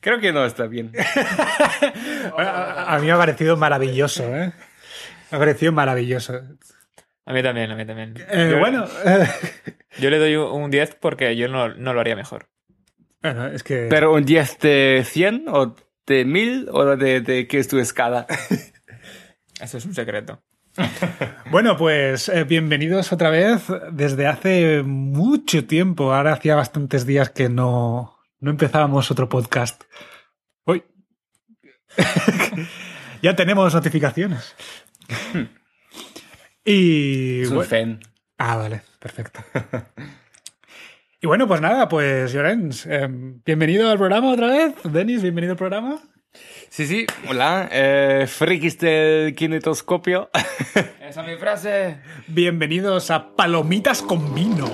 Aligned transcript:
Creo 0.00 0.20
que 0.20 0.32
no 0.32 0.44
está 0.44 0.66
bien. 0.66 0.92
a, 2.38 2.94
a 2.94 2.98
mí 2.98 3.06
me 3.06 3.12
ha 3.12 3.16
parecido 3.16 3.56
maravilloso, 3.56 4.22
¿eh? 4.24 4.52
Me 5.30 5.36
ha 5.36 5.38
parecido 5.38 5.72
maravilloso. 5.72 6.40
A 7.26 7.32
mí 7.32 7.42
también, 7.42 7.70
a 7.70 7.76
mí 7.76 7.84
también. 7.84 8.14
Eh, 8.30 8.48
Yo- 8.52 8.58
bueno, 8.58 8.86
Yo 10.00 10.10
le 10.10 10.18
doy 10.18 10.36
un 10.36 10.70
10 10.70 10.94
porque 11.00 11.34
yo 11.36 11.48
no, 11.48 11.68
no 11.74 11.92
lo 11.92 12.00
haría 12.00 12.14
mejor. 12.14 12.48
bueno, 13.22 13.46
es 13.48 13.62
que... 13.64 13.88
Pero 13.90 14.12
un 14.14 14.24
10 14.24 14.58
de 14.60 15.02
100 15.04 15.44
o 15.48 15.74
de 16.06 16.24
1000 16.24 16.68
o 16.70 16.96
de, 16.96 17.20
de 17.20 17.48
qué 17.48 17.58
es 17.58 17.66
tu 17.68 17.78
escala. 17.78 18.26
Eso 19.60 19.78
es 19.78 19.84
un 19.84 19.94
secreto. 19.94 20.40
Bueno, 21.50 21.76
pues 21.76 22.28
eh, 22.28 22.44
bienvenidos 22.44 23.12
otra 23.12 23.30
vez. 23.30 23.64
Desde 23.90 24.28
hace 24.28 24.82
mucho 24.84 25.66
tiempo, 25.66 26.14
ahora 26.14 26.34
hacía 26.34 26.54
bastantes 26.54 27.04
días 27.04 27.30
que 27.30 27.48
no, 27.48 28.17
no 28.40 28.50
empezábamos 28.50 29.10
otro 29.10 29.28
podcast. 29.28 29.84
Uy. 30.64 30.84
ya 33.22 33.34
tenemos 33.36 33.74
notificaciones. 33.74 34.54
y... 36.64 37.42
Es 37.42 37.48
un 37.48 37.56
bueno- 37.56 37.68
fan. 37.70 38.00
Ah, 38.40 38.56
vale, 38.56 38.82
perfecto. 39.00 39.40
y 41.20 41.26
bueno, 41.26 41.48
pues 41.48 41.60
nada, 41.60 41.88
pues 41.88 42.32
Llorens, 42.32 42.86
eh, 42.86 43.08
bienvenido 43.10 43.90
al 43.90 43.98
programa 43.98 44.30
otra 44.32 44.46
vez. 44.46 44.74
Denis, 44.84 45.22
bienvenido 45.22 45.54
al 45.54 45.58
programa. 45.58 46.00
Sí, 46.68 46.86
sí, 46.86 47.06
hola. 47.28 47.68
Eh, 47.72 48.26
frikis 48.28 48.78
del 48.78 49.34
kinetoscopio. 49.34 50.30
Esa 51.00 51.22
es 51.22 51.26
mi 51.26 51.36
frase. 51.36 51.98
Bienvenidos 52.28 53.10
a 53.10 53.34
Palomitas 53.34 54.02
con 54.02 54.32
Vino. 54.34 54.70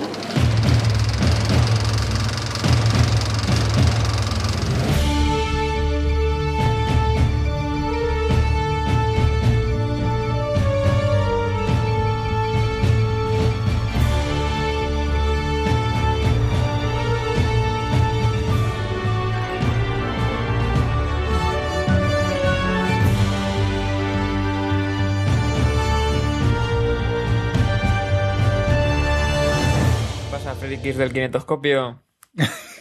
Del 31.05 31.13
kinetoscopio? 31.13 32.03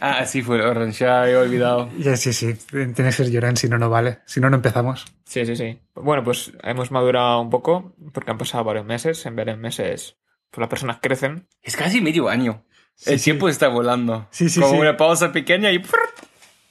ah, 0.01 0.25
sí, 0.25 0.41
fue 0.41 0.61
Orange, 0.65 1.05
ya 1.05 1.29
he 1.29 1.35
olvidado. 1.35 1.89
Ya, 1.97 2.17
sí, 2.17 2.33
sí, 2.33 2.53
tiene 2.69 2.93
que 2.93 3.11
ser 3.11 3.29
Llorens, 3.29 3.59
si 3.59 3.69
no, 3.69 3.77
no 3.77 3.89
vale. 3.89 4.19
Si 4.25 4.39
no, 4.39 4.49
no 4.49 4.55
empezamos. 4.55 5.05
Sí, 5.25 5.45
sí, 5.45 5.55
sí. 5.55 5.79
Bueno, 5.93 6.23
pues 6.23 6.53
hemos 6.63 6.91
madurado 6.91 7.39
un 7.41 7.49
poco 7.49 7.93
porque 8.13 8.31
han 8.31 8.37
pasado 8.37 8.63
varios 8.63 8.85
meses. 8.85 9.25
En 9.25 9.35
varios 9.35 9.57
meses 9.57 10.17
pues 10.49 10.61
las 10.61 10.69
personas 10.69 10.97
crecen. 11.01 11.47
Es 11.61 11.75
casi 11.75 11.99
medio 12.01 12.29
año. 12.29 12.63
el 13.05 13.17
sí. 13.19 13.25
tiempo 13.25 13.49
está 13.49 13.67
volando. 13.69 14.27
Sí, 14.31 14.49
sí, 14.49 14.59
Como 14.59 14.73
sí. 14.75 14.79
una 14.79 14.97
pausa 14.97 15.31
pequeña 15.31 15.71
y... 15.71 15.81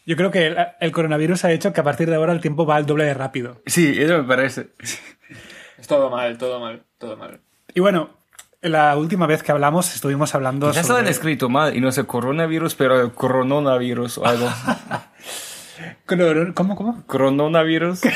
Yo 0.05 0.17
creo 0.17 0.31
que 0.31 0.47
el, 0.49 0.57
el 0.81 0.93
coronavirus 0.93 1.45
ha 1.45 1.53
hecho 1.53 1.73
que 1.73 1.81
a 1.81 1.85
partir 1.85 2.09
de 2.11 2.17
ahora 2.17 2.33
el 2.33 2.41
tiempo 2.41 2.67
va 2.67 2.77
al 2.77 2.87
doble 2.87 3.05
de 3.05 3.15
rápido. 3.15 3.63
Sí, 3.67 3.95
eso 3.97 4.19
me 4.19 4.25
parece. 4.25 4.71
Es 5.79 5.89
todo 5.89 6.11
mal, 6.11 6.39
todo 6.39 6.61
mal, 6.61 6.85
todo 6.99 7.17
mal. 7.17 7.41
Y 7.75 7.81
bueno, 7.81 8.11
la 8.63 8.97
última 8.97 9.27
vez 9.27 9.43
que 9.43 9.53
hablamos 9.53 9.95
estuvimos 9.95 10.35
hablando 10.35 10.73
Ya 10.73 10.83
se 10.83 10.89
lo 10.89 10.95
han 10.95 11.01
sobre... 11.03 11.11
escrito 11.11 11.49
mal 11.49 11.77
y 11.77 11.81
no 11.81 11.89
es 11.89 11.99
el 11.99 12.07
coronavirus, 12.07 12.75
pero 12.77 13.01
el 13.01 13.13
coronavirus 13.13 14.19
o 14.19 14.27
algo. 14.27 14.49
¿Cómo, 16.55 16.77
cómo? 16.77 17.03
coronavirus. 17.07 18.01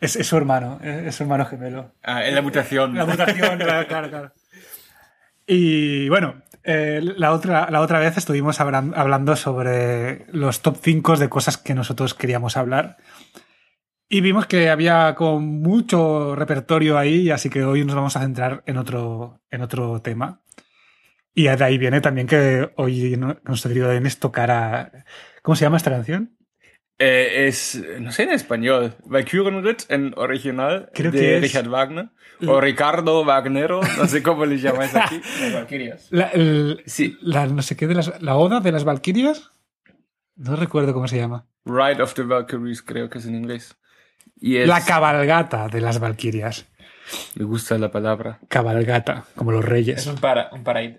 Es, 0.00 0.16
es 0.16 0.26
su 0.26 0.36
hermano, 0.36 0.80
es, 0.82 1.06
es 1.06 1.14
su 1.14 1.22
hermano 1.22 1.46
gemelo. 1.46 1.92
Ah, 2.02 2.26
en 2.26 2.34
la 2.34 2.42
mutación. 2.42 2.92
La 2.96 3.06
mutación, 3.06 3.56
claro, 3.56 3.86
claro, 3.88 4.10
claro. 4.10 4.32
Y 5.46 6.08
bueno, 6.08 6.42
eh, 6.64 7.00
la, 7.00 7.30
otra, 7.30 7.70
la 7.70 7.80
otra 7.80 8.00
vez 8.00 8.16
estuvimos 8.16 8.58
hablan- 8.60 8.94
hablando 8.96 9.36
sobre 9.36 10.26
los 10.32 10.60
top 10.60 10.76
5 10.82 11.18
de 11.18 11.28
cosas 11.28 11.56
que 11.56 11.74
nosotros 11.74 12.14
queríamos 12.14 12.56
hablar. 12.56 12.96
Y 14.14 14.20
vimos 14.20 14.44
que 14.44 14.68
había 14.68 15.14
con 15.14 15.42
mucho 15.62 16.34
repertorio 16.36 16.98
ahí, 16.98 17.30
así 17.30 17.48
que 17.48 17.64
hoy 17.64 17.82
nos 17.82 17.94
vamos 17.96 18.14
a 18.14 18.20
centrar 18.20 18.62
en 18.66 18.76
otro, 18.76 19.40
en 19.50 19.62
otro 19.62 20.02
tema. 20.02 20.42
Y 21.34 21.44
de 21.44 21.64
ahí 21.64 21.78
viene 21.78 22.02
también 22.02 22.26
que 22.26 22.72
hoy 22.76 23.16
nuestro 23.16 23.70
querido 23.70 23.88
Denis 23.88 24.18
tocara... 24.18 25.06
¿Cómo 25.40 25.56
se 25.56 25.64
llama 25.64 25.78
esta 25.78 25.90
canción? 25.90 26.36
Eh, 26.98 27.46
es, 27.48 27.82
no 28.00 28.12
sé 28.12 28.24
en 28.24 28.32
español, 28.32 28.94
Valkyrenritt 29.06 29.84
en 29.90 30.12
original 30.18 30.90
Creo 30.92 31.10
de 31.10 31.18
que 31.18 31.36
es- 31.36 31.42
Richard 31.42 31.68
Wagner. 31.70 32.10
O 32.46 32.60
Ricardo 32.60 33.24
Wagnero, 33.24 33.80
no 33.96 34.06
sé 34.06 34.22
cómo 34.22 34.44
le 34.44 34.58
llamáis 34.58 34.94
aquí. 34.94 35.22
Las 35.40 35.54
Valquirias. 35.54 36.08
La, 36.10 36.26
el- 36.26 36.82
Sí. 36.84 37.16
la 37.22 37.46
no 37.46 37.62
sé 37.62 37.76
qué 37.78 37.86
de 37.86 37.94
las... 37.94 38.20
¿La 38.20 38.36
Oda 38.36 38.60
de 38.60 38.72
las 38.72 38.84
Valquirias? 38.84 39.50
No 40.36 40.54
recuerdo 40.56 40.92
cómo 40.92 41.08
se 41.08 41.16
llama. 41.16 41.46
Ride 41.64 42.02
of 42.02 42.12
the 42.12 42.24
Valkyries, 42.24 42.82
creo 42.82 43.08
que 43.08 43.16
es 43.18 43.24
en 43.26 43.36
inglés. 43.36 43.78
Y 44.44 44.56
es, 44.56 44.66
La 44.68 44.84
cabalgata 44.84 45.68
de 45.68 45.80
las 45.80 46.00
Valquirias. 46.00 46.66
Me 47.36 47.44
gusta 47.44 47.78
la 47.78 47.90
palabra. 47.90 48.40
Cabalgata, 48.48 49.24
como 49.36 49.52
los 49.52 49.62
Es 49.64 49.70
reyes. 49.70 50.06
un, 50.08 50.16
para, 50.16 50.50
un 50.52 50.64
paraíso. 50.64 50.98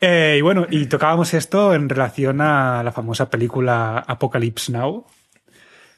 Eh, 0.00 0.36
y 0.38 0.42
bueno, 0.42 0.66
y 0.68 0.84
tocábamos 0.86 1.32
esto 1.32 1.72
en 1.74 1.88
relación 1.88 2.42
a 2.42 2.82
la 2.82 2.92
famosa 2.92 3.30
película 3.30 3.98
Apocalypse 4.06 4.70
Now, 4.70 5.06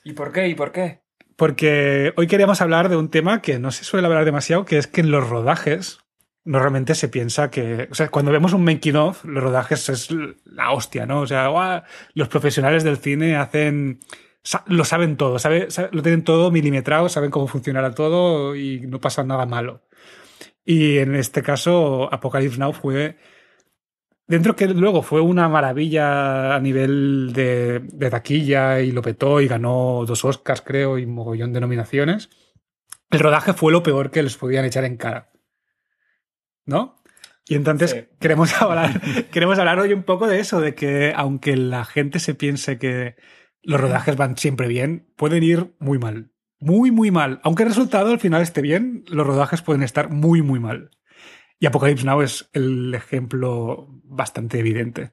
¿Y 0.04 0.12
por 0.12 0.32
qué? 0.32 0.48
¿Y 0.48 0.54
por 0.54 0.70
qué? 0.70 1.02
porque 1.36 2.12
hoy 2.16 2.28
queríamos 2.28 2.60
hablar 2.60 2.88
de 2.88 2.94
un 2.96 3.10
tema 3.10 3.42
que 3.42 3.58
no 3.58 3.72
se 3.72 3.82
suele 3.82 4.06
hablar 4.06 4.24
demasiado, 4.24 4.64
que 4.64 4.78
es 4.78 4.86
que 4.86 5.00
en 5.00 5.10
los 5.10 5.28
rodajes 5.28 5.98
normalmente 6.44 6.94
se 6.94 7.08
piensa 7.08 7.50
que, 7.50 7.88
o 7.90 7.94
sea, 7.96 8.08
cuando 8.08 8.30
vemos 8.30 8.52
un 8.52 8.62
making 8.64 8.94
of, 8.94 9.24
los 9.24 9.42
rodajes 9.42 9.88
es 9.88 10.08
la 10.44 10.70
hostia, 10.70 11.06
¿no? 11.06 11.22
O 11.22 11.26
sea, 11.26 11.48
¡guau! 11.48 11.82
los 12.12 12.28
profesionales 12.28 12.84
del 12.84 12.98
cine 12.98 13.34
hacen, 13.34 13.98
lo 14.66 14.84
saben 14.84 15.16
todo, 15.16 15.38
sabe- 15.38 15.70
sabe- 15.70 15.88
lo 15.92 16.02
tienen 16.02 16.24
todo 16.24 16.50
milimetrado, 16.50 17.08
saben 17.08 17.30
cómo 17.30 17.46
funcionará 17.46 17.94
todo 17.94 18.54
y 18.56 18.80
no 18.80 19.00
pasa 19.00 19.24
nada 19.24 19.46
malo. 19.46 19.82
Y 20.64 20.98
en 20.98 21.14
este 21.14 21.42
caso, 21.42 22.12
Apocalypse 22.12 22.58
Now 22.58 22.72
fue 22.72 23.16
Dentro 24.26 24.56
que 24.56 24.66
luego 24.68 25.02
fue 25.02 25.20
una 25.20 25.50
maravilla 25.50 26.54
a 26.54 26.58
nivel 26.60 27.32
de, 27.34 27.80
de 27.80 28.08
taquilla 28.08 28.80
y 28.80 28.90
lo 28.90 29.02
petó 29.02 29.38
y 29.42 29.46
ganó 29.48 30.04
dos 30.06 30.24
Oscars, 30.24 30.62
creo, 30.62 30.96
y 30.96 31.04
mogollón 31.04 31.52
de 31.52 31.60
nominaciones. 31.60 32.30
El 33.10 33.20
rodaje 33.20 33.52
fue 33.52 33.70
lo 33.70 33.82
peor 33.82 34.10
que 34.10 34.22
les 34.22 34.38
podían 34.38 34.64
echar 34.64 34.84
en 34.84 34.96
cara. 34.96 35.30
¿No? 36.64 36.96
Y 37.46 37.54
entonces 37.56 37.90
Sí. 37.90 38.04
queremos, 38.18 38.50
hablar, 38.62 38.98
queremos 39.30 39.58
hablar 39.58 39.78
hoy 39.78 39.92
un 39.92 40.04
poco 40.04 40.26
de 40.26 40.40
eso, 40.40 40.58
de 40.62 40.74
que 40.74 41.12
aunque 41.14 41.54
la 41.58 41.84
gente 41.84 42.18
se 42.18 42.34
piense 42.34 42.78
que 42.78 43.16
los 43.64 43.80
rodajes 43.80 44.16
van 44.16 44.36
siempre 44.36 44.68
bien, 44.68 45.12
pueden 45.16 45.42
ir 45.42 45.74
muy 45.78 45.98
mal. 45.98 46.30
Muy, 46.60 46.90
muy 46.90 47.10
mal. 47.10 47.40
Aunque 47.42 47.64
el 47.64 47.70
resultado 47.70 48.10
al 48.10 48.20
final 48.20 48.42
esté 48.42 48.62
bien, 48.62 49.04
los 49.08 49.26
rodajes 49.26 49.62
pueden 49.62 49.82
estar 49.82 50.10
muy, 50.10 50.42
muy 50.42 50.60
mal. 50.60 50.90
Y 51.58 51.66
Apocalypse 51.66 52.06
Now 52.06 52.22
es 52.22 52.48
el 52.52 52.94
ejemplo 52.94 53.86
bastante 54.04 54.58
evidente. 54.58 55.12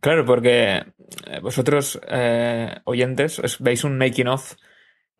Claro, 0.00 0.24
porque 0.24 0.84
eh, 1.26 1.40
vosotros, 1.40 2.00
eh, 2.08 2.74
oyentes, 2.84 3.40
veis 3.60 3.84
un 3.84 3.98
making 3.98 4.28
of 4.28 4.56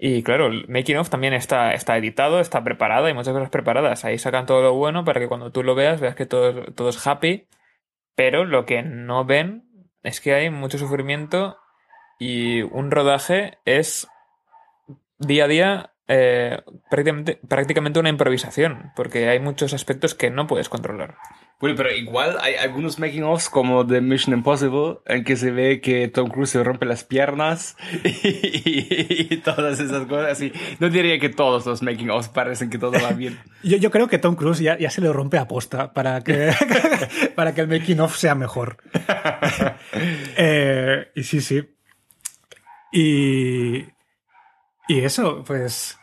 y 0.04 0.24
claro, 0.24 0.48
el 0.48 0.66
making 0.66 0.96
of 0.96 1.10
también 1.10 1.32
está, 1.32 1.74
está 1.74 1.96
editado, 1.96 2.40
está 2.40 2.64
preparado, 2.64 3.06
hay 3.06 3.14
muchas 3.14 3.34
cosas 3.34 3.50
preparadas. 3.50 4.04
Ahí 4.04 4.18
sacan 4.18 4.46
todo 4.46 4.60
lo 4.60 4.74
bueno 4.74 5.04
para 5.04 5.20
que 5.20 5.28
cuando 5.28 5.52
tú 5.52 5.62
lo 5.62 5.76
veas 5.76 6.00
veas 6.00 6.16
que 6.16 6.26
todo, 6.26 6.64
todo 6.72 6.88
es 6.88 7.06
happy, 7.06 7.46
pero 8.16 8.44
lo 8.44 8.66
que 8.66 8.82
no 8.82 9.24
ven 9.24 9.64
es 10.02 10.20
que 10.20 10.34
hay 10.34 10.50
mucho 10.50 10.76
sufrimiento 10.76 11.56
y 12.22 12.62
un 12.62 12.92
rodaje 12.92 13.58
es 13.64 14.06
día 15.18 15.46
a 15.46 15.48
día 15.48 15.92
eh, 16.06 16.62
prácticamente, 16.88 17.40
prácticamente 17.48 17.98
una 17.98 18.10
improvisación, 18.10 18.92
porque 18.94 19.28
hay 19.28 19.40
muchos 19.40 19.74
aspectos 19.74 20.14
que 20.14 20.30
no 20.30 20.46
puedes 20.46 20.68
controlar. 20.68 21.16
Bueno, 21.58 21.74
pero 21.76 21.92
igual 21.92 22.38
hay 22.40 22.54
algunos 22.54 23.00
making-ofs 23.00 23.48
como 23.48 23.82
de 23.82 24.00
Mission 24.00 24.36
Impossible 24.36 24.98
en 25.06 25.24
que 25.24 25.34
se 25.34 25.50
ve 25.50 25.80
que 25.80 26.06
Tom 26.06 26.28
Cruise 26.28 26.50
se 26.50 26.62
rompe 26.62 26.86
las 26.86 27.02
piernas 27.02 27.76
y, 28.04 29.36
todas 29.38 29.80
esas 29.80 30.06
cosas. 30.06 30.40
Y 30.42 30.52
no 30.78 30.90
diría 30.90 31.18
que 31.18 31.28
todos 31.28 31.66
los 31.66 31.82
making-ofs 31.82 32.28
parecen 32.28 32.70
que 32.70 32.78
todo 32.78 32.92
va 33.02 33.10
bien. 33.16 33.40
Yo, 33.64 33.78
yo 33.78 33.90
creo 33.90 34.06
que 34.06 34.18
Tom 34.18 34.36
Cruise 34.36 34.60
ya, 34.60 34.78
ya 34.78 34.90
se 34.90 35.00
le 35.00 35.12
rompe 35.12 35.38
a 35.38 35.48
posta 35.48 35.92
para 35.92 36.20
que, 36.20 36.52
para 37.34 37.52
que 37.52 37.62
el 37.62 37.68
making 37.68 37.98
of 37.98 38.16
sea 38.16 38.36
mejor. 38.36 38.76
Eh, 40.36 41.10
y 41.16 41.24
sí, 41.24 41.40
sí. 41.40 41.71
Y, 42.92 43.86
y 44.88 45.00
eso, 45.00 45.42
pues. 45.44 45.98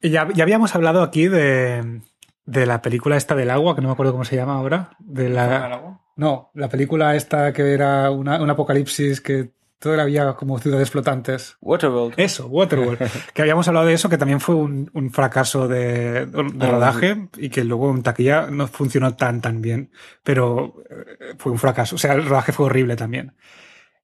Ya, 0.00 0.28
ya 0.32 0.44
habíamos 0.44 0.74
hablado 0.74 1.02
aquí 1.02 1.26
de, 1.26 2.02
de 2.44 2.66
la 2.66 2.82
película 2.82 3.16
esta 3.16 3.34
del 3.34 3.50
agua, 3.50 3.74
que 3.74 3.80
no 3.82 3.88
me 3.88 3.92
acuerdo 3.92 4.12
cómo 4.12 4.24
se 4.24 4.36
llama 4.36 4.54
ahora. 4.54 4.90
De 5.00 5.28
la, 5.28 5.98
no, 6.16 6.50
la 6.54 6.68
película 6.68 7.16
esta 7.16 7.52
que 7.52 7.72
era 7.72 8.10
una, 8.10 8.40
un 8.40 8.50
apocalipsis 8.50 9.20
que 9.20 9.50
Todo 9.80 10.00
había 10.00 10.34
como 10.34 10.58
ciudades 10.58 10.90
flotantes. 10.90 11.56
Waterworld. 11.60 12.14
Eso, 12.16 12.46
Waterworld. 12.48 12.98
que 13.34 13.42
habíamos 13.42 13.66
hablado 13.68 13.86
de 13.86 13.94
eso, 13.94 14.08
que 14.08 14.18
también 14.18 14.40
fue 14.40 14.54
un, 14.56 14.90
un 14.92 15.10
fracaso 15.10 15.66
de, 15.68 16.26
de 16.26 16.66
Ah, 16.66 16.70
rodaje 16.70 17.28
y 17.36 17.48
que 17.48 17.64
luego 17.64 17.90
en 17.90 18.02
taquilla 18.02 18.48
no 18.50 18.66
funcionó 18.68 19.14
tan, 19.16 19.40
tan 19.40 19.62
bien. 19.62 19.90
Pero 20.22 20.74
eh, 20.90 21.34
fue 21.38 21.52
un 21.52 21.58
fracaso. 21.58 21.96
O 21.96 21.98
sea, 21.98 22.12
el 22.14 22.24
rodaje 22.26 22.52
fue 22.52 22.66
horrible 22.66 22.96
también. 22.96 23.34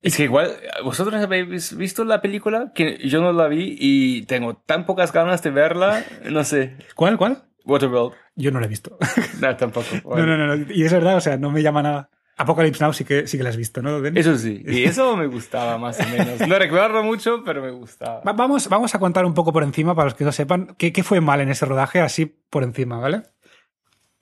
Es 0.04 0.16
que 0.16 0.24
igual, 0.24 0.52
¿vosotros 0.84 1.14
habéis 1.22 1.76
visto 1.76 2.04
la 2.04 2.20
película? 2.20 2.72
Que 2.74 2.98
yo 3.08 3.20
no 3.22 3.32
la 3.32 3.48
vi 3.48 3.76
y 3.80 4.22
tengo 4.26 4.54
tan 4.54 4.84
pocas 4.86 5.12
ganas 5.12 5.42
de 5.42 5.50
verla. 5.50 6.04
No 6.30 6.44
sé. 6.44 6.76
¿Cuál, 6.94 7.16
cuál? 7.16 7.44
Waterworld. 7.64 8.12
Yo 8.36 8.50
no 8.50 8.60
la 8.60 8.66
he 8.66 8.68
visto. 8.68 8.98
No, 9.40 9.56
tampoco. 9.56 9.86
No, 10.16 10.26
no, 10.26 10.36
no, 10.36 10.56
no. 10.56 10.66
Y 10.72 10.84
es 10.84 10.92
verdad, 10.92 11.16
o 11.16 11.20
sea, 11.20 11.36
no 11.38 11.50
me 11.50 11.62
llama 11.62 11.82
nada. 11.82 12.10
Apocalypse 12.36 12.82
Now 12.82 12.92
sí 12.92 13.04
que, 13.04 13.26
sí 13.28 13.38
que 13.38 13.44
la 13.44 13.50
has 13.50 13.56
visto, 13.56 13.80
¿no? 13.80 14.00
Denis? 14.00 14.26
Eso 14.26 14.36
sí. 14.36 14.62
Y 14.66 14.84
eso 14.84 15.16
me 15.16 15.26
gustaba 15.26 15.78
más 15.78 15.98
o 16.00 16.08
menos. 16.08 16.46
No 16.48 16.58
recuerdo 16.58 17.02
mucho, 17.02 17.42
pero 17.44 17.62
me 17.62 17.70
gustaba. 17.70 18.20
Va- 18.26 18.32
Vamos, 18.32 18.68
vamos 18.68 18.94
a 18.94 18.98
contar 18.98 19.24
un 19.24 19.34
poco 19.34 19.52
por 19.52 19.62
encima, 19.62 19.94
para 19.94 20.06
los 20.06 20.14
que 20.14 20.24
no 20.24 20.32
sepan, 20.32 20.74
qué, 20.76 20.92
qué 20.92 21.02
fue 21.02 21.20
mal 21.20 21.40
en 21.40 21.48
ese 21.50 21.64
rodaje, 21.64 22.00
así 22.00 22.26
por 22.50 22.62
encima, 22.64 22.98
¿vale? 22.98 23.22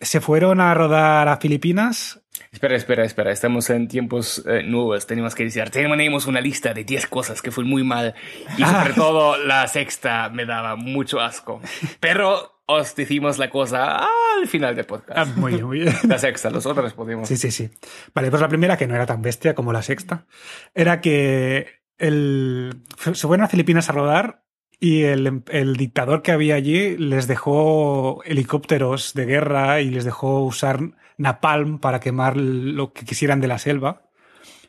Se 0.01 0.21
fueron 0.21 0.61
a 0.61 0.75
rodar 0.75 1.27
a 1.29 1.39
Filipinas. 1.39 2.22
Espera, 2.53 2.77
espera, 2.77 3.05
espera. 3.05 3.33
Estamos 3.33 3.71
en 3.71 3.89
tiempos 3.89 4.45
eh, 4.47 4.63
nuevos. 4.63 5.07
Tenemos 5.07 5.35
que 5.35 5.45
decir, 5.45 5.71
tenemos 5.71 6.27
una 6.27 6.39
lista 6.39 6.75
de 6.75 6.85
10 6.85 7.07
cosas 7.07 7.41
que 7.41 7.51
fue 7.51 7.65
muy 7.65 7.83
mal. 7.83 8.15
Y 8.59 8.63
sobre 8.65 8.93
todo 8.93 9.39
la 9.39 9.67
sexta 9.67 10.29
me 10.29 10.45
daba 10.45 10.77
mucho 10.77 11.19
asco. 11.19 11.63
Pero 11.99 12.61
os 12.67 12.95
decimos 12.95 13.39
la 13.39 13.49
cosa 13.49 14.07
al 14.37 14.47
final 14.47 14.77
del 14.77 14.85
podcast. 14.85 15.19
Ah, 15.19 15.25
muy 15.25 15.53
bien, 15.53 15.65
muy 15.65 15.81
bien. 15.81 15.95
La 16.09 16.19
sexta, 16.19 16.51
los 16.51 16.67
otros 16.67 16.93
podemos. 16.93 17.27
Sí, 17.27 17.37
sí, 17.37 17.51
sí. 17.51 17.71
Vale, 18.15 18.31
pues 18.31 18.43
la 18.43 18.49
primera, 18.49 18.77
que 18.77 18.87
no 18.87 18.95
era 18.95 19.07
tan 19.07 19.23
bestia 19.23 19.55
como 19.55 19.73
la 19.73 19.83
sexta, 19.83 20.27
era 20.75 21.01
que 21.01 21.67
el, 21.99 22.83
se 22.99 23.27
fueron 23.27 23.45
a 23.45 23.49
Filipinas 23.49 23.89
a 23.89 23.93
rodar 23.93 24.45
y 24.83 25.05
el, 25.05 25.45
el 25.49 25.77
dictador 25.77 26.23
que 26.23 26.33
había 26.33 26.57
allí 26.57 26.97
les 26.97 27.29
dejó 27.29 28.21
helicópteros 28.25 29.15
de 29.15 29.27
guerra 29.27 29.81
y 29.81 29.91
les 29.91 30.05
dejó 30.05 30.41
usar 30.43 30.81
napalm 31.17 31.79
para 31.79 32.01
quemar 32.01 32.37
lo 32.37 32.93
que 32.93 33.05
quisieran 33.05 33.41
de 33.41 33.47
la 33.47 33.61
selva. 33.61 34.11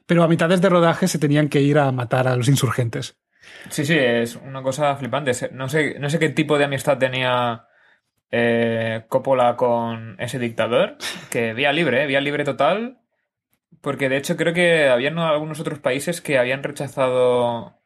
Pero 0.05 0.21
a 0.21 0.27
mitades 0.27 0.61
de 0.61 0.69
rodaje 0.69 1.07
se 1.07 1.17
tenían 1.17 1.49
que 1.49 1.61
ir 1.61 1.79
a 1.79 1.91
matar 1.91 2.27
a 2.27 2.35
los 2.35 2.47
insurgentes. 2.47 3.17
Sí, 3.71 3.87
sí, 3.87 3.95
es 3.97 4.35
una 4.35 4.61
cosa 4.61 4.95
flipante. 4.97 5.31
No 5.51 5.67
sé, 5.67 5.97
no 5.99 6.11
sé 6.11 6.19
qué 6.19 6.29
tipo 6.29 6.59
de 6.59 6.65
amistad 6.65 6.99
tenía 6.99 7.65
eh, 8.29 9.05
Coppola 9.09 9.55
con 9.55 10.15
ese 10.19 10.37
dictador, 10.37 10.97
que 11.31 11.55
vía 11.55 11.73
libre, 11.73 12.03
¿eh? 12.03 12.05
vía 12.05 12.21
libre 12.21 12.43
total, 12.43 12.99
porque 13.81 14.09
de 14.09 14.17
hecho 14.17 14.37
creo 14.37 14.53
que 14.53 14.89
habían 14.89 15.17
algunos 15.17 15.59
otros 15.59 15.79
países 15.79 16.21
que 16.21 16.37
habían 16.37 16.61
rechazado 16.61 17.79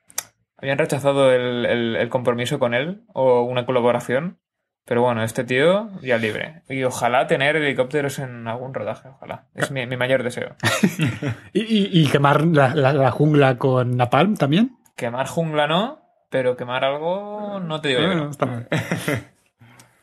habían 0.58 0.78
rechazado 0.78 1.32
el, 1.32 1.66
el- 1.66 1.96
el 1.96 2.10
compromiso 2.10 2.60
con 2.60 2.74
él 2.74 3.04
o 3.14 3.42
una 3.44 3.66
colaboración. 3.66 4.40
Pero 4.86 5.02
bueno, 5.02 5.22
este 5.22 5.44
tío, 5.44 5.90
vía 6.02 6.18
libre. 6.18 6.62
Y 6.70 6.84
ojalá 6.86 7.28
tener 7.28 7.58
helicópteros 7.58 8.20
en 8.20 8.48
algún 8.48 8.74
rodaje, 8.74 9.10
ojalá. 9.10 9.44
Es 9.54 9.70
mi, 9.70 9.86
mi 9.86 9.98
mayor 9.98 10.24
deseo. 10.24 10.56
Y, 11.54 11.60
y- 11.62 11.90
y 11.92 12.08
quemar 12.08 12.46
la, 12.46 12.74
la- 12.74 12.94
la 12.94 13.12
jungla 13.12 13.58
con 13.58 13.98
napalm 13.98 14.36
también. 14.38 14.78
Quemar 14.96 15.28
jungla 15.28 15.68
no, 15.68 16.00
pero 16.30 16.56
quemar 16.56 16.86
algo 16.86 17.60
no 17.60 17.82
te 17.82 17.90
digo 17.90 18.02
yo. 18.02 18.14
no. 18.16 18.30
Está 18.30 18.46
mal. 18.46 18.68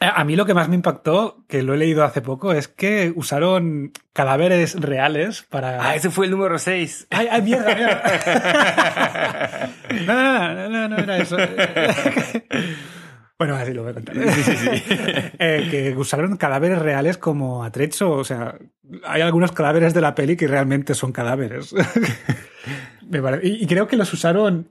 A 0.01 0.21
a 0.21 0.25
mí 0.25 0.37
lo 0.37 0.45
que 0.47 0.55
más 0.55 0.69
me 0.69 0.75
impactó, 0.75 1.45
que 1.49 1.63
lo 1.63 1.75
he 1.75 1.79
leído 1.79 2.05
hace 2.05 2.21
poco, 2.21 2.53
es 2.53 2.69
que 2.69 3.13
usaron 3.15 3.93
cadáveres 4.13 4.81
reales 4.81 5.43
para... 5.43 5.85
Ah, 5.85 5.95
ese 5.95 6.11
fue 6.11 6.27
el 6.27 6.33
número 6.33 6.59
6. 6.59 7.09
¡Ay, 7.11 7.29
ay, 7.31 7.43
mierda, 7.43 7.75
mierda! 7.75 9.71
No, 10.07 10.15
no, 10.15 10.55
no, 10.55 10.69
no, 10.69 10.89
no 10.89 10.99
era 10.99 11.19
eso. 11.19 11.37
Bueno, 13.37 13.57
así 13.57 13.73
lo 13.73 13.83
voy 13.83 13.91
a 13.91 13.95
contar. 13.95 14.17
Eh, 15.39 15.69
que 15.71 15.95
usaron 15.97 16.37
cadáveres 16.37 16.79
reales 16.79 17.19
como 17.19 17.65
atrecho. 17.65 18.13
O 18.13 18.25
sea, 18.25 18.57
hay 19.05 19.23
algunos 19.23 19.53
cadáveres 19.53 19.93
de 19.93 20.01
la 20.01 20.15
peli 20.15 20.37
que 20.37 20.47
realmente 20.47 20.95
son 20.95 21.13
cadáveres. 21.13 21.75
Y 23.43 23.67
creo 23.67 23.89
que 23.89 23.97
los 23.97 24.13
usaron 24.13 24.71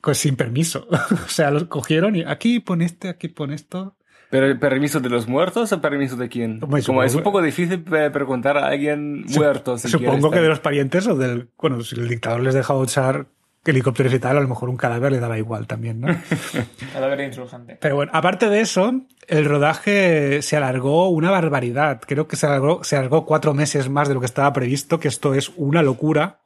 pues, 0.00 0.18
sin 0.18 0.36
permiso. 0.36 0.86
O 0.90 1.28
sea, 1.28 1.50
los 1.50 1.64
cogieron 1.64 2.14
y 2.16 2.22
aquí 2.22 2.60
pon 2.60 2.80
este, 2.82 3.08
aquí 3.08 3.28
pon 3.28 3.52
esto. 3.52 3.96
¿Pero 4.30 4.46
el 4.46 4.58
permiso 4.58 5.00
de 5.00 5.08
los 5.10 5.26
muertos 5.26 5.72
o 5.72 5.80
permiso 5.80 6.16
de 6.16 6.28
quién? 6.28 6.60
Hombre, 6.62 6.82
Como 6.84 7.02
es 7.02 7.14
un 7.14 7.22
poco 7.22 7.42
difícil 7.42 7.82
preguntar 7.82 8.56
a 8.56 8.66
alguien 8.68 9.24
muerto. 9.24 9.76
si 9.76 9.88
Supongo 9.88 10.30
que 10.30 10.40
de 10.40 10.48
los 10.48 10.60
parientes 10.60 11.06
o 11.08 11.16
del. 11.16 11.48
Bueno, 11.58 11.82
si 11.82 11.96
el 11.96 12.08
dictador 12.08 12.40
les 12.40 12.54
dejaba 12.54 12.78
usar 12.78 13.26
helicópteros 13.64 14.14
y 14.14 14.18
tal, 14.18 14.36
a 14.38 14.40
lo 14.40 14.48
mejor 14.48 14.68
un 14.70 14.76
cadáver 14.76 15.12
le 15.12 15.20
daba 15.20 15.36
igual 15.36 15.66
también, 15.66 16.00
¿no? 16.00 16.06
Cadáver 16.92 17.20
insurgente. 17.20 17.76
Pero 17.80 17.96
bueno, 17.96 18.10
aparte 18.14 18.48
de 18.48 18.60
eso, 18.60 19.02
el 19.26 19.44
rodaje 19.44 20.42
se 20.42 20.56
alargó 20.56 21.08
una 21.10 21.30
barbaridad. 21.30 22.00
Creo 22.06 22.26
que 22.28 22.36
se 22.36 22.46
alargó, 22.46 22.84
se 22.84 22.96
alargó 22.96 23.26
cuatro 23.26 23.52
meses 23.52 23.88
más 23.90 24.08
de 24.08 24.14
lo 24.14 24.20
que 24.20 24.26
estaba 24.26 24.52
previsto, 24.52 24.98
que 25.00 25.08
esto 25.08 25.34
es 25.34 25.50
una 25.56 25.82
locura. 25.82 26.40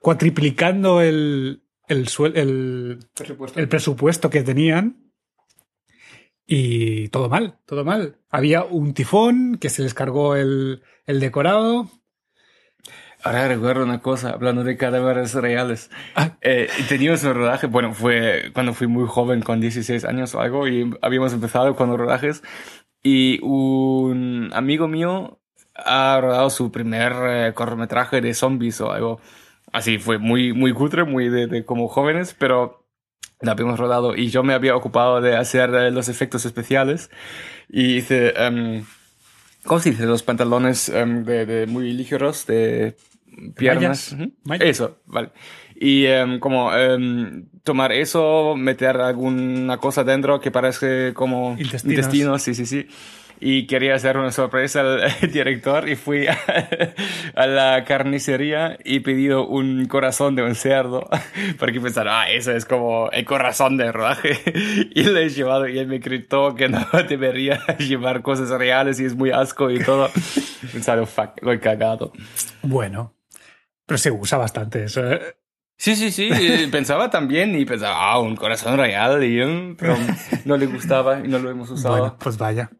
Cuatriplicando 0.00 1.00
el, 1.00 1.62
el, 1.86 2.08
el, 2.34 2.98
Presupuesto. 3.14 3.60
el 3.60 3.68
presupuesto 3.68 4.30
que 4.30 4.42
tenían. 4.42 5.01
Y 6.54 7.08
todo 7.08 7.30
mal, 7.30 7.56
todo 7.64 7.82
mal. 7.82 8.18
Había 8.30 8.62
un 8.62 8.92
tifón 8.92 9.56
que 9.56 9.70
se 9.70 9.80
les 9.80 9.94
cargó 9.94 10.36
el, 10.36 10.82
el 11.06 11.18
decorado. 11.18 11.88
Ahora 13.24 13.48
recuerdo 13.48 13.82
una 13.82 14.02
cosa, 14.02 14.32
hablando 14.32 14.62
de 14.62 14.76
cadáveres 14.76 15.32
reales. 15.32 15.90
Ah. 16.14 16.36
Eh, 16.42 16.68
teníamos 16.90 17.24
un 17.24 17.36
rodaje, 17.36 17.68
bueno, 17.68 17.94
fue 17.94 18.50
cuando 18.52 18.74
fui 18.74 18.86
muy 18.86 19.08
joven, 19.08 19.40
con 19.40 19.62
16 19.62 20.04
años 20.04 20.34
o 20.34 20.40
algo, 20.40 20.68
y 20.68 20.94
habíamos 21.00 21.32
empezado 21.32 21.74
con 21.74 21.88
los 21.88 21.98
rodajes. 21.98 22.42
Y 23.02 23.42
un 23.42 24.50
amigo 24.52 24.88
mío 24.88 25.40
ha 25.74 26.20
rodado 26.20 26.50
su 26.50 26.70
primer 26.70 27.14
eh, 27.30 27.52
cortometraje 27.54 28.20
de 28.20 28.34
zombies 28.34 28.78
o 28.82 28.92
algo. 28.92 29.22
Así 29.72 29.96
fue 29.96 30.18
muy, 30.18 30.52
muy 30.52 30.74
cutre, 30.74 31.04
muy 31.04 31.30
de, 31.30 31.46
de 31.46 31.64
como 31.64 31.88
jóvenes, 31.88 32.36
pero 32.38 32.81
lo 33.40 33.50
habíamos 33.50 33.78
rodado 33.78 34.14
y 34.16 34.28
yo 34.28 34.42
me 34.42 34.54
había 34.54 34.76
ocupado 34.76 35.20
de 35.20 35.36
hacer 35.36 35.74
eh, 35.74 35.90
los 35.90 36.08
efectos 36.08 36.44
especiales 36.44 37.10
y 37.68 37.96
hice, 37.96 38.34
em, 38.36 38.84
¿cómo 39.64 39.80
se 39.80 39.90
dice? 39.90 40.06
Los 40.06 40.22
pantalones 40.22 40.88
em, 40.88 41.24
de, 41.24 41.46
de 41.46 41.66
muy 41.66 41.92
ligeros, 41.92 42.46
de 42.46 42.96
piernas. 43.56 44.12
Ujú. 44.12 44.32
Mallas. 44.44 44.68
Eso, 44.68 44.98
vale. 45.06 45.30
Y 45.74 46.04
em, 46.06 46.38
como 46.38 46.70
tomar 47.64 47.92
eso, 47.92 48.54
meter 48.56 48.98
alguna 48.98 49.78
cosa 49.78 50.04
dentro 50.04 50.40
que 50.40 50.50
parece 50.50 51.12
como 51.14 51.56
Intestinos. 51.58 51.84
intestinos, 51.98 52.42
sí, 52.42 52.54
sí, 52.54 52.66
sí. 52.66 52.86
Y 53.44 53.66
quería 53.66 53.96
hacer 53.96 54.18
una 54.18 54.30
sorpresa 54.30 54.82
al 54.82 55.10
director 55.32 55.88
y 55.88 55.96
fui 55.96 56.28
a, 56.28 56.38
a 57.34 57.46
la 57.48 57.84
carnicería 57.84 58.78
y 58.84 59.00
pedido 59.00 59.48
un 59.48 59.86
corazón 59.86 60.36
de 60.36 60.44
un 60.44 60.54
cerdo 60.54 61.10
porque 61.58 61.80
pensaron, 61.80 62.12
ah, 62.14 62.30
eso 62.30 62.52
es 62.52 62.64
como 62.64 63.10
el 63.10 63.24
corazón 63.24 63.76
del 63.76 63.92
rodaje. 63.92 64.38
Y 64.94 65.02
le 65.04 65.24
he 65.24 65.28
llevado 65.28 65.66
y 65.66 65.76
él 65.78 65.88
me 65.88 65.98
gritó 65.98 66.54
que 66.54 66.68
no 66.68 66.86
debería 67.08 67.66
llevar 67.78 68.22
cosas 68.22 68.48
reales 68.50 69.00
y 69.00 69.06
es 69.06 69.16
muy 69.16 69.32
asco 69.32 69.70
y 69.70 69.80
todo. 69.82 70.08
Pensaron, 70.72 71.08
fuck, 71.08 71.42
lo 71.42 71.52
he 71.52 71.58
cagado. 71.58 72.12
Bueno, 72.62 73.16
pero 73.86 73.98
se 73.98 74.12
usa 74.12 74.38
bastante 74.38 74.84
eso. 74.84 75.12
¿eh? 75.12 75.20
Sí, 75.76 75.96
sí, 75.96 76.12
sí, 76.12 76.30
pensaba 76.70 77.10
también 77.10 77.58
y 77.58 77.64
pensaba, 77.64 78.12
ah, 78.12 78.20
un 78.20 78.36
corazón 78.36 78.76
real, 78.76 79.24
y, 79.24 79.74
pero 79.74 79.96
no 80.44 80.56
le 80.56 80.66
gustaba 80.66 81.18
y 81.18 81.26
no 81.26 81.40
lo 81.40 81.50
hemos 81.50 81.70
usado. 81.70 81.96
Bueno, 81.96 82.16
pues 82.20 82.38
vaya. 82.38 82.70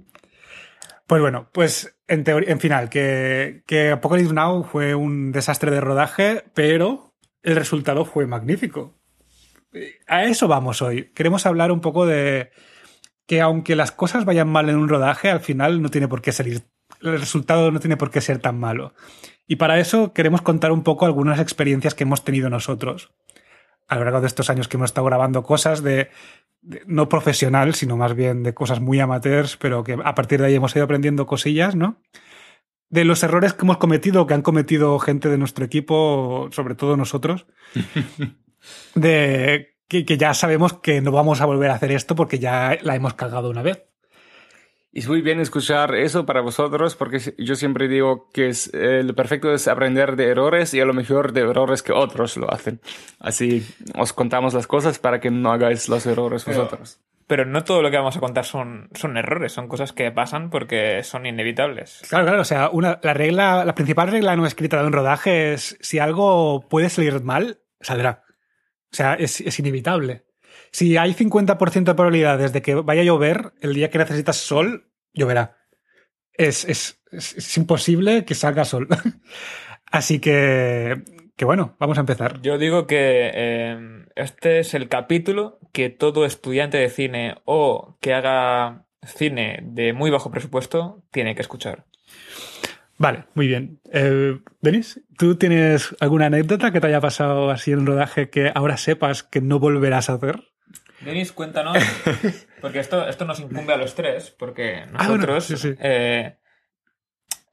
Pues 1.13 1.21
bueno, 1.21 1.51
pues 1.53 1.95
en 2.09 2.25
en 2.27 2.59
final, 2.59 2.89
que, 2.89 3.65
que 3.67 3.91
Apocalypse 3.91 4.33
Now 4.33 4.65
fue 4.65 4.95
un 4.95 5.31
desastre 5.31 5.71
de 5.71 5.79
rodaje, 5.79 6.43
pero 6.55 7.13
el 7.43 7.55
resultado 7.55 8.07
fue 8.07 8.27
magnífico. 8.27 8.99
A 10.07 10.25
eso 10.25 10.49
vamos 10.49 10.81
hoy. 10.81 11.13
Queremos 11.13 11.45
hablar 11.45 11.71
un 11.71 11.83
poco 11.83 12.07
de 12.07 12.49
que 13.27 13.43
aunque 13.43 13.77
las 13.77 13.93
cosas 13.93 14.25
vayan 14.25 14.49
mal 14.49 14.71
en 14.71 14.77
un 14.77 14.89
rodaje, 14.89 15.29
al 15.29 15.41
final 15.41 15.83
no 15.83 15.91
tiene 15.91 16.09
por 16.09 16.23
qué 16.23 16.33
salir, 16.33 16.63
el 17.03 17.21
resultado 17.21 17.71
no 17.71 17.79
tiene 17.79 17.99
por 17.99 18.11
qué 18.11 18.23
ser 18.23 18.39
tan 18.39 18.59
malo. 18.59 18.95
Y 19.47 19.57
para 19.57 19.79
eso 19.79 20.15
queremos 20.15 20.41
contar 20.41 20.73
un 20.73 20.83
poco 20.83 21.05
algunas 21.05 21.41
experiencias 21.41 21.95
que 21.95 22.05
hemos 22.05 22.25
tenido 22.25 22.49
nosotros 22.49 23.13
a 23.89 23.97
lo 23.97 24.05
largo 24.05 24.21
de 24.21 24.27
estos 24.27 24.51
años 24.51 24.69
que 24.69 24.77
hemos 24.77 24.91
estado 24.91 25.07
grabando 25.07 25.43
cosas 25.43 25.83
de, 25.83 26.09
de- 26.61 26.83
no 26.87 27.09
profesional, 27.09 27.75
sino 27.75 27.97
más 27.97 28.15
bien 28.15 28.43
de 28.43 28.55
cosas 28.55 28.81
muy 28.81 29.01
amateurs, 29.01 29.57
pero 29.57 29.85
que 29.85 29.99
a 30.03 30.15
partir 30.15 30.41
de 30.41 30.47
ahí 30.47 30.55
hemos 30.55 30.75
ido 30.75 30.85
aprendiendo 30.85 31.27
cosillas, 31.27 31.75
¿no? 31.77 32.01
De 32.89 33.05
los 33.05 33.23
errores 33.23 33.55
que 33.55 33.65
hemos 33.65 33.79
cometido, 33.79 34.27
que 34.27 34.35
han 34.35 34.43
cometido 34.43 34.99
gente 34.99 35.29
de 35.31 35.39
nuestro 35.39 35.65
equipo, 35.65 36.49
sobre 36.53 36.75
todo 36.75 36.97
nosotros, 36.97 37.47
de 38.95 39.77
que, 39.89 40.05
que 40.05 40.19
ya 40.19 40.35
sabemos 40.35 40.75
que 40.75 41.01
no 41.01 41.13
vamos 41.13 41.41
a 41.41 41.47
volver 41.47 41.71
a 41.71 41.75
hacer 41.75 41.93
esto 41.93 42.15
porque 42.15 42.39
ya 42.39 42.79
la 42.83 42.95
hemos 42.95 43.15
cagado 43.15 43.51
una 43.51 43.63
vez. 43.63 43.85
Es 44.93 45.09
muy 45.09 45.23
bien 45.23 45.41
escuchar 45.41 45.95
eso 45.95 46.27
para 46.27 46.41
vosotros 46.41 46.97
porque 46.97 47.19
yo 47.39 47.55
siempre 47.55 47.89
digo 47.89 48.29
que 48.33 48.49
es, 48.49 48.71
eh, 48.75 49.03
lo 49.03 49.15
perfecto 49.15 49.53
es 49.53 49.67
aprender 49.69 50.17
de 50.17 50.29
errores 50.29 50.75
y 50.75 50.81
a 50.81 50.85
lo 50.85 50.93
mejor 50.93 51.33
de 51.33 51.41
errores 51.43 51.83
que 51.83 51.93
otros 51.93 52.37
lo 52.37 52.53
hacen. 52.53 52.81
Así 53.19 53.67
os 53.97 54.13
contamos 54.13 54.55
las 54.55 54.67
cosas 54.67 54.99
para 54.99 55.21
que 55.21 55.31
no 55.31 55.51
hagáis 55.53 55.89
los 55.89 56.05
errores 56.07 56.45
Pero- 56.45 56.65
vosotros. 56.65 57.01
Pero 57.29 57.47
no 57.47 57.65
todo 57.65 57.81
lo 57.81 57.91
que 57.91 57.97
vamos 57.97 58.17
a 58.17 58.21
contar 58.21 58.45
son, 58.45 58.91
son 58.95 59.17
errores, 59.17 59.53
son 59.53 59.67
cosas 59.67 59.93
que 59.93 60.11
pasan 60.11 60.51
porque 60.51 61.03
son 61.03 61.25
inevitables. 61.25 62.03
Claro, 62.11 62.27
claro. 62.27 62.43
O 62.43 62.45
sea, 62.45 62.69
una, 62.69 62.99
la 63.03 63.15
regla, 63.15 63.65
la 63.65 63.75
principal 63.75 64.09
regla 64.11 64.37
no 64.37 64.45
escrita 64.45 64.79
de 64.81 64.87
un 64.87 64.93
rodaje 64.93 65.55
es 65.55 65.79
si 65.81 65.99
algo 65.99 66.69
puede 66.69 66.91
salir 66.91 67.23
mal, 67.23 67.61
saldrá. 67.81 68.25
O 68.93 68.95
sea, 68.97 69.15
es, 69.15 69.41
es 69.41 69.59
inevitable. 69.61 70.25
Si 70.73 70.97
hay 70.97 71.13
50% 71.15 71.93
de 71.93 71.95
probabilidades 71.97 72.53
de 72.53 72.63
que 72.63 72.75
vaya 72.75 73.03
a 73.03 73.05
llover, 73.05 73.53
el 73.61 73.75
día 73.75 73.91
que 73.91 73.99
necesitas 73.99 74.37
sol, 74.39 74.91
lloverá. 75.13 75.59
Es, 76.33 76.65
es, 76.65 77.01
es- 77.11 77.37
es 77.37 77.57
imposible 77.59 78.25
que 78.25 78.35
salga 78.35 78.65
sol. 78.65 78.89
Así 79.91 80.19
que, 80.19 81.03
que 81.37 81.45
bueno, 81.45 81.77
vamos 81.79 81.99
a 81.99 82.01
empezar. 82.01 82.41
Yo 82.41 82.57
digo 82.57 82.87
que 82.87 83.31
eh, 83.35 84.07
este 84.17 84.61
es 84.61 84.73
el 84.73 84.89
capítulo 84.89 85.59
que 85.73 85.91
todo 85.91 86.25
estudiante 86.25 86.79
de 86.79 86.89
cine 86.89 87.35
o 87.45 87.99
que 88.01 88.15
haga 88.15 88.87
cine 89.05 89.61
de 89.63 89.93
muy 89.93 90.11
bajo 90.11 90.31
presupuesto 90.31 91.05
tiene 91.11 91.35
que 91.35 91.43
escuchar. 91.43 91.85
Vale, 92.99 93.25
muy 93.35 93.49
bien. 93.49 93.81
Eh, 93.93 94.39
Denis, 94.61 95.03
¿tú 95.19 95.35
tienes 95.37 95.95
alguna 96.01 96.27
anécdota 96.27 96.71
que 96.73 96.81
te 96.81 96.87
haya 96.87 97.01
pasado 97.01 97.51
así 97.51 97.73
en 97.73 97.81
un 97.81 97.87
rodaje 97.87 98.31
que 98.31 98.53
ahora 98.55 98.77
sepas 98.77 99.23
que 99.23 99.41
no 99.41 99.59
volverás 99.59 100.09
a 100.09 100.15
hacer? 100.15 100.52
Denis, 101.05 101.33
cuéntanos, 101.33 101.77
porque 102.61 102.79
esto, 102.81 103.09
esto 103.09 103.25
nos 103.25 103.41
incumbe 103.41 103.73
a 103.73 103.77
los 103.77 103.95
tres, 103.95 104.31
porque 104.31 104.85
Ah, 104.95 105.09
bueno, 105.09 105.27
nosotros 105.27 105.45
sí, 105.45 105.57
sí. 105.57 105.75
eh, 105.81 106.37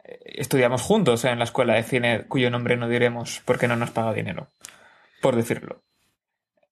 estudiamos 0.04 0.82
juntos 0.82 1.26
en 1.26 1.38
la 1.40 1.46
escuela 1.46 1.74
de 1.76 1.84
cine 1.84 2.26
cuyo 2.28 2.50
nombre 2.50 2.78
no 2.78 2.88
diremos 2.88 3.42
porque 3.46 3.68
no 3.68 3.76
nos 3.76 3.92
paga 3.92 4.14
dinero, 4.14 4.48
por 5.22 5.36
decirlo. 5.36 5.84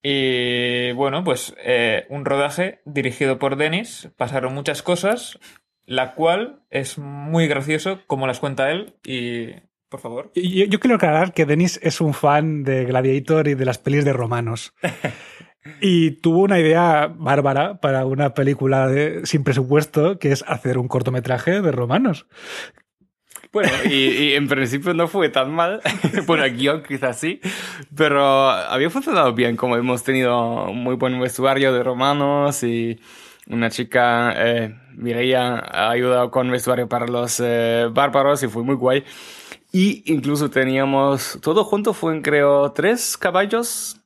Y 0.03 0.91
bueno, 0.93 1.24
pues 1.24 1.55
eh, 1.60 2.05
un 2.10 2.24
rodaje 2.25 2.81
dirigido 2.86 3.39
por 3.39 3.55
Denis, 3.57 4.10
pasaron 4.15 4.53
muchas 4.53 4.81
cosas, 4.81 5.39
la 5.86 6.13
cual 6.13 6.62
es 6.69 6.98
muy 6.98 7.48
gracioso 7.48 8.01
como 8.07 8.27
las 8.27 8.39
cuenta 8.39 8.69
él 8.72 8.96
y, 9.03 9.53
por 9.89 10.00
favor. 10.00 10.31
Yo, 10.36 10.65
yo 10.65 10.79
quiero 10.79 10.96
aclarar 10.98 11.34
que 11.34 11.46
Denis 11.46 11.79
es 11.81 12.00
un 12.00 12.13
fan 12.13 12.63
de 12.63 12.86
Gladiator 12.86 13.48
y 13.48 13.55
de 13.55 13.65
las 13.65 13.79
pelis 13.79 14.05
de 14.05 14.13
romanos. 14.13 14.74
Y 15.81 16.12
tuvo 16.12 16.39
una 16.39 16.59
idea 16.59 17.07
bárbara 17.13 17.79
para 17.79 18.05
una 18.05 18.33
película 18.33 18.88
de- 18.88 19.25
sin 19.25 19.43
presupuesto, 19.43 20.19
que 20.19 20.31
es 20.31 20.43
hacer 20.47 20.77
un 20.77 20.88
cortometraje 20.88 21.62
de 21.62 21.71
romanos. 21.71 22.27
Bueno, 23.53 23.69
y, 23.86 23.93
y 24.09 24.33
en 24.33 24.47
principio 24.47 24.93
no 24.93 25.07
fue 25.07 25.29
tan 25.29 25.51
mal. 25.53 25.81
bueno, 26.27 26.43
el 26.43 26.55
guion 26.57 26.83
quizás 26.83 27.19
sí, 27.19 27.39
pero 27.95 28.50
había 28.50 28.89
funcionado 28.89 29.33
bien, 29.33 29.55
como 29.55 29.77
hemos 29.77 30.03
tenido 30.03 30.69
un 30.69 30.83
muy 30.83 30.95
buen 30.95 31.19
vestuario 31.19 31.74
de 31.74 31.83
romanos 31.83 32.63
y 32.63 33.00
una 33.47 33.69
chica, 33.69 34.33
eh, 34.36 34.75
Mireia, 34.95 35.59
ha 35.59 35.89
ayudado 35.91 36.29
con 36.29 36.51
vestuario 36.51 36.88
para 36.89 37.07
los 37.07 37.39
eh, 37.43 37.88
bárbaros 37.91 38.43
y 38.43 38.47
fue 38.47 38.63
muy 38.63 38.75
guay. 38.75 39.03
Y 39.71 40.03
incluso 40.12 40.50
teníamos, 40.50 41.39
todo 41.41 41.63
junto 41.63 41.93
fueron 41.93 42.21
creo 42.21 42.71
tres 42.74 43.17
caballos 43.17 44.01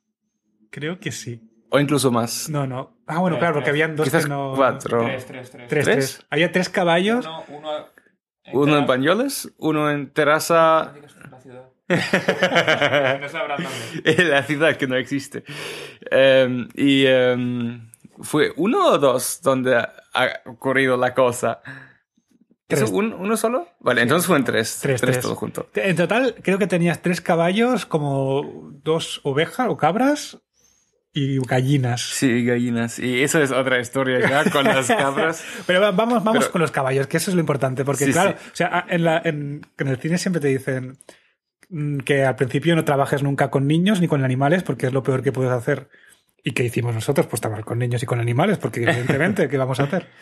Creo 0.70 0.98
que 0.98 1.12
sí. 1.12 1.51
O 1.72 1.80
incluso 1.80 2.10
más. 2.12 2.48
No, 2.48 2.66
no. 2.66 2.96
Ah, 3.06 3.18
bueno, 3.18 3.36
Tres, 3.36 3.40
claro, 3.40 3.54
porque 3.54 3.64
tres. 3.70 3.72
habían 3.82 3.96
dos 3.96 4.04
Quizás 4.06 4.22
que 4.24 4.28
no. 4.28 4.52
cuatro. 4.54 5.00
Tres, 5.04 5.26
tres, 5.26 5.50
tres. 5.50 5.68
Tres, 5.68 5.84
¿Tres? 5.84 5.96
tres. 5.96 6.26
Había 6.30 6.52
tres 6.52 6.68
caballos. 6.68 7.26
Uno, 7.26 7.44
uno 7.48 7.70
Uno 8.52 8.72
en 8.72 8.74
cada- 8.74 8.86
Pañoles, 8.86 9.52
uno 9.58 9.90
en 9.90 10.10
Terraza, 10.12 10.92
No 11.30 11.40
ciudad. 11.40 11.68
No 13.20 13.28
sabrán 13.28 13.62
dónde. 13.62 14.02
en 14.22 14.30
la 14.30 14.42
ciudad 14.44 14.76
que 14.76 14.86
no 14.86 14.96
existe. 14.96 15.44
Em, 16.10 16.68
y 16.74 17.06
em, 17.06 17.90
fue 18.22 18.52
uno 18.56 18.86
o 18.88 18.98
dos 18.98 19.40
donde 19.42 19.76
ha 19.76 20.40
ocurrido 20.46 20.96
la 20.96 21.14
cosa. 21.14 21.60
Tres. 22.66 22.82
¿Eso, 22.82 22.92
un- 22.94 23.12
¿Uno 23.12 23.36
solo? 23.36 23.68
Vale, 23.80 24.02
entonces 24.02 24.26
fueron 24.26 24.44
tres. 24.44 24.78
Tres, 24.80 25.00
tres. 25.00 25.20
todo 25.20 25.34
junto. 25.34 25.68
En 25.74 25.94
total, 25.96 26.34
creo 26.42 26.58
que 26.58 26.66
tenías 26.66 27.02
tres 27.02 27.20
caballos, 27.20 27.84
como 27.86 28.70
dos 28.82 29.20
ovejas 29.24 29.68
o 29.68 29.76
cabras 29.76 30.38
y 31.14 31.38
gallinas. 31.40 32.00
Sí, 32.00 32.44
gallinas. 32.44 32.98
Y 32.98 33.22
eso 33.22 33.42
es 33.42 33.50
otra 33.50 33.78
historia 33.80 34.20
ya 34.20 34.50
con 34.50 34.64
las 34.64 34.86
cabras. 34.88 35.44
Pero 35.66 35.80
va- 35.80 35.90
vamos, 35.92 36.24
vamos 36.24 36.44
Pero- 36.44 36.52
con 36.52 36.60
los 36.62 36.70
caballos, 36.70 37.06
que 37.06 37.18
eso 37.18 37.30
es 37.30 37.34
lo 37.34 37.40
importante, 37.40 37.84
porque 37.84 38.06
Sí, 38.06 38.12
claro, 38.12 38.34
sí. 38.42 38.50
o 38.52 38.56
sea, 38.56 38.86
en, 38.88 39.04
la- 39.04 39.20
en- 39.24 39.66
en 39.78 39.88
el 39.88 39.98
cine 39.98 40.16
siempre 40.18 40.40
te 40.40 40.48
dicen 40.48 40.96
mm, 41.68 41.98
que 41.98 42.24
al 42.24 42.36
principio 42.36 42.74
no 42.76 42.84
trabajes 42.84 43.22
nunca 43.22 43.50
con 43.50 43.66
niños 43.66 44.00
ni 44.00 44.08
con 44.08 44.24
animales 44.24 44.62
porque 44.62 44.86
es 44.86 44.92
lo 44.92 45.02
peor 45.02 45.22
que 45.22 45.32
puedes 45.32 45.52
hacer. 45.52 45.88
¿Y 46.44 46.52
qué 46.52 46.64
hicimos 46.64 46.94
nosotros? 46.94 47.26
Pues 47.28 47.40
trabajar 47.40 47.64
con 47.64 47.78
niños 47.78 48.02
y 48.02 48.06
con 48.06 48.18
animales, 48.18 48.58
porque 48.58 48.82
evidentemente, 48.82 49.48
¿qué 49.48 49.56
vamos 49.58 49.78
a 49.80 49.84
hacer? 49.84 50.08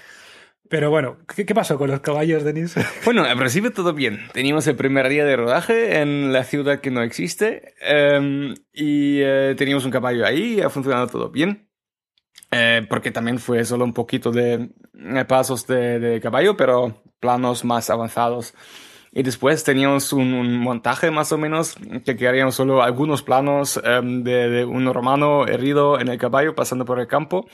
Pero 0.70 0.88
bueno, 0.88 1.16
¿qué, 1.34 1.44
qué 1.44 1.52
pasó 1.52 1.76
con 1.76 1.90
los 1.90 1.98
caballos, 1.98 2.44
Denis? 2.44 2.76
Bueno, 3.04 3.24
al 3.24 3.36
principio 3.36 3.72
todo 3.72 3.92
bien. 3.92 4.28
Teníamos 4.32 4.68
el 4.68 4.76
primer 4.76 5.08
día 5.08 5.24
de 5.24 5.34
rodaje 5.34 6.00
en 6.00 6.32
la 6.32 6.44
ciudad 6.44 6.80
que 6.80 6.92
no 6.92 7.02
existe 7.02 7.74
em, 7.80 8.54
y 8.72 9.18
eh, 9.20 9.56
teníamos 9.58 9.84
un 9.84 9.90
caballo 9.90 10.24
ahí 10.24 10.54
y 10.54 10.60
ha 10.60 10.70
funcionado 10.70 11.08
todo 11.08 11.28
bien. 11.28 11.68
Eh, 12.52 12.86
porque 12.88 13.10
también 13.10 13.40
fue 13.40 13.64
solo 13.64 13.84
un 13.84 13.92
poquito 13.92 14.30
de 14.30 14.70
eh, 14.94 15.24
pasos 15.24 15.66
de, 15.66 16.20
caballo, 16.22 16.56
pero 16.56 17.02
planos 17.18 17.64
más 17.64 17.90
avanzados. 17.90 18.54
Y 19.10 19.24
después 19.24 19.64
teníamos 19.64 20.12
un, 20.12 20.56
montaje 20.56 21.10
más 21.10 21.32
o 21.32 21.38
menos 21.38 21.74
que 22.04 22.16
queríamos 22.16 22.54
solo 22.54 22.80
algunos 22.80 23.24
planos 23.24 23.80
em, 23.82 24.22
de 24.22 24.64
un 24.64 24.94
romano 24.94 25.48
herido 25.48 25.98
en 25.98 26.06
el 26.06 26.18
caballo 26.18 26.54
pasando 26.54 26.84
por 26.84 27.00
el 27.00 27.08
campo. 27.08 27.48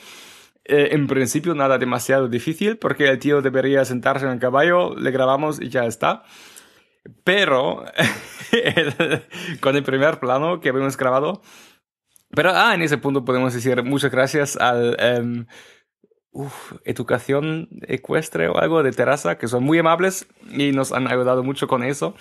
Eh, 0.69 0.89
en 0.91 1.07
principio 1.07 1.55
nada 1.55 1.77
demasiado 1.77 2.27
difícil 2.27 2.77
porque 2.77 3.07
el 3.07 3.19
tío 3.19 3.41
debería 3.41 3.85
sentarse 3.85 4.25
en 4.25 4.33
el 4.33 4.39
caballo, 4.39 4.95
le 4.95 5.11
grabamos 5.11 5.61
y 5.61 5.69
ya 5.69 5.85
está. 5.85 6.23
Pero 7.23 7.85
con 9.61 9.77
el 9.77 9.83
primer 9.83 10.19
plano 10.19 10.59
que 10.59 10.67
habíamos 10.69 10.97
grabado, 10.97 11.41
pero 12.31 12.51
ah, 12.53 12.75
en 12.75 12.81
ese 12.81 12.97
punto 12.97 13.23
podemos 13.23 13.53
decir 13.53 13.81
muchas 13.83 14.11
gracias 14.11 14.57
al 14.57 14.97
em, 14.99 15.45
uf, 16.31 16.73
Educación 16.83 17.69
Ecuestre 17.87 18.49
o 18.49 18.57
algo 18.57 18.83
de 18.83 18.91
Terraza, 18.91 19.37
que 19.37 19.47
son 19.47 19.63
muy 19.63 19.79
amables 19.79 20.27
y 20.51 20.71
nos 20.73 20.91
han 20.91 21.07
ayudado 21.07 21.43
mucho 21.43 21.67
con 21.67 21.83
eso. 21.83 22.15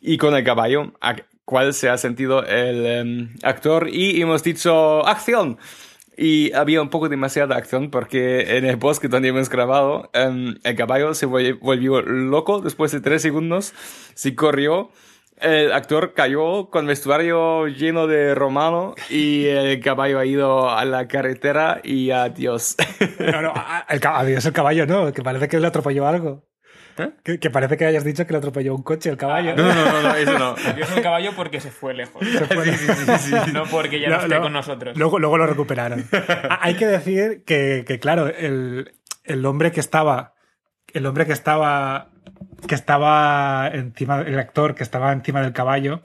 Y 0.00 0.18
con 0.18 0.34
el 0.34 0.44
caballo, 0.44 0.92
a 1.00 1.16
cual 1.44 1.72
se 1.72 1.88
ha 1.88 1.96
sentido 1.98 2.44
el 2.44 2.86
em, 2.86 3.34
actor 3.44 3.88
y 3.88 4.20
hemos 4.20 4.42
dicho 4.42 5.06
acción. 5.06 5.58
Y 6.16 6.52
había 6.54 6.80
un 6.80 6.88
poco 6.88 7.08
demasiada 7.08 7.56
acción 7.56 7.90
porque 7.90 8.56
en 8.56 8.64
el 8.64 8.76
bosque 8.76 9.08
donde 9.08 9.28
hemos 9.28 9.50
grabado, 9.50 10.08
em, 10.14 10.56
el 10.64 10.74
caballo 10.76 11.12
se 11.14 11.26
vol- 11.26 11.58
volvió 11.60 12.00
loco 12.00 12.60
después 12.60 12.90
de 12.92 13.00
tres 13.00 13.20
segundos, 13.22 13.74
se 14.14 14.34
corrió, 14.34 14.90
el 15.38 15.70
actor 15.72 16.14
cayó 16.14 16.70
con 16.70 16.86
vestuario 16.86 17.66
lleno 17.66 18.06
de 18.06 18.34
romano 18.34 18.94
y 19.10 19.44
el 19.44 19.80
caballo 19.80 20.18
ha 20.18 20.24
ido 20.24 20.70
a 20.70 20.84
la 20.86 21.06
carretera 21.08 21.80
y 21.84 22.10
adiós. 22.10 22.76
No, 23.20 23.42
no, 23.42 23.52
el, 23.90 24.00
adiós 24.02 24.46
el 24.46 24.52
caballo, 24.54 24.86
¿no? 24.86 25.12
Que 25.12 25.22
parece 25.22 25.48
que 25.48 25.60
le 25.60 25.66
atropelló 25.66 26.06
algo. 26.06 26.44
¿Eh? 26.98 27.10
Que, 27.22 27.38
que 27.38 27.50
parece 27.50 27.76
que 27.76 27.84
hayas 27.86 28.04
dicho 28.04 28.26
que 28.26 28.32
le 28.32 28.38
atropelló 28.38 28.74
un 28.74 28.82
coche 28.82 29.10
el 29.10 29.16
caballo. 29.16 29.54
No, 29.56 29.62
no, 29.62 29.74
no, 29.92 30.02
no, 30.02 30.14
eso 30.14 30.38
no. 30.38 30.56
Soy 30.86 30.96
un 30.96 31.02
caballo 31.02 31.32
porque 31.36 31.60
se 31.60 31.70
fue 31.70 31.92
lejos. 31.94 32.26
Se 32.26 32.44
fue- 32.46 33.52
No 33.52 33.64
porque 33.64 34.00
ya 34.00 34.08
no, 34.08 34.16
No, 34.16 34.22
esté 34.22 34.40
con 34.40 34.52
nosotros. 34.52 34.96
Luego, 34.96 35.18
luego 35.18 35.38
lo 35.38 35.46
recuperaron. 35.46 36.04
Hay 36.60 36.74
que 36.74 36.86
decir 36.86 37.42
que, 37.44 37.84
que, 37.86 37.98
claro, 37.98 38.28
el, 38.28 38.92
el 39.24 39.44
hombre 39.46 39.72
que 39.72 39.80
estaba. 39.80 40.34
El 40.92 41.06
hombre 41.06 41.26
que 41.26 41.32
estaba. 41.32 42.10
Que 42.66 42.74
estaba 42.74 43.68
encima. 43.72 44.20
El 44.22 44.38
actor 44.38 44.74
que 44.74 44.82
estaba 44.82 45.12
encima 45.12 45.42
del 45.42 45.52
caballo. 45.52 46.02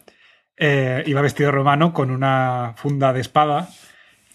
eh, 0.57 1.03
iba 1.07 1.21
vestido 1.21 1.51
romano 1.51 1.93
con 1.93 2.11
una 2.11 2.73
funda 2.77 3.13
de 3.13 3.21
espada. 3.21 3.69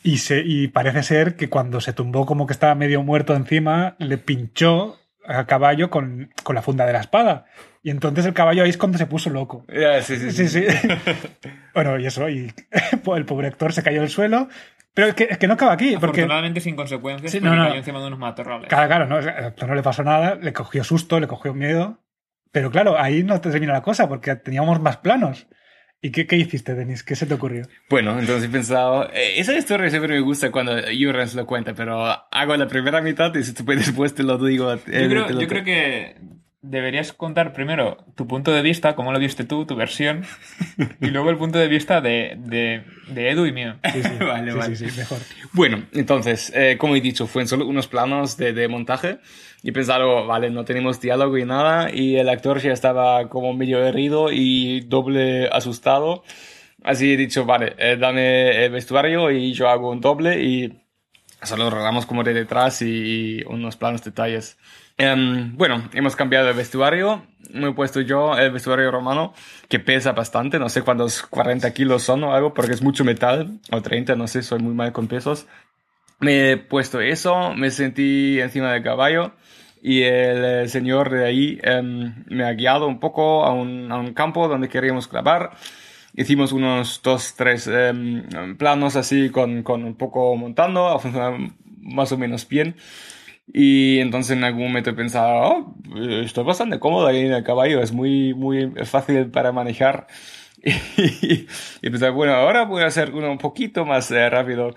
Y, 0.02 0.18
se, 0.18 0.40
y 0.44 0.68
parece 0.68 1.02
ser 1.02 1.34
que 1.36 1.48
cuando 1.48 1.80
se 1.80 1.92
tumbó 1.92 2.26
como 2.26 2.46
que 2.46 2.52
estaba 2.52 2.74
medio 2.76 3.02
muerto 3.02 3.34
encima, 3.34 3.96
le 3.98 4.18
pinchó 4.18 5.00
al 5.26 5.46
caballo 5.46 5.90
con, 5.90 6.30
con 6.42 6.54
la 6.54 6.62
funda 6.62 6.86
de 6.86 6.92
la 6.92 7.00
espada. 7.00 7.46
Y 7.82 7.90
entonces 7.90 8.26
el 8.26 8.34
caballo 8.34 8.64
ahí 8.64 8.70
es 8.70 8.78
cuando 8.78 8.98
se 8.98 9.06
puso 9.06 9.30
loco. 9.30 9.64
Ya, 9.68 10.02
sí, 10.02 10.16
sí, 10.16 10.30
Sí, 10.30 10.48
sí. 10.48 10.66
bueno, 11.74 11.98
y 11.98 12.06
eso, 12.06 12.28
y 12.28 12.52
el 13.16 13.24
pobre 13.24 13.48
actor 13.48 13.72
se 13.72 13.82
cayó 13.82 14.02
al 14.02 14.08
suelo. 14.08 14.48
Pero 14.94 15.08
es 15.08 15.14
que, 15.14 15.24
es 15.24 15.36
que 15.36 15.46
no 15.46 15.54
acaba 15.54 15.72
aquí, 15.72 15.96
porque. 16.00 16.22
Afortunadamente 16.22 16.60
sin 16.60 16.74
consecuencias, 16.74 17.30
Sí, 17.30 17.38
porque 17.38 17.54
no, 17.54 17.64
cayó 17.64 17.76
encima 17.76 18.00
de 18.00 18.06
unos 18.06 18.18
matorrales. 18.18 18.68
Claro, 18.68 18.88
claro, 18.88 19.06
no, 19.06 19.20
no 19.66 19.74
le 19.74 19.82
pasó 19.82 20.02
nada, 20.02 20.36
le 20.36 20.54
cogió 20.54 20.82
susto, 20.84 21.20
le 21.20 21.26
cogió 21.26 21.52
miedo. 21.52 22.00
Pero 22.50 22.70
claro, 22.70 22.98
ahí 22.98 23.22
no 23.22 23.38
termina 23.40 23.74
la 23.74 23.82
cosa, 23.82 24.08
porque 24.08 24.34
teníamos 24.36 24.80
más 24.80 24.96
planos. 24.96 25.46
¿Y 26.02 26.10
qué, 26.10 26.26
qué 26.26 26.36
hiciste, 26.36 26.74
Denis? 26.74 27.02
¿Qué 27.02 27.16
se 27.16 27.26
te 27.26 27.34
ocurrió? 27.34 27.66
Bueno, 27.88 28.18
entonces 28.18 28.48
he 28.48 28.52
pensado, 28.52 29.10
eh, 29.12 29.40
esa 29.40 29.56
historia 29.56 29.88
siempre 29.90 30.14
me 30.14 30.20
gusta 30.20 30.52
cuando 30.52 30.72
Jurens 30.74 31.34
lo 31.34 31.46
cuenta, 31.46 31.74
pero 31.74 32.06
hago 32.30 32.56
la 32.56 32.68
primera 32.68 33.00
mitad 33.00 33.34
y 33.34 33.38
después 33.38 34.14
te 34.14 34.22
lo 34.22 34.38
digo. 34.38 34.74
yo, 34.74 34.82
creo, 34.84 35.30
yo 35.30 35.48
creo 35.48 35.64
que 35.64 36.16
deberías 36.68 37.12
contar 37.12 37.52
primero 37.52 37.98
tu 38.14 38.26
punto 38.26 38.52
de 38.52 38.62
vista, 38.62 38.94
cómo 38.94 39.12
lo 39.12 39.18
viste 39.18 39.44
tú, 39.44 39.66
tu 39.66 39.76
versión, 39.76 40.24
y 41.00 41.08
luego 41.08 41.30
el 41.30 41.36
punto 41.36 41.58
de 41.58 41.68
vista 41.68 42.00
de, 42.00 42.36
de, 42.38 42.82
de 43.08 43.30
Edu 43.30 43.46
y 43.46 43.52
mío. 43.52 43.76
Sí, 43.92 44.02
sí, 44.02 44.10
Vale, 44.20 44.52
sí, 44.52 44.58
vale. 44.58 44.76
sí, 44.76 44.90
sí, 44.90 44.96
mejor. 44.96 45.18
Bueno, 45.52 45.84
entonces, 45.92 46.52
eh, 46.54 46.76
como 46.78 46.96
he 46.96 47.00
dicho, 47.00 47.26
fueron 47.26 47.48
solo 47.48 47.66
unos 47.66 47.88
planos 47.88 48.36
de, 48.36 48.52
de 48.52 48.68
montaje 48.68 49.18
y 49.62 49.72
pensaron, 49.72 50.26
vale, 50.28 50.50
no 50.50 50.64
tenemos 50.64 51.00
diálogo 51.00 51.38
y 51.38 51.44
nada, 51.44 51.90
y 51.92 52.16
el 52.16 52.28
actor 52.28 52.60
ya 52.60 52.72
estaba 52.72 53.28
como 53.28 53.52
medio 53.54 53.84
herido 53.84 54.30
y 54.32 54.80
doble 54.80 55.48
asustado. 55.48 56.22
Así 56.82 57.12
he 57.14 57.16
dicho, 57.16 57.44
vale, 57.46 57.74
eh, 57.78 57.96
dame 57.98 58.64
el 58.64 58.70
vestuario 58.70 59.30
y 59.30 59.52
yo 59.54 59.68
hago 59.68 59.90
un 59.90 60.00
doble 60.00 60.42
y 60.42 60.82
solo 61.42 61.70
rodamos 61.70 62.06
como 62.06 62.22
de 62.22 62.34
detrás 62.34 62.82
y, 62.82 63.40
y 63.40 63.44
unos 63.44 63.76
planos 63.76 64.04
detalles. 64.04 64.56
Em, 64.98 65.54
bueno, 65.56 65.88
hemos 65.92 66.16
cambiado 66.16 66.48
el 66.48 66.56
vestuario. 66.56 67.22
Me 67.52 67.68
he 67.68 67.72
puesto 67.72 68.00
yo 68.00 68.36
el 68.36 68.50
vestuario 68.50 68.90
romano, 68.90 69.34
que 69.68 69.78
pesa 69.78 70.12
bastante. 70.12 70.58
No 70.58 70.68
sé 70.68 70.82
cuántos 70.82 71.22
40 71.22 71.72
kilos 71.72 72.02
son 72.02 72.24
o 72.24 72.34
algo, 72.34 72.54
porque 72.54 72.72
es 72.72 72.82
mucho 72.82 73.04
metal. 73.04 73.60
O 73.70 73.82
30, 73.82 74.16
no 74.16 74.26
sé, 74.26 74.42
soy 74.42 74.60
muy 74.60 74.74
mal 74.74 74.92
con 74.92 75.06
pesos. 75.06 75.46
Me 76.20 76.52
he 76.52 76.56
puesto 76.56 77.00
eso, 77.00 77.54
me 77.54 77.70
sentí 77.70 78.40
encima 78.40 78.72
del 78.72 78.82
caballo. 78.82 79.32
Y 79.82 80.02
el 80.02 80.44
eh, 80.44 80.68
señor 80.68 81.10
de 81.10 81.24
ahí 81.26 81.60
em, 81.62 82.24
me 82.28 82.44
ha 82.44 82.52
guiado 82.54 82.86
un 82.88 82.98
poco 82.98 83.44
a 83.44 83.52
un, 83.52 83.92
a 83.92 83.98
un 83.98 84.14
campo 84.14 84.48
donde 84.48 84.68
queríamos 84.68 85.08
grabar. 85.10 85.50
Hicimos 86.14 86.52
unos 86.52 87.02
dos, 87.02 87.34
tres 87.36 87.66
em, 87.66 88.56
planos 88.56 88.96
así 88.96 89.28
con, 89.30 89.62
con 89.62 89.84
un 89.84 89.94
poco 89.94 90.34
montando, 90.36 90.88
ha 90.88 90.98
funcionado 90.98 91.36
más 91.82 92.10
o 92.12 92.18
menos 92.18 92.48
bien. 92.48 92.76
Y 93.52 94.00
entonces 94.00 94.36
en 94.36 94.44
algún 94.44 94.64
momento 94.68 94.90
he 94.90 94.94
pensado, 94.94 95.74
oh, 95.94 96.20
estoy 96.22 96.44
bastante 96.44 96.78
cómodo 96.78 97.06
ahí 97.06 97.20
en 97.26 97.32
el 97.32 97.44
caballo, 97.44 97.80
es 97.80 97.92
muy, 97.92 98.34
muy 98.34 98.72
fácil 98.84 99.30
para 99.30 99.52
manejar. 99.52 100.06
y, 100.62 101.46
y 101.82 101.90
pensaba, 101.90 102.10
bueno, 102.12 102.34
ahora 102.34 102.64
voy 102.64 102.82
a 102.82 102.86
hacer 102.86 103.12
uno 103.12 103.30
un 103.30 103.38
poquito 103.38 103.84
más 103.84 104.10
eh, 104.10 104.28
rápido. 104.30 104.74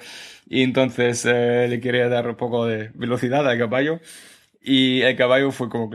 Y 0.47 0.63
entonces 0.63 1.25
eh, 1.25 1.67
le 1.69 1.79
quería 1.79 2.09
dar 2.09 2.27
un 2.27 2.35
poco 2.35 2.65
de 2.65 2.91
velocidad 2.95 3.47
al 3.47 3.57
caballo. 3.57 3.99
Y 4.61 5.01
el 5.01 5.15
caballo 5.15 5.51
fue 5.51 5.69
como... 5.69 5.89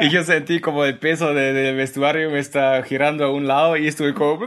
y 0.00 0.10
yo 0.10 0.24
sentí 0.24 0.60
como 0.60 0.84
el 0.84 0.98
peso 0.98 1.34
del 1.34 1.54
de 1.54 1.72
vestuario 1.74 2.30
me 2.30 2.38
está 2.38 2.82
girando 2.82 3.24
a 3.24 3.32
un 3.32 3.46
lado 3.46 3.76
y 3.76 3.86
estuve 3.88 4.14
como... 4.14 4.38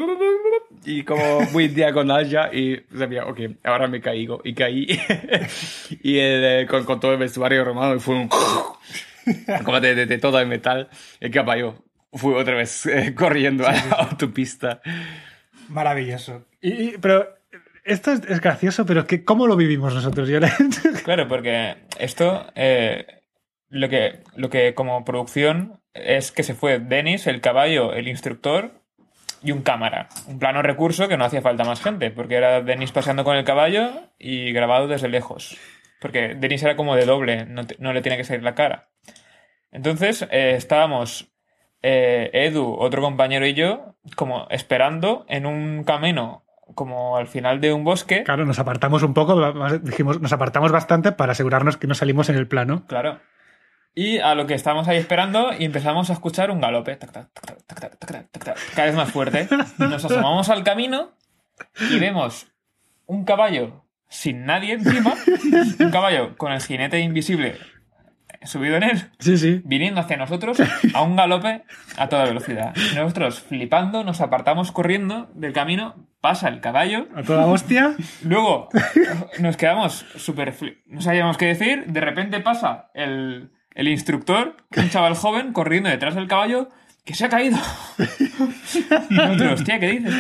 Y 0.88 1.04
como 1.04 1.42
muy 1.52 1.68
diagonal 1.68 2.30
ya 2.30 2.50
y 2.54 2.82
sabía, 2.98 3.26
ok, 3.26 3.40
ahora 3.66 3.88
me 3.88 4.00
caigo. 4.00 4.40
Y 4.46 4.54
caí. 4.54 4.88
y 6.02 6.18
el, 6.18 6.44
eh, 6.62 6.66
con, 6.66 6.86
con 6.86 7.00
todo 7.02 7.12
el 7.12 7.18
vestuario 7.20 7.66
romano 7.66 7.96
y 7.96 8.00
fue 8.00 8.16
un... 8.16 8.30
como 9.66 9.82
de, 9.82 9.96
de, 9.96 10.06
de 10.06 10.18
todo 10.18 10.40
el 10.40 10.48
metal. 10.48 10.88
El 11.20 11.30
caballo 11.32 11.84
fue 12.14 12.36
otra 12.36 12.56
vez 12.56 12.86
eh, 12.88 13.14
corriendo 13.14 13.68
a 13.68 13.74
la 13.74 13.80
autopista. 14.10 14.82
Maravilloso. 15.68 16.46
Y, 16.62 16.70
y- 16.70 16.98
pero 17.02 17.36
esto 17.84 18.12
es, 18.14 18.22
es 18.28 18.40
gracioso, 18.40 18.86
pero 18.86 19.06
que 19.06 19.26
¿cómo 19.26 19.46
lo 19.46 19.58
vivimos 19.58 19.94
nosotros, 19.94 20.30
Llorens? 20.30 20.80
Claro, 21.04 21.28
porque 21.28 21.76
esto, 22.00 22.48
eh, 22.56 23.06
lo, 23.70 23.90
que, 23.90 24.20
lo 24.38 24.50
que 24.50 24.74
como 24.74 25.04
producción 25.04 25.82
es 25.94 26.32
que 26.32 26.44
se 26.44 26.54
fue 26.54 26.80
Denis, 26.80 27.28
el 27.28 27.42
caballo, 27.42 27.92
el 27.94 28.08
instructor 28.08 28.72
y 29.44 29.52
un 29.52 29.62
cámara. 29.62 30.08
Un 30.28 30.40
plano 30.40 30.62
recurso 30.62 31.08
que 31.08 31.18
no 31.18 31.26
hacía 31.26 31.42
falta 31.42 31.64
más 31.64 31.82
gente, 31.82 32.12
porque 32.12 32.36
era 32.36 32.62
Denis 32.62 32.92
paseando 32.92 33.24
con 33.24 33.36
el 33.36 33.44
caballo 33.44 33.92
y 34.18 34.52
grabado 34.52 34.88
desde 34.88 35.08
lejos. 35.10 35.58
Porque 36.00 36.36
Denis 36.36 36.64
era 36.64 36.76
como 36.76 36.96
de 36.96 37.06
doble, 37.06 37.46
no, 37.46 37.66
te- 37.66 37.76
no 37.80 37.94
le 37.94 38.02
tiene 38.02 38.18
que 38.18 38.24
salir 38.24 38.44
la 38.44 38.56
cara. 38.56 38.90
Entonces 39.72 40.28
eh, 40.32 40.54
estábamos 40.56 41.32
eh, 41.82 42.30
Edu, 42.34 42.76
otro 42.80 43.02
compañero 43.02 43.46
y 43.46 43.54
yo, 43.54 43.96
como 44.16 44.48
esperando 44.50 45.26
en 45.28 45.46
un 45.46 45.84
camino, 45.84 46.44
como 46.76 47.18
al 47.18 47.28
final 47.28 47.62
de 47.62 47.74
un 47.74 47.84
bosque. 47.84 48.24
Claro, 48.24 48.46
nos 48.46 48.60
apartamos 48.60 49.04
un 49.04 49.14
poco, 49.14 49.54
dijimos, 49.82 50.20
nos 50.22 50.34
apartamos 50.34 50.72
bastante 50.72 51.12
para 51.12 51.32
asegurarnos 51.34 51.78
que 51.78 51.88
no 51.88 51.94
salimos 51.96 52.30
en 52.30 52.36
el 52.36 52.48
plano. 52.48 52.84
Claro. 52.88 53.20
Y 53.98 54.20
a 54.20 54.36
lo 54.36 54.46
que 54.46 54.54
estábamos 54.54 54.88
ahí 54.88 54.98
esperando 54.98 55.50
y 55.58 55.66
empezamos 55.66 56.12
a 56.12 56.14
escuchar 56.14 56.52
un 56.52 56.62
galope. 56.62 57.00
Cada 57.00 58.86
vez 58.86 58.94
más 58.94 59.12
fuerte. 59.12 59.48
Nos 59.80 60.06
asomamos 60.06 60.50
al 60.50 60.64
camino 60.64 61.14
y 61.90 61.98
vemos 61.98 62.46
un 63.08 63.26
caballo 63.26 63.86
sin 64.08 64.46
nadie 64.46 64.74
encima. 64.74 65.16
Un 65.80 65.90
caballo 65.90 66.38
con 66.38 66.52
el 66.52 66.62
jinete 66.62 67.00
invisible 67.00 67.58
subido 68.44 68.78
en 68.78 68.84
él. 68.84 69.02
Sí, 69.18 69.36
sí. 69.36 69.62
Viniendo 69.66 70.00
hacia 70.00 70.16
nosotros 70.16 70.60
a 70.94 71.02
un 71.02 71.16
galope 71.16 71.64
a 71.98 72.08
toda 72.08 72.26
velocidad. 72.26 72.76
Nosotros 72.96 73.40
flipando, 73.42 74.04
nos 74.04 74.22
apartamos 74.22 74.72
corriendo 74.72 75.28
del 75.34 75.54
camino. 75.54 75.96
Pasa 76.22 76.50
el 76.50 76.62
caballo. 76.62 77.08
A 77.16 77.24
toda 77.24 77.48
hostia. 77.48 77.96
Luego 78.24 78.70
nos 79.40 79.58
quedamos 79.58 80.06
súper. 80.18 80.54
No 80.86 81.02
sabíamos 81.02 81.36
qué 81.38 81.48
decir. 81.48 81.86
De 81.88 82.00
repente 82.00 82.40
pasa 82.42 82.92
el 82.94 83.57
el 83.78 83.88
instructor, 83.88 84.58
un 84.76 84.90
chaval 84.90 85.16
joven, 85.16 85.54
corriendo 85.54 85.88
detrás 85.90 86.16
del 86.16 86.28
caballo, 86.28 86.68
que 87.06 87.14
se 87.14 87.24
ha 87.26 87.30
caído. 87.30 87.58
Y 89.10 89.14
nosotros, 89.16 89.54
hostia, 89.62 89.80
¿qué 89.80 89.92
dices? 89.92 90.14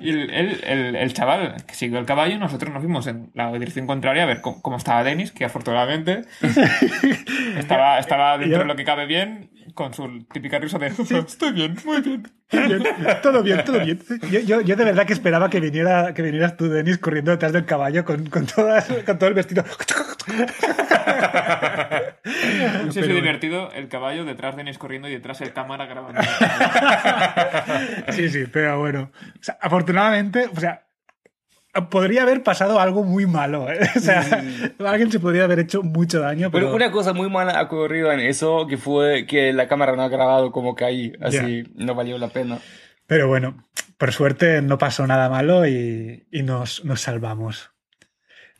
Y 0.00 0.10
el, 0.10 0.30
el- 0.30 0.64
el- 0.64 0.96
el 0.96 1.12
chaval 1.14 1.64
que 1.66 1.74
siguió 1.74 1.98
el 1.98 2.04
caballo, 2.06 2.38
nosotros 2.38 2.72
nos 2.72 2.82
fuimos 2.82 3.06
en 3.06 3.30
la 3.34 3.52
dirección 3.52 3.86
contraria 3.86 4.24
a 4.24 4.26
ver 4.26 4.40
cómo, 4.40 4.60
cómo 4.60 4.76
estaba 4.76 5.04
Denis, 5.04 5.30
que 5.32 5.44
afortunadamente 5.44 6.22
estaba, 7.58 7.98
estaba 7.98 8.36
dentro 8.38 8.58
de 8.60 8.64
lo 8.64 8.76
que 8.76 8.84
cabe 8.84 9.06
bien, 9.06 9.50
con 9.74 9.92
su 9.94 10.24
típica 10.32 10.58
risa 10.58 10.78
de 10.78 10.86
estoy 11.26 11.52
bien, 11.52 11.76
muy 11.84 12.00
bien. 12.00 12.22
Bien, 12.50 12.82
todo 13.22 13.42
bien, 13.42 13.62
todo 13.64 13.78
bien. 13.80 14.00
Yo, 14.30 14.40
yo, 14.40 14.60
yo 14.62 14.74
de 14.76 14.84
verdad 14.84 15.06
que 15.06 15.12
esperaba 15.12 15.50
que, 15.50 15.60
viniera, 15.60 16.14
que 16.14 16.22
vinieras 16.22 16.56
tú, 16.56 16.68
Denis, 16.68 16.96
corriendo 16.98 17.30
detrás 17.30 17.52
del 17.52 17.66
caballo 17.66 18.04
con, 18.06 18.24
con, 18.30 18.46
todas- 18.46 18.86
con 19.04 19.18
todo 19.18 19.28
el 19.28 19.34
vestido. 19.34 19.64
Sido 22.90 22.92
Pero- 22.94 23.14
divertido 23.14 23.70
el 23.72 23.88
caballo 23.88 24.24
detrás 24.24 24.54
de 24.56 24.62
Denis 24.64 24.78
corriendo 24.78 25.08
y 25.08 25.12
detrás 25.12 25.40
el 25.40 25.52
cámara 25.52 25.86
grabando. 25.86 26.20
Sí, 28.12 28.28
sí, 28.30 28.44
pero 28.52 28.78
bueno. 28.78 29.10
O 29.14 29.42
sea, 29.42 29.58
afortunadamente, 29.60 30.48
o 30.54 30.60
sea, 30.60 30.82
podría 31.90 32.22
haber 32.22 32.42
pasado 32.42 32.80
algo 32.80 33.04
muy 33.04 33.26
malo. 33.26 33.70
¿eh? 33.70 33.78
O 33.96 34.00
sea, 34.00 34.44
alguien 34.86 35.10
se 35.10 35.20
podría 35.20 35.44
haber 35.44 35.60
hecho 35.60 35.82
mucho 35.82 36.20
daño, 36.20 36.50
pero, 36.50 36.66
Pero 36.66 36.76
una 36.76 36.90
cosa 36.90 37.12
muy 37.12 37.28
mala 37.30 37.58
ha 37.58 37.62
ocurrido 37.62 38.12
en 38.12 38.20
eso, 38.20 38.66
que 38.66 38.76
fue 38.76 39.26
que 39.26 39.52
la 39.52 39.68
cámara 39.68 39.94
no 39.96 40.02
ha 40.02 40.08
grabado 40.08 40.52
como 40.52 40.74
caí, 40.74 41.12
así 41.20 41.64
no 41.74 41.94
valió 41.94 42.18
la 42.18 42.28
pena. 42.28 42.58
pero 43.06 43.28
bueno, 43.28 43.64
por 43.96 44.12
suerte 44.12 44.62
no 44.62 44.78
pasó 44.78 45.06
nada 45.06 45.28
malo 45.28 45.66
y, 45.66 46.26
y 46.30 46.42
nos, 46.42 46.84
nos 46.84 47.00
salvamos. 47.00 47.70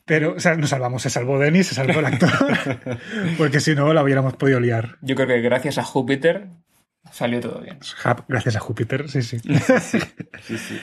Pero, 0.05 0.33
o 0.33 0.39
sea, 0.39 0.55
nos 0.55 0.71
salvamos, 0.71 1.03
se 1.03 1.11
salvó 1.11 1.37
Denis, 1.37 1.67
se 1.67 1.75
salvó 1.75 1.99
el 1.99 2.05
actor, 2.07 2.31
porque 3.37 3.59
si 3.59 3.75
no, 3.75 3.93
la 3.93 4.01
hubiéramos 4.01 4.35
podido 4.35 4.59
liar. 4.59 4.97
Yo 5.01 5.13
creo 5.15 5.27
que 5.27 5.39
gracias 5.41 5.77
a 5.77 5.83
Júpiter 5.83 6.47
salió 7.11 7.39
todo 7.39 7.61
bien. 7.61 7.77
Jap, 7.79 8.21
Gracias 8.27 8.55
a 8.55 8.59
Júpiter, 8.59 9.07
sí, 9.07 9.21
sí. 9.21 9.37
Sí, 10.41 10.57
sí. 10.57 10.79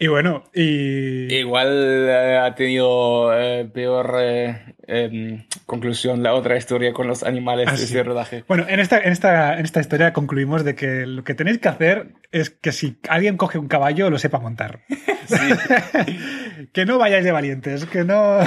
Y 0.00 0.06
bueno, 0.06 0.44
y... 0.54 1.32
Igual 1.34 2.08
eh, 2.08 2.38
ha 2.38 2.54
tenido 2.54 3.36
eh, 3.36 3.68
peor 3.72 4.16
eh, 4.20 4.74
em, 4.86 5.44
conclusión 5.66 6.22
la 6.22 6.34
otra 6.34 6.56
historia 6.56 6.92
con 6.92 7.08
los 7.08 7.24
animales 7.24 7.66
Ah, 7.68 7.72
de 7.76 7.82
ese 7.82 8.02
rodaje. 8.04 8.44
Bueno, 8.46 8.64
en 8.68 8.78
esta, 8.78 9.00
en, 9.00 9.10
esta, 9.10 9.58
en 9.58 9.64
esta 9.64 9.80
historia 9.80 10.12
concluimos 10.12 10.64
de 10.64 10.76
que 10.76 11.04
lo 11.04 11.24
que 11.24 11.34
tenéis 11.34 11.58
que 11.58 11.68
hacer 11.68 12.12
es 12.30 12.50
que 12.50 12.70
si 12.70 12.98
alguien 13.08 13.36
coge 13.36 13.58
un 13.58 13.66
caballo, 13.66 14.08
lo 14.08 14.18
sepa 14.18 14.38
montar. 14.38 14.84
que 16.72 16.86
no 16.86 16.98
vayáis 16.98 17.24
de 17.24 17.32
valientes, 17.32 17.84
que 17.86 18.04
no... 18.04 18.38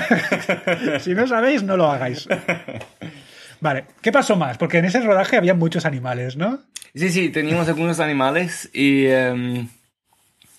si 1.00 1.14
no 1.14 1.28
sabéis, 1.28 1.64
no 1.64 1.76
lo 1.76 1.92
hagáis. 1.92 2.30
Vale, 3.60 3.86
¿qué 4.02 4.14
pasó 4.14 4.38
más? 4.38 4.58
Porque 4.58 4.78
en 4.78 4.86
ese 4.86 5.02
rodaje 5.02 5.36
había 5.36 5.54
muchos 5.54 5.86
animales, 5.86 6.38
¿no? 6.38 6.60
Sí, 6.96 7.10
sí, 7.10 7.30
teníamos 7.30 7.68
algunos 7.68 8.00
animales 8.00 8.70
y 8.74 9.06
em, 9.06 9.68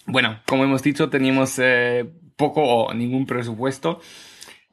bueno, 0.06 0.40
como 0.46 0.64
hemos 0.64 0.82
dicho, 0.82 1.08
teníamos 1.10 1.58
eh, 1.58 2.10
poco 2.36 2.62
o 2.62 2.94
ningún 2.94 3.26
presupuesto. 3.26 4.00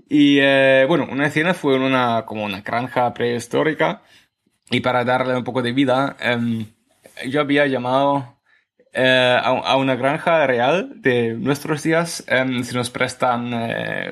Y 0.07 0.39
eh, 0.39 0.85
bueno, 0.87 1.07
una 1.11 1.27
escena 1.27 1.53
fue 1.53 1.75
en 1.75 1.83
una, 1.83 2.25
como 2.25 2.45
una 2.45 2.61
granja 2.61 3.13
prehistórica 3.13 4.01
y 4.71 4.79
para 4.79 5.03
darle 5.03 5.35
un 5.35 5.43
poco 5.43 5.61
de 5.61 5.71
vida, 5.71 6.15
em, 6.19 6.65
yo 7.27 7.41
había 7.41 7.67
llamado 7.67 8.39
eh, 8.93 9.37
a, 9.39 9.49
a 9.49 9.75
una 9.77 9.95
granja 9.95 10.47
real 10.47 11.01
de 11.01 11.35
nuestros 11.35 11.83
días 11.83 12.23
em, 12.27 12.63
si 12.63 12.75
nos 12.75 12.89
prestan 12.89 13.53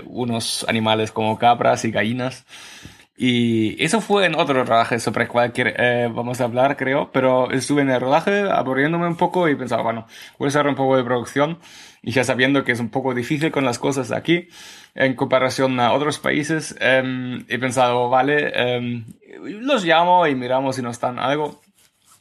unos 0.06 0.66
animales 0.68 1.12
como 1.12 1.38
cabras 1.40 1.84
y 1.86 1.92
gallinas. 1.92 2.46
Y 3.20 3.84
eso 3.84 4.00
fue 4.00 4.28
en 4.28 4.36
otro 4.36 4.64
rodaje 4.64 5.00
sobre 5.00 5.24
el 5.24 5.30
cual 5.30 5.52
eh, 5.56 6.08
vamos 6.14 6.40
a 6.40 6.44
hablar, 6.44 6.78
creo, 6.78 7.12
pero 7.12 7.50
estuve 7.52 7.82
en 7.82 7.90
el 7.90 8.00
rodaje 8.00 8.48
aburriéndome 8.48 9.08
un 9.08 9.16
poco 9.16 9.50
y 9.50 9.56
pensaba, 9.56 9.82
bueno, 9.82 10.06
voy 10.38 10.46
a 10.46 10.50
hacer 10.50 10.68
un 10.68 10.76
poco 10.76 10.96
de 10.96 11.04
producción 11.04 11.58
y 12.04 12.12
ya 12.12 12.24
sabiendo 12.24 12.64
que 12.64 12.74
es 12.74 12.80
un 12.80 12.90
poco 12.90 13.16
difícil 13.16 13.52
con 13.52 13.66
las 13.66 13.80
cosas 13.80 14.12
aquí 14.12 14.50
en 14.94 15.16
comparación 15.16 15.80
a 15.80 15.94
otros 15.94 16.20
países, 16.20 16.76
em, 16.80 17.44
he 17.48 17.58
pensado, 17.58 18.10
vale, 18.10 18.52
em, 18.54 19.06
los 19.44 19.84
llamo 19.84 20.28
y 20.28 20.36
miramos 20.36 20.76
si 20.76 20.84
nos 20.84 20.94
están 20.94 21.18
algo. 21.18 21.62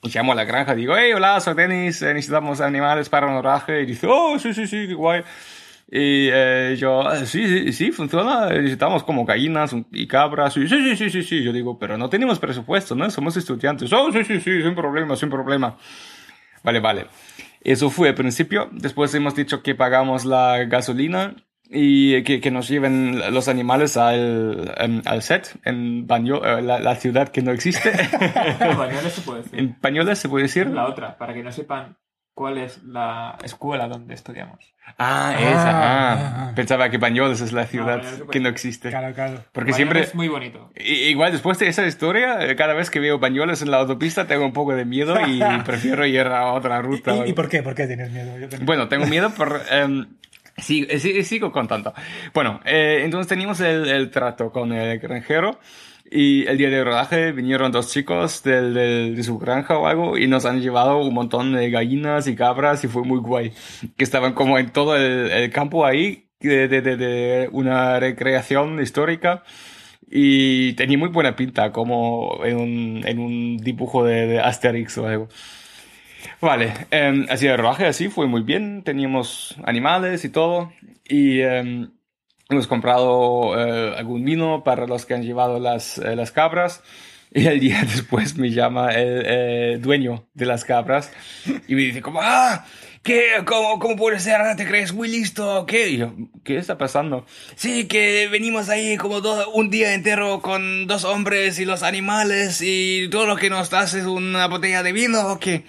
Y 0.03 0.11
llamo 0.11 0.33
a 0.33 0.35
la 0.35 0.45
granja, 0.45 0.75
digo, 0.75 0.95
hey, 0.97 1.13
hola, 1.15 1.41
soy 1.41 1.55
Denis, 1.55 2.01
eh, 2.03 2.15
necesitamos 2.15 2.61
animales 2.61 3.09
para 3.09 3.27
un 3.27 3.43
rodaje. 3.43 3.83
Y 3.83 3.87
dice, 3.87 4.07
oh, 4.09 4.39
sí, 4.39 4.55
sí, 4.55 4.67
sí, 4.67 4.87
qué 4.89 4.95
guay. 4.95 5.23
Y 5.89 6.29
eh, 6.33 6.75
yo, 6.77 7.07
ah, 7.07 7.25
sí, 7.25 7.47
sí, 7.47 7.73
sí, 7.73 7.93
funciona. 7.93 8.51
Necesitamos 8.51 9.05
como 9.05 9.25
gallinas 9.25 9.75
y 9.93 10.07
cabras. 10.09 10.57
Y, 10.57 10.69
sí, 10.69 10.83
sí, 10.83 10.97
sí, 10.97 11.11
sí, 11.11 11.23
sí. 11.23 11.43
Yo 11.45 11.53
digo, 11.53 11.79
pero 11.79 11.97
no 11.97 12.09
tenemos 12.09 12.39
presupuesto, 12.39 12.95
¿no? 12.95 13.09
Somos 13.11 13.37
estudiantes. 13.37 13.93
Oh, 13.93 14.11
sí, 14.11 14.25
sí, 14.25 14.41
sí, 14.41 14.63
sin 14.63 14.75
problema, 14.75 15.15
sin 15.15 15.31
problema. 15.31 15.77
Vale, 16.65 16.81
vale. 16.81 17.07
Eso 17.61 17.91
fue 17.91 18.09
al 18.09 18.15
principio. 18.15 18.69
Después 18.73 19.15
hemos 19.15 19.37
dicho 19.37 19.63
que 19.63 19.77
pagamos 19.77 20.25
la 20.25 20.65
gasolina 20.65 21.37
y 21.71 22.23
que, 22.25 22.41
que 22.41 22.51
nos 22.51 22.69
lleven 22.69 23.33
los 23.33 23.49
animales 23.49 23.97
al, 23.97 24.75
em, 24.79 25.03
al 25.05 25.23
set 25.23 25.57
en 25.65 26.07
Baño, 26.07 26.45
eh, 26.45 26.63
la, 26.63 26.79
la, 26.79 26.97
ciudad 26.97 27.29
que 27.29 27.43
no 27.43 27.53
existe. 27.53 27.91
Bañoles 28.61 29.13
se 29.13 29.21
puede 29.21 29.43
decir. 29.43 29.59
En 29.59 29.77
Bañoles 29.81 30.19
se 30.19 30.29
puede 30.29 30.45
decir. 30.45 30.67
La 30.69 30.87
otra, 30.87 31.17
para 31.19 31.35
que 31.35 31.43
no 31.43 31.53
sepan 31.53 31.97
cuál 32.37 32.59
es 32.59 32.83
la 32.85 33.39
escuela 33.43 33.89
donde 33.89 34.13
estudiamos. 34.13 34.59
Ah, 34.99 35.35
esa. 35.41 36.49
Ah, 36.49 36.53
Pensaba 36.55 36.91
que 36.91 36.99
Bañoles 36.99 37.41
es 37.41 37.55
la 37.55 37.67
ciudad 37.67 38.03
no, 38.19 38.27
que 38.27 38.41
no 38.41 38.51
existe. 38.51 38.91
Claro, 38.91 39.15
claro. 39.15 39.43
Porque 39.53 39.73
Bañoles 39.73 39.77
siempre. 39.77 40.01
es 40.03 40.15
muy 40.15 40.29
bonito. 40.29 40.71
Igual 40.77 41.33
después 41.33 41.59
de 41.59 41.69
esa 41.69 41.87
historia, 41.87 42.47
eh, 42.47 42.55
cada 42.55 42.75
vez 42.75 42.91
que 42.91 43.01
veo 43.01 43.19
Bañoles 43.19 43.63
en 43.63 43.71
la 43.71 43.79
autopista 43.79 44.27
tengo 44.27 44.45
un 44.45 44.53
poco 44.53 44.75
de 44.75 44.85
miedo 44.85 45.17
y 45.27 45.41
prefiero 45.65 46.05
ir 46.05 46.27
a 46.27 46.53
otra 46.53 46.83
ruta. 46.83 47.27
¿Y, 47.27 47.31
y 47.31 47.33
por 47.33 47.49
qué? 47.49 47.63
¿Por 47.63 47.75
qué 47.75 47.87
tienes 47.87 48.11
miedo? 48.11 48.39
Yo 48.39 48.51
tengo... 48.51 48.67
Bueno, 48.67 48.87
tengo 48.89 49.07
miedo 49.07 49.31
por. 49.31 49.63
Um, 49.77 50.07
Sigo, 50.59 50.89
sigo 51.23 51.53
contando. 51.53 51.93
Bueno, 52.33 52.61
eh, 52.65 53.03
entonces 53.05 53.29
teníamos 53.29 53.61
el, 53.61 53.87
el, 53.91 54.11
trato 54.11 54.51
con 54.51 54.73
el 54.73 54.99
granjero 54.99 55.59
y 56.11 56.47
el 56.47 56.59
día 56.59 56.71
de 56.71 56.85
rodaje 56.85 57.33
vinieron 57.33 57.73
dos 57.73 57.93
chicos 57.93 58.43
del, 58.43 58.75
del, 58.75 59.17
de 59.17 59.23
su 59.23 59.39
granja 59.39 59.79
o 59.79 59.87
algo 59.87 60.19
y 60.19 60.27
nos 60.27 60.45
han 60.45 60.61
llevado 60.61 60.99
un 60.99 61.15
montón 61.15 61.53
de 61.53 61.71
gallinas 61.71 62.27
y 62.29 62.37
cabras 62.37 62.85
y 62.85 62.89
fue 62.89 63.03
muy 63.03 63.19
guay. 63.19 63.53
Que 63.97 64.05
estaban 64.05 64.33
como 64.35 64.59
en 64.59 64.71
todo 64.71 64.97
el, 64.97 65.31
el 65.31 65.51
campo 65.51 65.85
ahí 65.85 66.29
de, 66.41 66.69
de, 66.69 66.81
de, 66.83 66.97
de, 66.97 67.49
una 67.53 67.99
recreación 68.01 68.81
histórica 68.81 69.43
y 70.09 70.75
tenía 70.75 70.99
muy 70.99 71.09
buena 71.09 71.35
pinta 71.37 71.73
como 71.73 72.41
en 72.45 72.57
un, 72.57 73.03
en 73.07 73.19
un 73.19 73.57
dibujo 73.59 74.05
de, 74.05 74.41
Asterix 74.41 74.99
o 74.99 75.07
algo. 75.07 75.29
Vale, 76.41 76.73
eh, 76.91 77.27
así 77.29 77.47
el 77.47 77.59
rodaje 77.59 77.87
así 77.87 78.09
fue 78.09 78.27
muy 78.27 78.43
bien, 78.43 78.83
teníamos 78.83 79.57
animales 79.65 80.25
y 80.25 80.29
todo 80.29 80.73
y 81.09 81.41
eh, 81.41 81.89
hemos 82.49 82.67
comprado 82.67 83.59
eh, 83.59 83.95
algún 83.97 84.25
vino 84.25 84.63
para 84.63 84.87
los 84.87 85.05
que 85.05 85.15
han 85.15 85.23
llevado 85.23 85.59
las, 85.59 85.99
eh, 85.99 86.15
las 86.15 86.31
cabras 86.33 86.83
y 87.33 87.47
el 87.47 87.61
día 87.61 87.81
después 87.95 88.37
me 88.37 88.51
llama 88.51 88.93
el 88.93 89.23
eh, 89.27 89.79
dueño 89.81 90.27
de 90.35 90.47
las 90.47 90.65
cabras 90.65 91.11
y 91.67 91.75
me 91.75 91.83
dice 91.83 92.03
como, 92.03 92.21
ah, 92.23 92.65
¿qué? 93.03 93.43
¿Cómo, 93.45 93.79
cómo 93.79 93.97
puede 93.97 94.21
ser? 94.21 94.41
¿Te 94.57 94.67
crees 94.67 94.93
muy 94.93 95.09
listo? 95.09 95.67
¿Qué? 95.67 95.91
Y 95.91 95.97
yo, 95.99 96.15
¿qué 96.45 96.57
está 96.57 96.79
pasando? 96.79 97.27
Sí, 97.57 97.87
que 97.87 98.29
venimos 98.29 98.69
ahí 98.69 98.97
como 98.97 99.23
todo, 99.23 99.51
un 99.51 99.71
día 99.71 99.95
entero 99.95 100.41
con 100.41 100.87
dos 100.87 101.05
hombres 101.05 101.59
y 101.59 101.65
los 101.65 101.83
animales 101.83 102.61
y 102.63 103.09
todo 103.11 103.27
lo 103.27 103.37
que 103.37 103.51
nos 103.51 103.71
das 103.71 103.95
es 103.95 104.07
una 104.07 104.47
botella 104.47 104.83
de 104.83 104.93
vino 104.93 105.33
o 105.33 105.39
qué? 105.41 105.65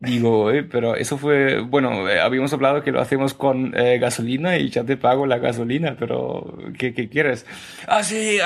Digo, 0.00 0.52
eh, 0.52 0.62
pero 0.62 0.94
eso 0.94 1.18
fue, 1.18 1.58
bueno, 1.58 2.08
eh, 2.08 2.20
habíamos 2.20 2.52
hablado 2.52 2.84
que 2.84 2.92
lo 2.92 3.00
hacemos 3.00 3.34
con 3.34 3.76
eh, 3.76 3.98
gasolina 3.98 4.56
y 4.56 4.70
ya 4.70 4.84
te 4.84 4.96
pago 4.96 5.26
la 5.26 5.38
gasolina, 5.38 5.96
pero 5.98 6.56
¿qué, 6.78 6.94
qué 6.94 7.08
quieres? 7.08 7.44
Ah, 7.88 8.04
sí, 8.04 8.38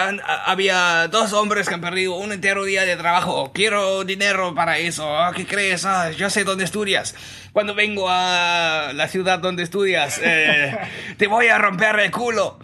había 0.47 1.09
dos 1.09 1.35
hombres 1.35 1.69
que 1.69 1.75
han 1.75 1.83
perdido 1.83 2.17
un 2.17 2.33
entero 2.33 2.65
día 2.65 2.87
de 2.87 2.97
trabajo. 2.97 3.53
Quiero 3.53 4.03
dinero 4.05 4.55
para 4.55 4.79
eso. 4.79 5.15
Ah, 5.15 5.33
¿Qué 5.37 5.45
crees? 5.45 5.85
Ah, 5.85 6.11
yo 6.13 6.31
sé 6.31 6.45
dónde 6.45 6.65
estudias. 6.65 7.15
Cuando 7.53 7.75
vengo 7.75 8.07
a 8.09 8.93
la 8.95 9.09
ciudad 9.09 9.39
donde 9.39 9.63
estudias, 9.63 10.21
eh, 10.25 10.75
te 11.19 11.27
voy 11.27 11.49
a 11.49 11.59
romper 11.59 12.01
el 12.01 12.11
culo. 12.11 12.59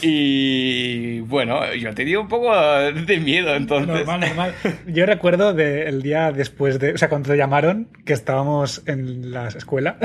Y 0.00 1.20
bueno, 1.20 1.74
yo 1.74 1.92
tenía 1.94 2.20
un 2.20 2.28
poco 2.28 2.56
de 2.56 3.18
miedo 3.18 3.54
entonces. 3.54 4.06
Normal, 4.06 4.20
normal. 4.20 4.54
Yo 4.86 5.06
recuerdo 5.06 5.52
del 5.54 6.02
día 6.02 6.30
después 6.30 6.78
de, 6.78 6.92
o 6.92 6.98
sea, 6.98 7.08
cuando 7.08 7.30
te 7.30 7.36
llamaron, 7.36 7.88
que 8.04 8.12
estábamos 8.12 8.82
en 8.86 9.32
la 9.32 9.48
escuela 9.48 9.98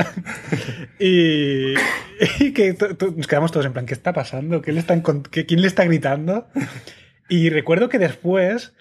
y, 0.98 1.74
y 2.40 2.52
que 2.52 2.76
nos 3.16 3.26
quedamos 3.28 3.52
todos 3.52 3.66
en 3.66 3.72
plan, 3.72 3.86
¿qué 3.86 3.94
está 3.94 4.12
pasando? 4.12 4.62
¿Qué 4.62 4.72
le 4.72 4.80
están, 4.80 5.02
qué, 5.30 5.46
¿Quién 5.46 5.62
le 5.62 5.68
está 5.68 5.84
gritando? 5.84 6.48
Y 7.28 7.50
recuerdo 7.50 7.88
que 7.88 8.00
después 8.00 8.72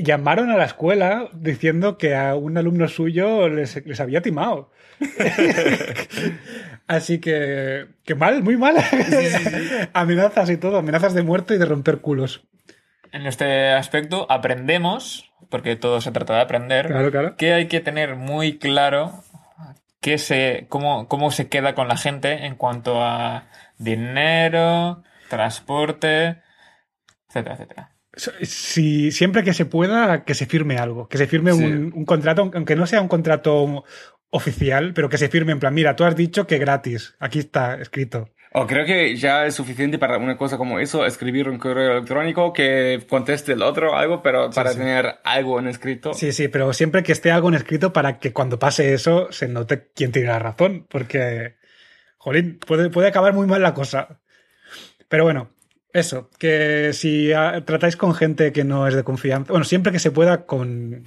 llamaron 0.00 0.50
a 0.50 0.56
la 0.56 0.64
escuela 0.64 1.28
diciendo 1.32 1.98
que 1.98 2.14
a 2.14 2.34
un 2.34 2.56
alumno 2.56 2.88
suyo 2.88 3.48
les, 3.48 3.84
les 3.86 4.00
había 4.00 4.22
timado. 4.22 4.70
Así 6.86 7.18
que, 7.20 7.86
que 8.04 8.14
mal, 8.14 8.42
muy 8.42 8.56
mal. 8.56 8.80
Sí, 8.82 9.02
sí, 9.02 9.26
sí. 9.28 9.88
Amenazas 9.92 10.50
y 10.50 10.56
todo, 10.56 10.78
amenazas 10.78 11.14
de 11.14 11.22
muerte 11.22 11.54
y 11.54 11.58
de 11.58 11.66
romper 11.66 11.98
culos. 11.98 12.44
En 13.12 13.26
este 13.26 13.70
aspecto 13.70 14.26
aprendemos, 14.30 15.30
porque 15.50 15.76
todo 15.76 16.00
se 16.00 16.12
trata 16.12 16.34
de 16.34 16.40
aprender, 16.40 16.86
claro, 16.86 17.10
claro. 17.10 17.36
que 17.36 17.52
hay 17.52 17.68
que 17.68 17.80
tener 17.80 18.16
muy 18.16 18.58
claro 18.58 19.22
que 20.00 20.18
se, 20.18 20.66
cómo, 20.68 21.08
cómo 21.08 21.30
se 21.30 21.48
queda 21.48 21.74
con 21.74 21.88
la 21.88 21.96
gente 21.96 22.46
en 22.46 22.56
cuanto 22.56 23.02
a 23.02 23.44
dinero, 23.78 25.02
transporte, 25.28 26.42
etcétera, 27.28 27.54
etcétera. 27.54 27.91
Si, 28.14 29.10
siempre 29.10 29.42
que 29.42 29.54
se 29.54 29.64
pueda, 29.64 30.24
que 30.24 30.34
se 30.34 30.46
firme 30.46 30.76
algo, 30.76 31.08
que 31.08 31.16
se 31.16 31.26
firme 31.26 31.52
un, 31.52 31.92
un, 31.94 32.04
contrato, 32.04 32.50
aunque 32.52 32.76
no 32.76 32.86
sea 32.86 33.00
un 33.00 33.08
contrato 33.08 33.84
oficial, 34.28 34.92
pero 34.94 35.08
que 35.08 35.18
se 35.18 35.28
firme 35.28 35.52
en 35.52 35.60
plan, 35.60 35.72
mira, 35.72 35.96
tú 35.96 36.04
has 36.04 36.16
dicho 36.16 36.46
que 36.46 36.58
gratis, 36.58 37.14
aquí 37.20 37.38
está 37.38 37.80
escrito. 37.80 38.28
O 38.54 38.66
creo 38.66 38.84
que 38.84 39.16
ya 39.16 39.46
es 39.46 39.54
suficiente 39.54 39.98
para 39.98 40.18
una 40.18 40.36
cosa 40.36 40.58
como 40.58 40.78
eso, 40.78 41.06
escribir 41.06 41.48
un 41.48 41.58
correo 41.58 41.92
electrónico 41.92 42.52
que 42.52 43.02
conteste 43.08 43.52
el 43.52 43.62
otro 43.62 43.96
algo, 43.96 44.22
pero 44.22 44.50
para 44.50 44.70
sí, 44.70 44.76
sí. 44.76 44.80
tener 44.80 45.14
algo 45.24 45.58
en 45.58 45.68
escrito. 45.68 46.12
Sí, 46.12 46.32
sí, 46.32 46.48
pero 46.48 46.72
siempre 46.74 47.02
que 47.02 47.12
esté 47.12 47.30
algo 47.30 47.48
en 47.48 47.54
escrito 47.54 47.94
para 47.94 48.18
que 48.18 48.32
cuando 48.34 48.58
pase 48.58 48.92
eso 48.92 49.32
se 49.32 49.48
note 49.48 49.90
quién 49.94 50.12
tiene 50.12 50.28
la 50.28 50.38
razón, 50.38 50.86
porque, 50.90 51.56
jolín, 52.18 52.58
puede, 52.58 52.90
puede 52.90 53.08
acabar 53.08 53.32
muy 53.32 53.46
mal 53.46 53.62
la 53.62 53.72
cosa. 53.72 54.20
Pero 55.08 55.24
bueno, 55.24 55.50
eso, 55.92 56.30
que 56.38 56.92
si 56.92 57.30
tratáis 57.64 57.96
con 57.96 58.14
gente 58.14 58.52
que 58.52 58.64
no 58.64 58.86
es 58.86 58.94
de 58.94 59.04
confianza, 59.04 59.52
bueno, 59.52 59.64
siempre 59.64 59.92
que 59.92 59.98
se 59.98 60.10
pueda 60.10 60.46
con 60.46 61.04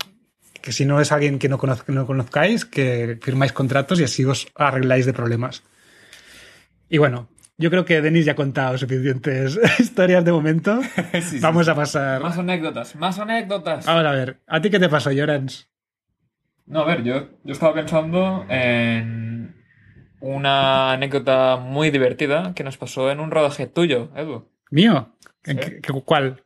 que 0.62 0.72
si 0.72 0.86
no 0.86 1.00
es 1.00 1.12
alguien 1.12 1.38
que 1.38 1.48
no, 1.48 1.60
conoz 1.60 1.84
que 1.84 1.92
no 1.92 2.08
conozcáis, 2.08 2.66
que 2.66 3.20
firmáis 3.22 3.54
contratos 3.54 4.00
y 4.00 4.04
así 4.04 4.26
os 4.26 4.48
arregláis 4.56 5.06
de 5.06 5.14
problemas. 5.14 5.64
Y 6.90 6.98
bueno, 6.98 7.30
yo 7.58 7.70
creo 7.70 7.86
que 7.86 8.02
Denis 8.02 8.26
ya 8.26 8.32
ha 8.32 8.36
contado 8.36 8.78
suficientes 8.78 9.60
historias 9.80 10.26
de 10.26 10.32
momento. 10.32 10.82
sí, 11.22 11.40
Vamos 11.40 11.66
sí. 11.66 11.72
a 11.72 11.76
pasar. 11.76 12.22
Más 12.22 12.38
anécdotas, 12.38 12.96
más 12.96 13.20
anécdotas. 13.20 13.88
Ahora 13.88 14.10
a 14.10 14.14
ver, 14.14 14.40
¿a 14.48 14.60
ti 14.60 14.72
qué 14.72 14.80
te 14.80 14.90
pasó, 14.90 15.12
Llorens? 15.12 15.70
No, 16.66 16.82
a 16.82 16.86
ver, 16.86 17.04
yo, 17.04 17.30
yo 17.44 17.54
estaba 17.54 17.76
pensando 17.76 18.46
en 18.50 19.56
una 20.20 20.94
anécdota 20.94 21.58
muy 21.58 21.92
divertida 21.92 22.54
que 22.56 22.64
nos 22.64 22.78
pasó 22.78 23.12
en 23.12 23.20
un 23.20 23.30
rodaje 23.30 23.68
tuyo, 23.68 24.10
Edu. 24.16 24.50
¿Mío? 24.72 25.16
¿En 25.44 25.62
¿Sí? 25.62 25.72
qué, 25.82 25.94
¿Cuál? 26.04 26.44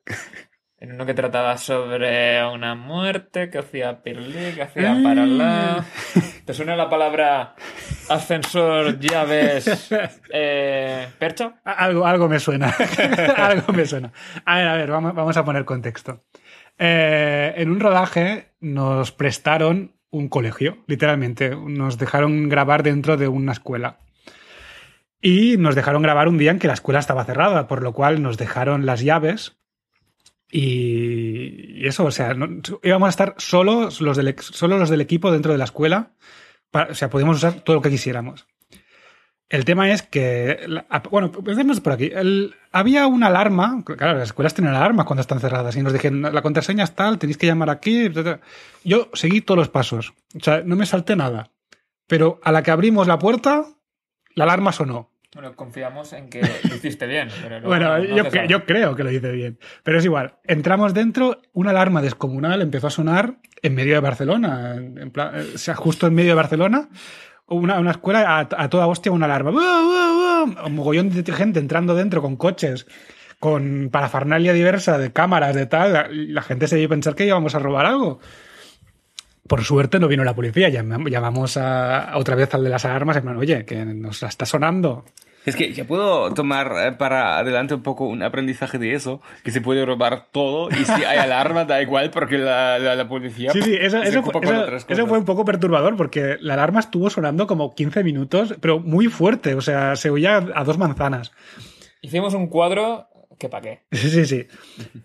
En 0.81 0.93
uno 0.93 1.05
que 1.05 1.13
trataba 1.13 1.57
sobre 1.57 2.45
una 2.45 2.73
muerte, 2.73 3.49
que 3.49 3.57
hacía 3.57 4.01
pirlí, 4.01 4.53
que 4.55 4.61
hacía 4.61 4.93
mm. 4.93 5.03
paralá. 5.03 5.85
¿Te 6.45 6.53
suena 6.53 6.77
la 6.77 6.89
palabra 6.89 7.55
ascensor, 8.07 8.97
llaves, 8.97 9.89
eh, 10.31 11.07
percho? 11.19 11.53
Algo, 11.65 12.05
algo 12.05 12.29
me 12.29 12.39
suena. 12.39 12.69
algo 13.35 13.73
me 13.73 13.85
suena. 13.85 14.13
A 14.45 14.57
ver, 14.57 14.67
a 14.67 14.75
ver, 14.75 14.89
vamos, 14.89 15.13
vamos 15.13 15.35
a 15.35 15.43
poner 15.43 15.65
contexto. 15.65 16.23
Eh, 16.77 17.53
en 17.57 17.69
un 17.69 17.81
rodaje 17.81 18.53
nos 18.61 19.11
prestaron 19.11 19.95
un 20.11 20.29
colegio, 20.29 20.77
literalmente. 20.87 21.55
Nos 21.55 21.97
dejaron 21.97 22.47
grabar 22.47 22.83
dentro 22.83 23.17
de 23.17 23.27
una 23.27 23.51
escuela. 23.51 23.99
Y 25.21 25.57
nos 25.57 25.75
dejaron 25.75 26.01
grabar 26.01 26.27
un 26.27 26.37
día 26.37 26.51
en 26.51 26.59
que 26.59 26.67
la 26.67 26.73
escuela 26.73 26.99
estaba 26.99 27.25
cerrada, 27.25 27.67
por 27.67 27.83
lo 27.83 27.93
cual 27.93 28.21
nos 28.21 28.37
dejaron 28.37 28.85
las 28.85 29.01
llaves 29.01 29.59
y, 30.51 31.85
eso, 31.85 32.05
o 32.05 32.11
sea, 32.11 32.33
no, 32.33 32.47
íbamos 32.83 33.07
a 33.07 33.09
estar 33.09 33.35
solos 33.37 34.01
los, 34.01 34.17
del, 34.17 34.35
solo 34.39 34.77
los 34.77 34.89
del 34.89 35.01
equipo 35.01 35.31
dentro 35.31 35.51
de 35.51 35.57
la 35.57 35.65
escuela. 35.65 36.11
O 36.73 36.93
sea, 36.93 37.09
podíamos 37.09 37.37
usar 37.37 37.61
todo 37.61 37.75
lo 37.75 37.81
que 37.81 37.89
quisiéramos. 37.89 38.47
El 39.47 39.65
tema 39.65 39.89
es 39.89 40.03
que, 40.03 40.67
bueno, 41.09 41.31
empecemos 41.35 41.81
por 41.81 41.93
aquí. 41.93 42.11
Había 42.71 43.07
una 43.07 43.27
alarma, 43.27 43.83
claro, 43.83 44.19
las 44.19 44.29
escuelas 44.29 44.53
tienen 44.53 44.75
alarmas 44.75 45.07
cuando 45.07 45.21
están 45.21 45.39
cerradas 45.39 45.75
y 45.75 45.81
nos 45.81 45.91
dijeron, 45.91 46.21
la 46.21 46.41
contraseña 46.43 46.83
es 46.83 46.93
tal, 46.93 47.17
tenéis 47.17 47.37
que 47.37 47.47
llamar 47.47 47.71
aquí, 47.71 48.05
etcétera. 48.05 48.41
Yo 48.83 49.09
seguí 49.13 49.41
todos 49.41 49.57
los 49.57 49.69
pasos, 49.69 50.13
o 50.35 50.39
sea, 50.39 50.61
no 50.63 50.75
me 50.75 50.85
salté 50.85 51.15
nada. 51.15 51.51
Pero 52.05 52.39
a 52.43 52.51
la 52.51 52.61
que 52.61 52.69
abrimos 52.69 53.07
la 53.07 53.17
puerta, 53.17 53.65
la 54.35 54.43
alarma 54.43 54.71
sonó. 54.71 55.08
Bueno, 55.33 55.55
confiamos 55.55 56.11
en 56.13 56.29
que 56.29 56.41
lo 56.69 56.75
hiciste 56.75 57.05
bien. 57.05 57.29
Pero 57.43 57.61
Bueno, 57.61 57.97
no- 57.99 58.03
no 58.03 58.45
yo, 58.47 58.65
creo 58.65 58.95
que 58.95 59.03
lo 59.03 59.11
hice 59.11 59.31
bien. 59.31 59.59
Pero 59.83 59.99
es 59.99 60.05
igual. 60.05 60.35
Entramos 60.43 60.93
dentro, 60.93 61.41
una 61.53 61.69
alarma 61.69 62.01
descomunal 62.01 62.61
empezó 62.61 62.87
a 62.87 62.91
sonar 62.91 63.35
en 63.61 63.75
medio 63.75 63.93
de 63.93 63.99
Barcelona. 63.99 64.75
En, 64.75 65.11
plan, 65.11 65.31
eh, 65.35 65.45
o 65.53 65.57
sea, 65.57 65.75
justo 65.75 66.07
en 66.07 66.15
medio 66.15 66.29
de 66.31 66.35
Barcelona. 66.35 66.89
Una, 67.45 67.79
una 67.79 67.91
escuela 67.91 68.39
a, 68.39 68.47
a 68.63 68.69
toda 68.69 68.87
hostia, 68.87 69.11
una 69.11 69.25
alarma. 69.25 69.51
Un 70.65 70.75
mogollón 70.75 71.09
de 71.09 71.31
gente 71.33 71.59
entrando 71.59 71.93
dentro 71.95 72.21
con 72.21 72.35
coches, 72.35 72.87
con 73.39 73.89
parafernalia 73.91 74.53
diversa 74.53 74.97
de 74.97 75.11
cámaras, 75.11 75.55
de 75.55 75.65
tal. 75.65 75.93
La, 75.93 76.07
la 76.11 76.41
gente 76.41 76.67
se 76.67 76.77
dio 76.77 76.87
a 76.87 76.89
pensar 76.89 77.15
que 77.15 77.25
íbamos 77.25 77.53
a 77.55 77.59
robar 77.59 77.85
algo. 77.85 78.19
Por 79.49 79.63
suerte 79.65 79.99
no 79.99 80.07
vino 80.07 80.23
la 80.23 80.33
policía. 80.35 80.69
Llam- 80.69 81.09
Llamamos 81.09 81.57
a, 81.57 82.11
a 82.11 82.17
otra 82.17 82.35
vez 82.35 82.53
al 82.53 82.63
de 82.63 82.69
las 82.69 82.85
alarmas 82.85 83.19
plan, 83.19 83.35
oye, 83.35 83.65
que 83.65 83.83
nos 83.83 84.21
la 84.21 84.29
está 84.29 84.45
sonando. 84.45 85.03
Es 85.45 85.55
que 85.55 85.73
ya 85.73 85.85
puedo 85.85 86.33
tomar 86.33 86.71
eh, 86.85 86.91
para 86.91 87.37
adelante 87.39 87.73
un 87.73 87.81
poco 87.81 88.05
un 88.05 88.21
aprendizaje 88.21 88.77
de 88.77 88.93
eso, 88.93 89.21
que 89.43 89.51
se 89.51 89.61
puede 89.61 89.85
robar 89.85 90.27
todo 90.31 90.69
y 90.69 90.85
si 90.85 90.91
hay 91.03 91.17
alarma 91.17 91.63
da 91.65 91.81
igual 91.81 92.11
porque 92.11 92.37
la, 92.37 92.77
la, 92.77 92.95
la 92.95 93.07
policía 93.07 93.51
Sí, 93.53 93.61
sí, 93.61 93.75
eso, 93.79 94.01
se 94.03 94.09
eso, 94.09 94.19
ocupa 94.19 94.39
fue, 94.39 94.47
con 94.47 94.55
eso- 94.55 94.63
otras 94.63 94.81
eso 94.83 94.87
cosas. 94.87 95.07
fue 95.07 95.17
un 95.17 95.25
poco 95.25 95.45
perturbador 95.45 95.95
porque 95.95 96.35
la 96.41 96.53
alarma 96.55 96.81
estuvo 96.81 97.09
sonando 97.09 97.47
como 97.47 97.73
15 97.73 98.03
minutos, 98.03 98.55
pero 98.61 98.79
muy 98.79 99.07
fuerte, 99.07 99.55
o 99.55 99.61
sea, 99.61 99.95
se 99.95 100.09
oía 100.09 100.45
a 100.53 100.63
dos 100.65 100.77
manzanas. 100.77 101.31
Hicimos 102.01 102.33
un 102.33 102.47
cuadro 102.47 103.07
que 103.39 103.49
pa' 103.49 103.61
qué. 103.61 103.79
Sí, 103.91 104.09
sí, 104.09 104.25
sí. 104.25 104.47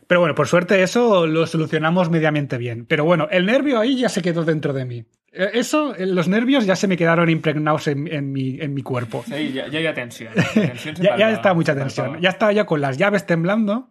Pero 0.06 0.20
bueno, 0.20 0.34
por 0.34 0.48
suerte 0.48 0.82
eso 0.82 1.26
lo 1.26 1.46
solucionamos 1.46 2.10
mediamente 2.10 2.58
bien. 2.58 2.84
Pero 2.84 3.04
bueno, 3.04 3.28
el 3.30 3.46
nervio 3.46 3.78
ahí 3.78 3.96
ya 3.98 4.08
se 4.08 4.20
quedó 4.20 4.44
dentro 4.44 4.72
de 4.72 4.84
mí. 4.84 5.04
Eh, 5.32 5.50
Eso, 5.54 5.94
eh, 5.96 6.04
los 6.06 6.28
nervios 6.28 6.66
ya 6.66 6.76
se 6.76 6.88
me 6.88 6.96
quedaron 6.96 7.30
impregnados 7.30 7.86
en, 7.86 8.12
en 8.12 8.32
mi, 8.32 8.60
en 8.60 8.74
mi 8.74 8.82
cuerpo. 8.82 9.24
Sí, 9.26 9.52
ya, 9.52 9.68
ya 9.68 9.78
había 9.78 9.94
tensión. 9.94 10.32
Ya, 11.00 11.16
ya 11.16 11.30
estaba 11.30 11.54
mucha 11.54 11.74
tensión. 11.74 12.20
Ya 12.20 12.30
estaba 12.30 12.52
ya 12.52 12.66
con 12.66 12.80
las 12.80 12.98
llaves 12.98 13.24
temblando 13.24 13.90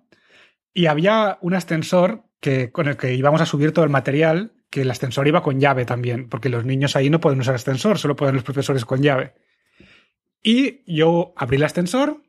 y 0.74 0.86
había 0.88 1.38
un 1.42 1.54
ascensor 1.54 2.24
que, 2.40 2.72
con 2.72 2.88
el 2.88 2.98
que 2.98 3.14
íbamos 3.14 3.42
a 3.42 3.46
subir 3.46 3.72
todo 3.72 3.86
el 3.86 3.92
material, 3.92 4.52
que 4.70 4.82
el 4.82 4.92
ascensor 4.92 5.28
iba 5.28 5.42
con 5.42 5.60
llave 5.60 5.86
también, 5.86 6.28
porque 6.28 6.50
los 6.50 6.66
niños 6.66 6.96
ahí 6.96 7.10
no 7.10 7.20
pueden 7.20 7.40
usar 7.40 7.56
ascensor, 7.56 7.98
solo 7.98 8.16
pueden 8.16 8.36
los 8.36 8.44
profesores 8.44 8.84
con 8.86 9.02
llave. 9.02 9.34
Y 10.42 10.82
yo 10.94 11.34
abrí 11.38 11.56
el 11.58 11.64
ascensor 11.64 12.22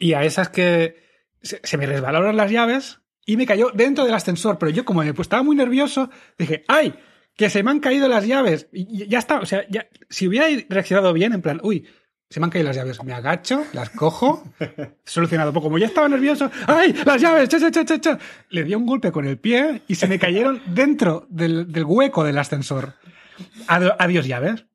y 0.00 0.14
a 0.14 0.24
esas 0.24 0.48
que 0.48 0.96
se, 1.42 1.60
se 1.62 1.76
me 1.76 1.86
resbalaron 1.86 2.36
las 2.36 2.50
llaves 2.50 2.98
y 3.24 3.36
me 3.36 3.46
cayó 3.46 3.70
dentro 3.72 4.04
del 4.04 4.14
ascensor, 4.14 4.58
pero 4.58 4.70
yo 4.72 4.84
como 4.84 5.02
pues, 5.02 5.20
estaba 5.26 5.44
muy 5.44 5.54
nervioso, 5.54 6.10
dije, 6.36 6.64
¡ay! 6.66 6.94
Que 7.36 7.48
se 7.48 7.62
me 7.62 7.70
han 7.70 7.78
caído 7.78 8.08
las 8.08 8.26
llaves. 8.26 8.66
Y 8.72 9.06
ya 9.06 9.18
está, 9.20 9.38
o 9.38 9.46
sea, 9.46 9.64
ya, 9.70 9.86
si 10.08 10.26
hubiera 10.26 10.46
reaccionado 10.68 11.12
bien, 11.12 11.32
en 11.32 11.40
plan, 11.40 11.60
uy, 11.62 11.86
se 12.28 12.40
me 12.40 12.44
han 12.46 12.50
caído 12.50 12.66
las 12.68 12.76
llaves. 12.76 13.02
Me 13.04 13.12
agacho, 13.14 13.64
las 13.72 13.90
cojo, 13.90 14.42
solucionado. 15.04 15.52
Pero 15.52 15.62
como 15.62 15.78
ya 15.78 15.86
estaba 15.86 16.08
nervioso, 16.08 16.50
¡ay! 16.66 16.92
¡Las 17.06 17.20
llaves! 17.22 17.48
¡Cha, 17.48 17.60
cha, 17.60 17.70
cha, 17.70 17.84
cha, 17.84 18.00
cha! 18.00 18.18
Le 18.50 18.64
di 18.64 18.74
un 18.74 18.84
golpe 18.84 19.12
con 19.12 19.26
el 19.26 19.38
pie 19.38 19.82
y 19.86 19.94
se 19.94 20.08
me 20.08 20.18
cayeron 20.18 20.60
dentro 20.74 21.26
del, 21.30 21.70
del 21.72 21.84
hueco 21.84 22.24
del 22.24 22.36
ascensor. 22.38 22.94
Ado- 23.68 23.94
Adiós, 23.98 24.26
llaves. 24.26 24.66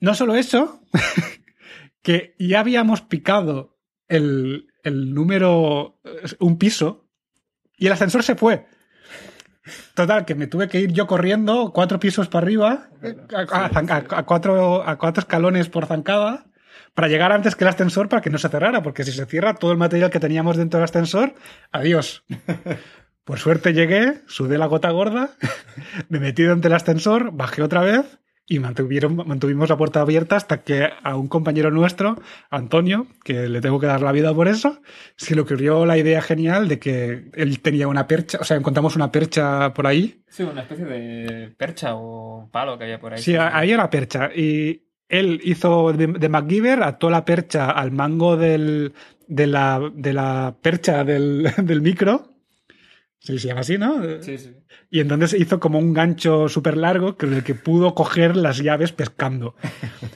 No 0.00 0.14
solo 0.14 0.36
eso, 0.36 0.80
que 2.02 2.34
ya 2.38 2.60
habíamos 2.60 3.00
picado 3.00 3.77
el, 4.08 4.68
el 4.82 5.14
número, 5.14 6.00
un 6.40 6.58
piso, 6.58 7.06
y 7.76 7.86
el 7.86 7.92
ascensor 7.92 8.22
se 8.22 8.34
fue. 8.34 8.66
Total, 9.94 10.24
que 10.24 10.34
me 10.34 10.46
tuve 10.46 10.68
que 10.68 10.80
ir 10.80 10.92
yo 10.92 11.06
corriendo 11.06 11.72
cuatro 11.74 12.00
pisos 12.00 12.28
para 12.28 12.44
arriba, 12.44 12.88
a, 13.34 13.56
a- 13.56 13.66
a- 13.66 14.18
a 14.18 14.22
cuatro, 14.24 14.82
a 14.88 14.96
cuatro 14.96 15.20
escalones 15.20 15.68
por 15.68 15.86
zancada, 15.86 16.46
para 16.94 17.08
llegar 17.08 17.32
antes 17.32 17.54
que 17.54 17.64
el 17.64 17.68
ascensor 17.68 18.08
para 18.08 18.22
que 18.22 18.30
no 18.30 18.38
se 18.38 18.48
cerrara, 18.48 18.82
porque 18.82 19.04
si 19.04 19.12
se 19.12 19.26
cierra 19.26 19.54
todo 19.54 19.70
el 19.72 19.78
material 19.78 20.10
que 20.10 20.20
teníamos 20.20 20.56
dentro 20.56 20.78
del 20.78 20.84
ascensor, 20.84 21.34
adiós. 21.70 22.24
Por 23.24 23.38
suerte 23.38 23.74
llegué, 23.74 24.22
sudé 24.26 24.56
la 24.56 24.66
gota 24.66 24.90
gorda, 24.90 25.30
me 26.08 26.18
metí 26.18 26.44
dentro 26.44 26.70
del 26.70 26.76
ascensor, 26.76 27.30
bajé 27.32 27.62
otra 27.62 27.82
vez 27.82 28.18
y 28.48 28.58
mantuvieron, 28.58 29.14
mantuvimos 29.14 29.68
la 29.68 29.76
puerta 29.76 30.00
abierta 30.00 30.36
hasta 30.36 30.62
que 30.62 30.88
a 31.02 31.16
un 31.16 31.28
compañero 31.28 31.70
nuestro, 31.70 32.16
Antonio, 32.50 33.06
que 33.22 33.48
le 33.48 33.60
tengo 33.60 33.78
que 33.78 33.86
dar 33.86 34.00
la 34.00 34.10
vida 34.10 34.32
por 34.32 34.48
eso, 34.48 34.80
se 35.16 35.34
le 35.34 35.42
ocurrió 35.42 35.84
la 35.84 35.98
idea 35.98 36.22
genial 36.22 36.66
de 36.66 36.78
que 36.78 37.30
él 37.34 37.60
tenía 37.60 37.88
una 37.88 38.06
percha, 38.06 38.38
o 38.40 38.44
sea, 38.44 38.56
encontramos 38.56 38.96
una 38.96 39.12
percha 39.12 39.74
por 39.74 39.86
ahí. 39.86 40.22
Sí, 40.28 40.42
una 40.42 40.62
especie 40.62 40.86
de 40.86 41.54
percha 41.56 41.94
o 41.94 42.48
palo 42.50 42.78
que 42.78 42.84
había 42.84 42.98
por 42.98 43.12
ahí. 43.12 43.22
Sí, 43.22 43.36
ahí 43.36 43.70
era 43.70 43.90
percha. 43.90 44.30
Y 44.34 44.82
él 45.08 45.40
hizo 45.44 45.92
de, 45.92 46.06
de 46.06 46.28
MacGyver, 46.28 46.82
ató 46.82 47.10
la 47.10 47.26
percha 47.26 47.70
al 47.70 47.92
mango 47.92 48.38
del, 48.38 48.94
de, 49.26 49.46
la, 49.46 49.80
de 49.92 50.12
la 50.14 50.56
percha 50.60 51.04
del, 51.04 51.52
del 51.62 51.82
micro. 51.82 52.37
Sí, 53.20 53.38
se 53.38 53.48
llama 53.48 53.60
así, 53.60 53.76
¿no? 53.78 54.00
Sí, 54.22 54.38
sí. 54.38 54.54
Y 54.90 55.00
entonces 55.00 55.38
hizo 55.38 55.58
como 55.60 55.78
un 55.78 55.92
gancho 55.92 56.48
súper 56.48 56.76
largo 56.76 57.16
con 57.16 57.34
el 57.34 57.42
que 57.42 57.54
pudo 57.54 57.94
coger 57.94 58.36
las 58.36 58.58
llaves 58.58 58.92
pescando. 58.92 59.54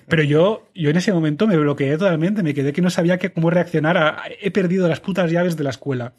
Pero 0.08 0.22
yo, 0.22 0.68
yo 0.74 0.88
en 0.90 0.96
ese 0.96 1.12
momento 1.12 1.46
me 1.46 1.56
bloqueé 1.56 1.98
totalmente, 1.98 2.42
me 2.42 2.54
quedé 2.54 2.72
que 2.72 2.80
no 2.80 2.90
sabía 2.90 3.18
que, 3.18 3.32
cómo 3.32 3.50
reaccionar. 3.50 3.96
a- 3.98 4.22
he 4.40 4.50
perdido 4.52 4.88
las 4.88 5.00
putas 5.00 5.30
llaves 5.30 5.56
de 5.56 5.64
la 5.64 5.70
escuela. 5.70 6.14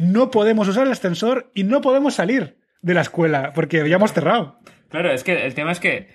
No 0.00 0.30
podemos 0.30 0.68
usar 0.68 0.86
el 0.86 0.92
ascensor 0.92 1.50
y 1.54 1.64
no 1.64 1.80
podemos 1.80 2.14
salir 2.14 2.58
de 2.82 2.94
la 2.94 3.02
escuela 3.02 3.52
porque 3.54 3.80
habíamos 3.80 4.12
cerrado. 4.12 4.58
Claro, 4.88 5.12
es 5.12 5.22
que 5.22 5.46
el 5.46 5.54
tema 5.54 5.70
es 5.72 5.78
que, 5.80 6.08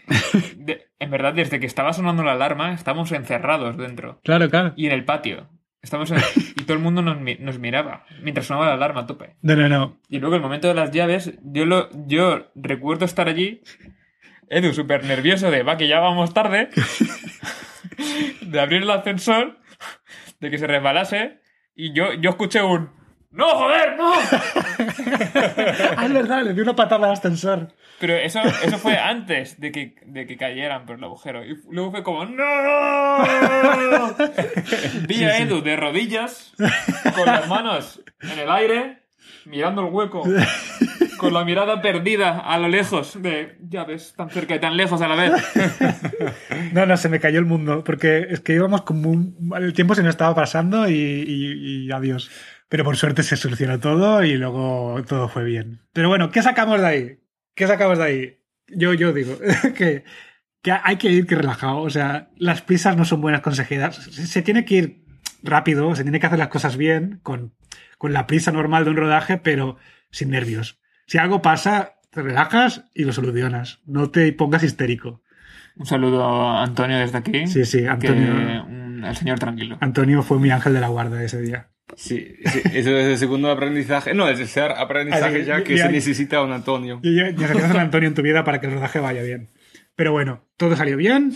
de- 0.57 0.87
en 0.99 1.09
verdad, 1.11 1.33
desde 1.33 1.59
que 1.61 1.65
estaba 1.65 1.93
sonando 1.93 2.23
la 2.23 2.33
alarma, 2.33 2.73
estábamos 2.73 3.11
encerrados 3.13 3.77
dentro. 3.77 4.19
Claro, 4.23 4.49
claro. 4.49 4.73
Y 4.75 4.87
en 4.87 4.91
el 4.91 5.05
patio. 5.05 5.49
Estamos 5.85 6.09
en- 6.09 6.17
y 6.57 6.63
todo 6.63 6.73
el 6.73 6.81
mundo 6.83 7.03
nos, 7.03 7.17
nos 7.39 7.59
miraba 7.59 8.05
mientras 8.23 8.47
sonaba 8.47 8.65
la 8.69 8.73
alarma 8.73 9.01
a 9.01 9.05
tope. 9.05 9.35
No, 9.43 9.55
no, 9.55 9.69
no. 9.69 9.97
Y 10.09 10.17
luego 10.19 10.35
el 10.35 10.41
momento 10.41 10.67
de 10.67 10.73
las 10.73 10.89
llaves, 10.89 11.31
yo 11.43 11.65
lo, 11.65 11.89
yo 12.07 12.47
recuerdo 12.55 13.05
estar 13.05 13.27
allí, 13.29 13.61
Edu 14.49 14.73
súper 14.73 15.03
nervioso 15.05 15.51
de, 15.51 15.61
va, 15.61 15.77
que 15.77 15.87
ya 15.87 15.99
vamos 15.99 16.33
tarde, 16.33 16.69
de 18.41 18.59
abrir 18.59 18.81
el 18.81 18.89
ascensor, 18.89 19.59
de 20.39 20.49
que 20.49 20.57
se 20.57 20.65
resbalase, 20.67 21.39
y 21.75 21.93
yo, 21.93 22.13
yo 22.13 22.31
escuché 22.31 22.63
un, 22.63 22.89
¡No, 23.35 23.49
joder, 23.49 23.97
no! 23.97 24.13
Ah, 25.97 26.05
es 26.05 26.13
verdad, 26.13 26.43
le 26.43 26.53
di 26.53 26.61
una 26.61 26.75
patada 26.75 27.07
al 27.07 27.13
ascensor. 27.13 27.69
Pero 27.99 28.15
eso, 28.15 28.39
eso 28.63 28.77
fue 28.77 28.97
antes 28.97 29.59
de 29.59 29.71
que, 29.71 29.95
de 30.05 30.25
que 30.25 30.37
cayeran 30.37 30.85
por 30.85 30.97
el 30.97 31.03
agujero. 31.03 31.43
Y 31.45 31.57
luego 31.69 31.91
fue 31.91 32.03
como, 32.03 32.25
¡No! 32.25 32.35
Vi 35.07 35.23
a 35.23 35.37
Edu 35.39 35.61
de 35.61 35.75
rodillas, 35.75 36.53
con 37.15 37.25
las 37.25 37.47
manos 37.47 38.01
en 38.21 38.39
el 38.39 38.49
aire, 38.51 38.99
mirando 39.45 39.87
el 39.87 39.93
hueco, 39.93 40.23
con 41.17 41.33
la 41.33 41.45
mirada 41.45 41.81
perdida 41.81 42.39
a 42.39 42.57
lo 42.57 42.67
lejos, 42.67 43.21
de, 43.21 43.57
ya 43.61 43.83
ves, 43.85 44.13
tan 44.17 44.29
cerca 44.29 44.55
y 44.55 44.59
tan 44.59 44.75
lejos 44.77 45.01
a 45.01 45.07
la 45.07 45.15
vez. 45.15 45.31
No, 46.73 46.85
no, 46.85 46.97
se 46.97 47.09
me 47.09 47.19
cayó 47.19 47.39
el 47.39 47.45
mundo, 47.45 47.83
porque 47.83 48.27
es 48.29 48.39
que 48.41 48.53
íbamos 48.53 48.81
como 48.81 49.09
un... 49.09 49.51
El 49.57 49.73
tiempo 49.73 49.95
se 49.95 50.03
nos 50.03 50.11
estaba 50.11 50.35
pasando 50.35 50.89
y, 50.89 50.93
y- 50.93 51.85
y 51.87 51.91
adiós. 51.91 52.29
Pero 52.69 52.83
por 52.83 52.97
suerte 52.97 53.23
se 53.23 53.37
solucionó 53.37 53.79
todo 53.79 54.23
y 54.23 54.35
luego 54.37 55.01
todo 55.07 55.29
fue 55.29 55.43
bien. 55.43 55.81
Pero 55.93 56.09
bueno, 56.09 56.31
¿qué 56.31 56.41
sacamos 56.41 56.81
de 56.81 56.87
ahí? 56.87 57.19
¿Qué 57.55 57.67
sacamos 57.67 57.97
de 57.99 58.03
ahí? 58.03 58.37
Yo, 58.67 58.93
yo 58.93 59.13
digo 59.13 59.37
que, 59.77 60.03
que 60.61 60.71
hay 60.71 60.95
que 60.97 61.11
ir 61.11 61.27
que 61.27 61.35
relajado. 61.35 61.77
O 61.77 61.89
sea, 61.89 62.29
las 62.37 62.61
prisas 62.61 62.97
no 62.97 63.05
son 63.05 63.21
buenas 63.21 63.41
consejeras. 63.41 63.95
Se, 63.95 64.25
se 64.27 64.41
tiene 64.41 64.65
que 64.65 64.75
ir 64.75 65.05
rápido, 65.43 65.95
se 65.95 66.03
tiene 66.03 66.19
que 66.19 66.25
hacer 66.25 66.39
las 66.39 66.47
cosas 66.47 66.75
bien, 66.75 67.19
con, 67.21 67.53
con 67.99 68.13
la 68.13 68.25
prisa 68.25 68.51
normal 68.51 68.83
de 68.83 68.89
un 68.91 68.97
rodaje, 68.97 69.37
pero 69.37 69.77
sin 70.09 70.31
nervios. 70.31 70.79
Si 71.05 71.19
algo 71.19 71.43
pasa, 71.43 71.93
te 72.09 72.23
relajas 72.23 72.85
y 72.95 73.03
lo 73.03 73.13
solucionas. 73.13 73.79
No 73.85 74.09
te 74.09 74.33
pongas 74.33 74.63
histérico. 74.63 75.21
Un 75.75 75.85
saludo 75.85 76.23
a 76.25 76.63
Antonio 76.63 76.97
desde 76.97 77.19
aquí. 77.19 77.45
Sí, 77.47 77.63
sí, 77.65 77.81
que- 77.81 77.89
Antonio. 77.89 79.07
el 79.07 79.15
señor 79.15 79.37
tranquilo. 79.37 79.77
Antonio 79.81 80.23
fue 80.23 80.39
mi 80.39 80.49
ángel 80.49 80.73
de 80.73 80.79
la 80.79 80.87
guarda 80.87 81.21
ese 81.23 81.39
día. 81.41 81.69
Sí, 81.95 82.35
sí, 82.45 82.61
eso 82.73 82.89
es 82.97 83.05
el 83.07 83.17
segundo 83.17 83.51
aprendizaje. 83.51 84.13
No, 84.13 84.25
es 84.27 84.33
el 84.39 84.45
tercer 84.45 84.71
aprendizaje 84.71 85.41
Ah, 85.41 85.45
ya 85.45 85.63
que 85.63 85.77
ya- 85.77 85.85
se 85.85 85.91
necesita 85.91 86.41
un 86.41 86.51
Antonio. 86.51 86.99
Ya, 87.03 87.29
ya 87.29 87.31
necesitas 87.31 87.75
a 87.75 87.81
Antonio 87.81 88.07
en 88.09 88.15
tu 88.15 88.21
vida 88.21 88.43
para 88.43 88.59
que 88.59 88.67
el 88.67 88.73
rodaje 88.73 88.99
vaya 88.99 89.21
bien. 89.21 89.51
Pero 89.95 90.11
bueno, 90.11 90.43
todo 90.57 90.75
salió 90.75 90.97
bien. 90.97 91.33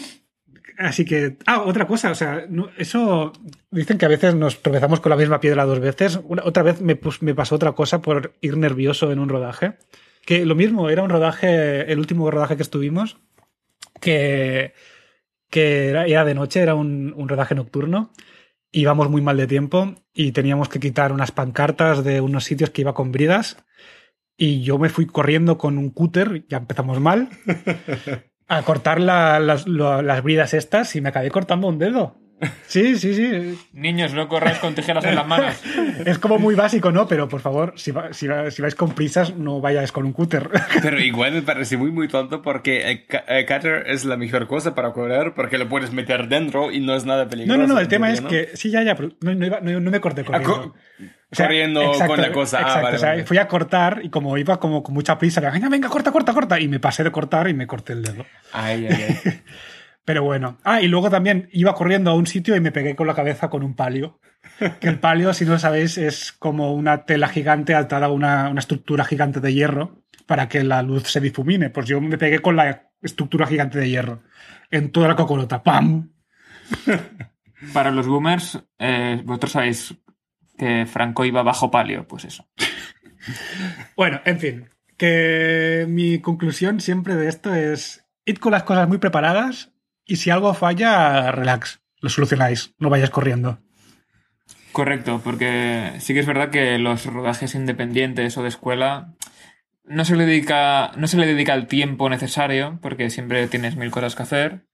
Así 0.77 1.05
que. 1.05 1.38
Ah, 1.45 1.62
otra 1.62 1.85
cosa, 1.88 2.09
o 2.12 2.15
sea, 2.15 2.45
no- 2.49 2.69
eso. 2.77 3.31
Dicen 3.69 3.97
que 3.97 4.05
a 4.05 4.09
veces 4.09 4.33
nos 4.35 4.62
tropezamos 4.62 4.99
con 5.01 5.09
la 5.12 5.15
misma 5.17 5.39
piedra 5.39 5.65
dos 5.65 5.79
veces. 5.79 6.19
Una- 6.23 6.43
otra 6.43 6.63
vez 6.63 6.81
me, 6.81 6.95
pasó 6.95 7.55
otra 7.55 7.73
cosa 7.73 8.01
por 8.01 8.33
ir 8.41 8.57
nervioso 8.57 9.12
en 9.12 9.19
un 9.19 9.29
rodaje. 9.29 9.73
Que 10.25 10.45
lo 10.45 10.55
mismo, 10.55 10.89
era 10.89 11.03
un 11.03 11.09
rodaje, 11.09 11.91
el 11.91 11.99
último 11.99 12.29
rodaje 12.31 12.55
que 12.55 12.63
estuvimos, 12.63 13.17
que 14.01 14.73
que 15.49 15.88
era, 15.89 16.05
era 16.05 16.25
de 16.25 16.35
noche, 16.35 16.59
era 16.62 16.75
un, 16.75 17.13
un 17.15 17.27
rodaje 17.27 17.55
nocturno. 17.55 18.12
Íbamos 18.71 19.10
muy 19.10 19.21
mal 19.21 19.38
de 19.38 19.47
tiempo 19.47 19.95
y 20.13 20.32
teníamos 20.32 20.69
que 20.69 20.79
quitar 20.79 21.12
unas 21.12 21.32
pancartas 21.32 22.03
de 22.03 22.21
unos 22.21 22.43
sitios 22.43 22.69
que 22.69 22.82
iba 22.82 22.93
con 22.93 23.12
bridas. 23.12 23.58
Y 24.38 24.62
yo 24.62 24.77
me 24.77 24.89
fui 24.89 25.05
corriendo 25.05 25.58
con 25.58 25.77
un 25.77 25.89
cúter, 25.89 26.45
ya 26.47 26.58
empezamos 26.58 26.99
mal, 26.99 27.29
a 28.47 28.62
cortar 28.63 28.99
la- 29.01 29.39
las, 29.39 29.67
lo- 29.67 30.01
las 30.01 30.23
bridas 30.23 30.53
estas 30.53 30.95
y 30.95 31.01
me 31.01 31.10
acabé 31.10 31.29
cortando 31.32 31.67
un 31.67 31.79
dedo. 31.79 32.15
Sí, 32.67 32.97
sí, 32.97 33.13
sí. 33.15 33.60
Niños, 33.73 34.13
no 34.13 34.28
corráis 34.28 34.60
con 34.60 34.75
tijeras 34.75 35.04
en 35.06 35.15
las 35.15 35.28
manos. 35.28 35.56
Es 36.06 36.19
como 36.19 36.38
muy 36.39 36.56
básico, 36.56 36.91
¿no? 36.91 37.08
Pero 37.08 37.28
por 37.28 37.41
favor, 37.41 37.73
si, 37.75 37.91
va- 37.91 38.13
si, 38.13 38.28
va- 38.28 38.49
si 38.52 38.62
vais 38.62 38.75
con 38.75 38.93
prisas, 38.93 39.36
no 39.36 39.60
vayáis 39.60 39.91
con 39.91 40.06
un 40.06 40.13
cúter. 40.13 40.49
Pero 40.82 40.99
igual 40.99 41.34
me 41.34 41.41
parece 41.41 41.78
muy, 41.78 41.91
muy 41.91 42.08
tonto 42.08 42.41
porque 42.41 42.89
el, 42.91 43.06
ca- 43.08 43.25
el 43.28 43.45
cutter 43.45 43.84
es 43.88 44.06
la 44.06 44.17
mejor 44.17 44.47
cosa 44.47 44.75
para 44.75 44.93
correr 44.93 45.34
porque 45.36 45.58
lo 45.58 45.67
puedes 45.67 45.91
meter 45.91 46.28
dentro 46.30 46.71
y 46.71 46.80
no 46.80 46.95
es 46.95 47.06
nada 47.06 47.25
No, 47.25 47.30
peligroso. 47.30 47.60
no, 47.62 47.67
no, 47.67 47.80
el 47.80 47.88
tema 47.88 48.12
es 48.12 48.19
teoría, 48.21 48.45
que 48.52 48.58
sí, 48.58 48.69
ya, 48.69 48.84
ya, 48.84 48.95
pero 48.95 49.10
no, 49.21 49.34
no 49.36 49.45
iba- 49.45 49.60
no- 49.62 49.80
no 49.80 49.91
me 49.91 49.99
corté 49.99 50.21
Ah, 50.21 50.25
corriendo. 50.25 50.62
co- 50.71 50.75
O 51.32 51.36
sea, 51.36 51.45
corriendo 51.45 51.84
exacto, 51.84 52.08
con 52.13 52.21
la 52.21 52.32
cosa. 52.32 52.58
Ah, 52.58 52.62
exacto, 52.62 52.84
vale, 52.84 52.95
o 52.95 52.99
sea, 52.99 53.10
vale. 53.10 53.23
fui 53.25 53.38
a 53.38 53.47
cortar 53.47 53.99
y 54.04 54.10
como 54.10 54.36
iba 54.38 54.60
como 54.60 54.82
con 54.82 54.95
mucha 54.95 55.17
prisa, 55.19 55.41
le 55.41 55.52
venga, 55.52 55.69
venga, 55.69 55.88
corta, 55.89 56.12
corta, 56.12 56.34
corta. 56.34 56.60
Y 56.60 56.67
me 56.67 56.80
pasé 56.80 57.04
de 57.04 57.12
cortar 57.12 57.47
y 57.49 57.54
me 57.54 57.67
corté 57.67 57.93
el 57.93 58.02
dedo. 58.04 58.25
Ay, 58.52 58.88
ay, 58.89 59.06
ay. 59.25 59.41
Pero 60.10 60.24
bueno. 60.24 60.58
Ah, 60.63 60.82
y 60.82 60.88
luego 60.88 61.12
también 61.12 61.50
iba 61.52 61.76
corriendo 61.76 62.10
a 62.10 62.15
un 62.15 62.26
sitio 62.26 62.56
y 62.56 62.60
me 62.60 62.72
pegué 62.72 62.95
con 62.95 63.06
la 63.06 63.13
cabeza 63.13 63.48
con 63.48 63.62
un 63.62 63.76
palio. 63.76 64.19
Que 64.80 64.88
el 64.88 65.00
palio, 65.00 65.36
si 65.36 65.45
no 65.45 65.52
lo 65.52 65.60
sabéis, 65.60 66.00
es 66.00 66.32
como 66.32 66.74
una 66.74 67.06
tela 67.06 67.28
gigante 67.28 67.76
atada 67.76 68.08
a 68.08 68.12
una, 68.12 68.50
una 68.50 68.60
estructura 68.60 69.06
gigante 69.06 69.39
de 69.39 69.54
hierro 69.54 70.02
para 70.26 70.50
que 70.50 70.63
la 70.63 70.82
luz 70.82 71.04
se 71.12 71.22
difumine. 71.22 71.69
Pues 71.69 71.86
yo 71.86 72.02
me 72.02 72.17
pegué 72.17 72.39
con 72.39 72.56
la 72.56 72.89
estructura 73.04 73.45
gigante 73.45 73.78
de 73.78 73.88
hierro 73.88 74.24
en 74.72 74.91
toda 74.91 75.10
la 75.10 75.15
cocorota. 75.15 75.62
¡Pam! 75.62 76.10
Para 77.72 77.91
los 77.91 78.08
boomers, 78.08 78.63
eh, 78.80 79.22
vosotros 79.24 79.52
sabéis 79.52 79.93
que 80.58 80.88
Franco 80.88 81.24
iba 81.24 81.43
bajo 81.43 81.69
palio, 81.69 82.08
pues 82.08 82.26
eso. 82.26 82.48
Bueno, 83.95 84.22
en 84.26 84.39
fin, 84.39 84.69
que 84.98 85.86
mi 85.88 86.17
conclusión 86.17 86.80
siempre 86.80 87.15
de 87.15 87.28
esto 87.28 87.54
es 87.54 88.08
id 88.26 88.38
con 88.38 88.54
las 88.54 88.63
cosas 88.63 88.88
muy 88.88 88.98
preparadas 88.98 89.72
y 90.10 90.17
si 90.17 90.30
algo 90.30 90.54
falla, 90.54 91.32
relax, 91.32 91.82
lo 92.02 92.10
solucionáis, 92.10 92.74
no 92.80 92.89
vayas 92.89 93.10
corriendo. 93.10 93.60
Correcto, 94.72 95.22
porque 95.24 95.93
sí 96.00 96.13
que 96.13 96.19
es 96.19 96.26
verdad 96.26 96.50
que 96.50 96.78
los 96.78 97.06
rodajes 97.06 97.56
independientes 97.56 98.38
o 98.38 98.43
de 98.43 98.50
escuela 98.50 99.15
no 99.84 100.06
se 100.06 100.15
le 100.15 100.26
dedica, 100.26 100.91
no 100.98 101.08
se 101.08 101.17
le 101.17 101.26
dedica 101.26 101.54
el 101.56 101.67
tiempo 101.67 102.10
necesario, 102.10 102.80
porque 102.82 103.10
siempre 103.10 103.48
tienes 103.48 103.76
mil 103.76 103.89
cosas 103.91 104.15
que 104.15 104.24
hacer. 104.24 104.65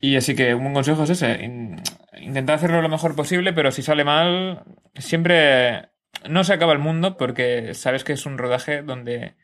Y 0.00 0.16
así 0.16 0.36
que 0.36 0.54
un 0.54 0.62
buen 0.62 0.74
consejo 0.74 1.02
es 1.02 1.10
ese, 1.10 1.44
in- 1.44 1.82
intentar 2.20 2.54
hacerlo 2.54 2.80
lo 2.80 2.88
mejor 2.88 3.16
posible, 3.16 3.52
pero 3.52 3.72
si 3.72 3.82
sale 3.82 4.04
mal, 4.04 4.62
siempre 4.94 5.88
no 6.28 6.44
se 6.44 6.52
acaba 6.52 6.72
el 6.72 6.78
mundo, 6.78 7.16
porque 7.16 7.74
sabes 7.74 8.04
que 8.04 8.12
es 8.12 8.24
un 8.24 8.38
rodaje 8.38 8.82
donde 8.82 9.34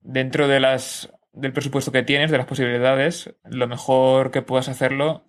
dentro 0.00 0.48
de 0.48 0.58
las 0.58 1.08
del 1.32 1.52
presupuesto 1.52 1.92
que 1.92 2.02
tienes, 2.02 2.30
de 2.30 2.38
las 2.38 2.46
posibilidades, 2.46 3.34
lo 3.44 3.66
mejor 3.66 4.30
que 4.30 4.42
puedas 4.42 4.68
hacerlo 4.68 5.24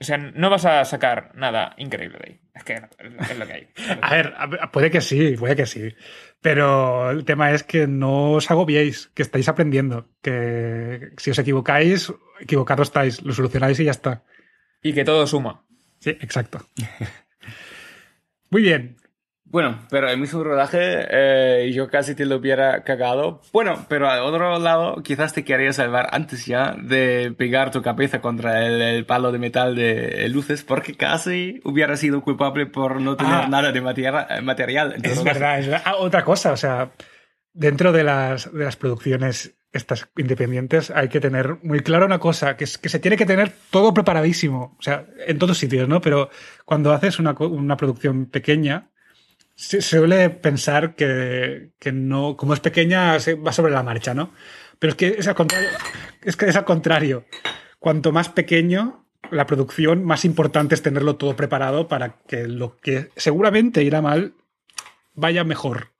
o 0.00 0.04
sea, 0.04 0.18
no 0.18 0.50
vas 0.50 0.64
a 0.64 0.84
sacar 0.84 1.32
nada 1.34 1.74
increíble 1.78 2.18
de 2.18 2.26
ahí. 2.26 2.40
Es 2.54 2.64
que 2.64 2.74
es 2.74 3.38
lo 3.38 3.46
que 3.46 3.52
hay. 3.52 3.68
A 4.02 4.14
ver, 4.14 4.34
puede 4.72 4.90
que 4.90 5.00
sí, 5.00 5.36
puede 5.38 5.56
que 5.56 5.66
sí. 5.66 5.94
Pero 6.40 7.10
el 7.10 7.24
tema 7.24 7.52
es 7.52 7.62
que 7.62 7.86
no 7.86 8.32
os 8.32 8.50
agobiéis, 8.50 9.10
que 9.14 9.22
estáis 9.22 9.48
aprendiendo, 9.48 10.08
que 10.20 11.12
si 11.16 11.30
os 11.30 11.38
equivocáis, 11.38 12.12
equivocados 12.40 12.88
estáis, 12.88 13.22
lo 13.22 13.32
solucionáis 13.32 13.80
y 13.80 13.84
ya 13.84 13.92
está. 13.92 14.24
Y 14.82 14.92
que 14.92 15.04
todo 15.04 15.26
suma. 15.26 15.64
Sí, 16.00 16.10
exacto. 16.10 16.68
Muy 18.50 18.62
bien. 18.62 18.96
Bueno, 19.54 19.78
pero 19.88 20.10
el 20.10 20.18
mismo 20.18 20.42
rodaje 20.42 20.78
eh, 20.82 21.70
yo 21.72 21.88
casi 21.88 22.16
te 22.16 22.26
lo 22.26 22.34
hubiera 22.38 22.82
cagado. 22.82 23.40
Bueno, 23.52 23.86
pero 23.88 24.10
al 24.10 24.22
otro 24.24 24.58
lado 24.58 25.00
quizás 25.04 25.32
te 25.32 25.44
quería 25.44 25.72
salvar 25.72 26.08
antes 26.10 26.44
ya 26.44 26.74
de 26.76 27.32
pegar 27.38 27.70
tu 27.70 27.80
cabeza 27.80 28.20
contra 28.20 28.66
el, 28.66 28.82
el 28.82 29.06
palo 29.06 29.30
de 29.30 29.38
metal 29.38 29.76
de 29.76 30.28
luces 30.28 30.64
porque 30.64 30.96
casi 30.96 31.60
hubiera 31.62 31.96
sido 31.96 32.20
culpable 32.20 32.66
por 32.66 33.00
no 33.00 33.16
tener 33.16 33.32
Ah. 33.32 33.46
nada 33.48 33.70
de 33.70 33.80
material. 33.80 34.96
Es 35.00 35.22
verdad, 35.22 35.60
es 35.60 35.68
verdad. 35.68 35.82
Ah, 35.84 35.94
otra 36.00 36.24
cosa, 36.24 36.50
o 36.50 36.56
sea, 36.56 36.90
dentro 37.52 37.92
de 37.92 38.02
las, 38.02 38.52
de 38.52 38.64
las 38.64 38.74
producciones 38.74 39.54
estas 39.72 40.08
independientes 40.16 40.90
hay 40.90 41.08
que 41.08 41.20
tener 41.20 41.58
muy 41.62 41.78
claro 41.78 42.06
una 42.06 42.18
cosa, 42.18 42.56
que 42.56 42.64
es 42.64 42.76
que 42.76 42.88
se 42.88 42.98
tiene 42.98 43.16
que 43.16 43.24
tener 43.24 43.52
todo 43.70 43.94
preparadísimo, 43.94 44.76
o 44.76 44.82
sea, 44.82 45.06
en 45.28 45.38
todos 45.38 45.58
sitios, 45.58 45.88
¿no? 45.88 46.00
Pero 46.00 46.28
cuando 46.64 46.92
haces 46.92 47.20
una, 47.20 47.36
una 47.38 47.76
producción 47.76 48.26
pequeña, 48.26 48.90
se 49.54 49.80
suele 49.80 50.30
pensar 50.30 50.94
que, 50.94 51.70
que 51.78 51.92
no, 51.92 52.36
como 52.36 52.54
es 52.54 52.60
pequeña, 52.60 53.18
se 53.20 53.34
va 53.34 53.52
sobre 53.52 53.72
la 53.72 53.82
marcha, 53.82 54.14
¿no? 54.14 54.32
Pero 54.78 54.92
es 54.92 54.96
que 54.96 55.08
es 55.18 55.28
al 55.28 55.34
contrario. 55.34 55.68
Es 56.22 56.36
que 56.36 56.46
es 56.46 56.56
al 56.56 56.64
contrario. 56.64 57.24
Cuanto 57.78 58.12
más 58.12 58.28
pequeño 58.28 59.06
la 59.30 59.46
producción, 59.46 60.04
más 60.04 60.24
importante 60.24 60.74
es 60.74 60.82
tenerlo 60.82 61.16
todo 61.16 61.36
preparado 61.36 61.88
para 61.88 62.18
que 62.26 62.46
lo 62.46 62.76
que 62.76 63.10
seguramente 63.16 63.82
irá 63.82 64.02
mal 64.02 64.34
vaya 65.14 65.44
mejor. 65.44 65.90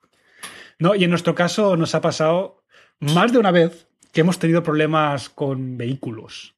¿No? 0.79 0.95
Y 0.95 1.05
en 1.05 1.11
nuestro 1.11 1.35
caso 1.35 1.77
nos 1.77 1.95
ha 1.95 2.01
pasado 2.01 2.62
más 2.99 3.33
de 3.33 3.38
una 3.38 3.53
vez 3.53 3.87
que 4.12 4.23
hemos 4.23 4.38
tenido 4.38 4.62
problemas 4.62 5.29
con 5.29 5.77
vehículos. 5.77 6.55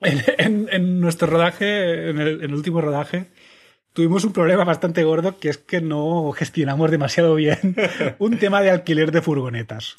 En, 0.00 1.00
nuestro 1.00 1.26
rodaje, 1.26 2.10
en 2.10 2.18
el 2.18 2.54
último 2.54 2.80
rodaje, 2.80 3.30
tuvimos 3.96 4.24
un 4.24 4.34
problema 4.34 4.62
bastante 4.62 5.02
gordo 5.04 5.38
que 5.38 5.48
es 5.48 5.56
que 5.56 5.80
no 5.80 6.30
gestionamos 6.32 6.90
demasiado 6.90 7.34
bien 7.34 7.74
un 8.18 8.38
tema 8.38 8.60
de 8.60 8.70
alquiler 8.70 9.10
de 9.10 9.22
furgonetas. 9.22 9.96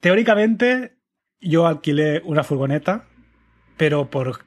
Teóricamente, 0.00 0.96
yo 1.40 1.68
alquilé 1.68 2.20
una 2.24 2.42
furgoneta, 2.42 3.04
pero 3.76 4.10
por, 4.10 4.40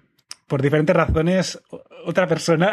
por 0.51 0.61
diferentes 0.61 0.93
razones, 0.93 1.61
otra 2.03 2.27
persona 2.27 2.71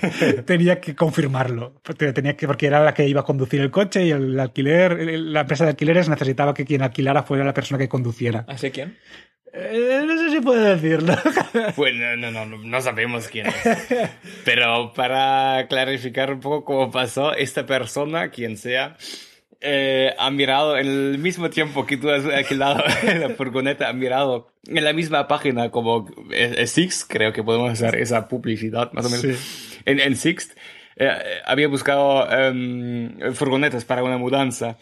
tenía 0.46 0.80
que 0.80 0.94
confirmarlo. 0.94 1.72
Porque 1.82 2.12
Tenía 2.12 2.36
que, 2.36 2.46
porque 2.46 2.68
era 2.68 2.84
la 2.84 2.94
que 2.94 3.08
iba 3.08 3.22
a 3.22 3.24
conducir 3.24 3.60
el 3.60 3.72
coche 3.72 4.06
y 4.06 4.12
el 4.12 4.38
alquiler, 4.38 5.18
la 5.18 5.40
empresa 5.40 5.64
de 5.64 5.70
alquileres 5.70 6.08
necesitaba 6.08 6.54
que 6.54 6.64
quien 6.64 6.82
alquilara 6.82 7.24
fuera 7.24 7.44
la 7.44 7.52
persona 7.52 7.78
que 7.78 7.88
conduciera. 7.88 8.44
¿Así 8.46 8.70
quién? 8.70 8.96
Eh, 9.52 10.04
no 10.06 10.16
sé 10.16 10.30
si 10.30 10.40
puedo 10.40 10.62
decirlo. 10.62 11.16
Pues 11.74 11.96
no, 11.96 12.16
no, 12.16 12.30
no, 12.30 12.46
no, 12.46 12.58
no 12.58 12.80
sabemos 12.80 13.26
quién 13.26 13.48
es. 13.48 13.54
Pero 14.44 14.92
para 14.94 15.66
clarificar 15.68 16.32
un 16.32 16.38
poco 16.38 16.64
cómo 16.64 16.92
pasó, 16.92 17.34
esta 17.34 17.66
persona, 17.66 18.28
quien 18.30 18.56
sea, 18.56 18.96
eh, 19.60 20.14
ha 20.18 20.30
mirado 20.30 20.76
en 20.76 20.86
el 20.86 21.18
mismo 21.18 21.50
tiempo 21.50 21.86
que 21.86 21.96
tú 21.96 22.10
has 22.10 22.24
alquilado 22.24 22.82
la 23.20 23.30
furgoneta, 23.30 23.88
ha 23.88 23.92
mirado 23.92 24.52
en 24.66 24.84
la 24.84 24.92
misma 24.92 25.28
página 25.28 25.70
como 25.70 26.08
eh, 26.30 26.54
eh, 26.58 26.66
Sixt, 26.66 27.10
creo 27.10 27.32
que 27.32 27.42
podemos 27.42 27.70
hacer 27.70 27.96
esa 27.96 28.28
publicidad 28.28 28.92
más 28.92 29.06
o 29.06 29.10
menos. 29.10 29.38
Sí. 29.38 29.80
En, 29.84 30.00
en 30.00 30.16
Sixt 30.16 30.52
eh, 30.96 31.10
había 31.44 31.68
buscado 31.68 32.28
em, 32.30 33.34
furgonetas 33.34 33.84
para 33.84 34.02
una 34.02 34.16
mudanza. 34.16 34.78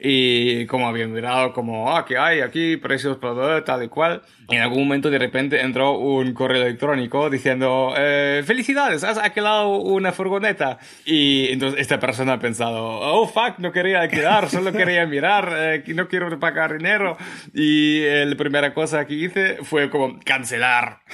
Y 0.00 0.64
como 0.66 0.86
había 0.86 1.08
mirado 1.08 1.52
como, 1.52 1.90
ah, 1.90 2.04
¿qué 2.06 2.16
hay 2.16 2.40
aquí? 2.40 2.76
Precios, 2.76 3.18
tal 3.64 3.82
y 3.82 3.88
cual. 3.88 4.22
Y 4.48 4.54
en 4.54 4.62
algún 4.62 4.84
momento 4.84 5.10
de 5.10 5.18
repente 5.18 5.60
entró 5.60 5.98
un 5.98 6.32
correo 6.34 6.62
electrónico 6.62 7.28
diciendo, 7.28 7.94
eh, 7.96 8.44
felicidades, 8.46 9.02
has 9.02 9.18
alquilado 9.18 9.78
una 9.78 10.12
furgoneta. 10.12 10.78
Y 11.04 11.48
entonces 11.50 11.80
esta 11.80 11.98
persona 11.98 12.34
ha 12.34 12.38
pensado, 12.38 12.84
oh, 12.84 13.26
fuck, 13.26 13.58
no 13.58 13.72
quería 13.72 14.02
alquilar, 14.02 14.48
solo 14.48 14.72
quería 14.72 15.04
mirar, 15.06 15.52
eh, 15.56 15.82
que 15.84 15.94
no 15.94 16.06
quiero 16.06 16.38
pagar 16.38 16.78
dinero. 16.78 17.16
Y 17.52 18.02
eh, 18.02 18.24
la 18.24 18.36
primera 18.36 18.72
cosa 18.72 19.04
que 19.04 19.14
hice 19.14 19.58
fue 19.62 19.90
como 19.90 20.18
cancelar. 20.24 21.00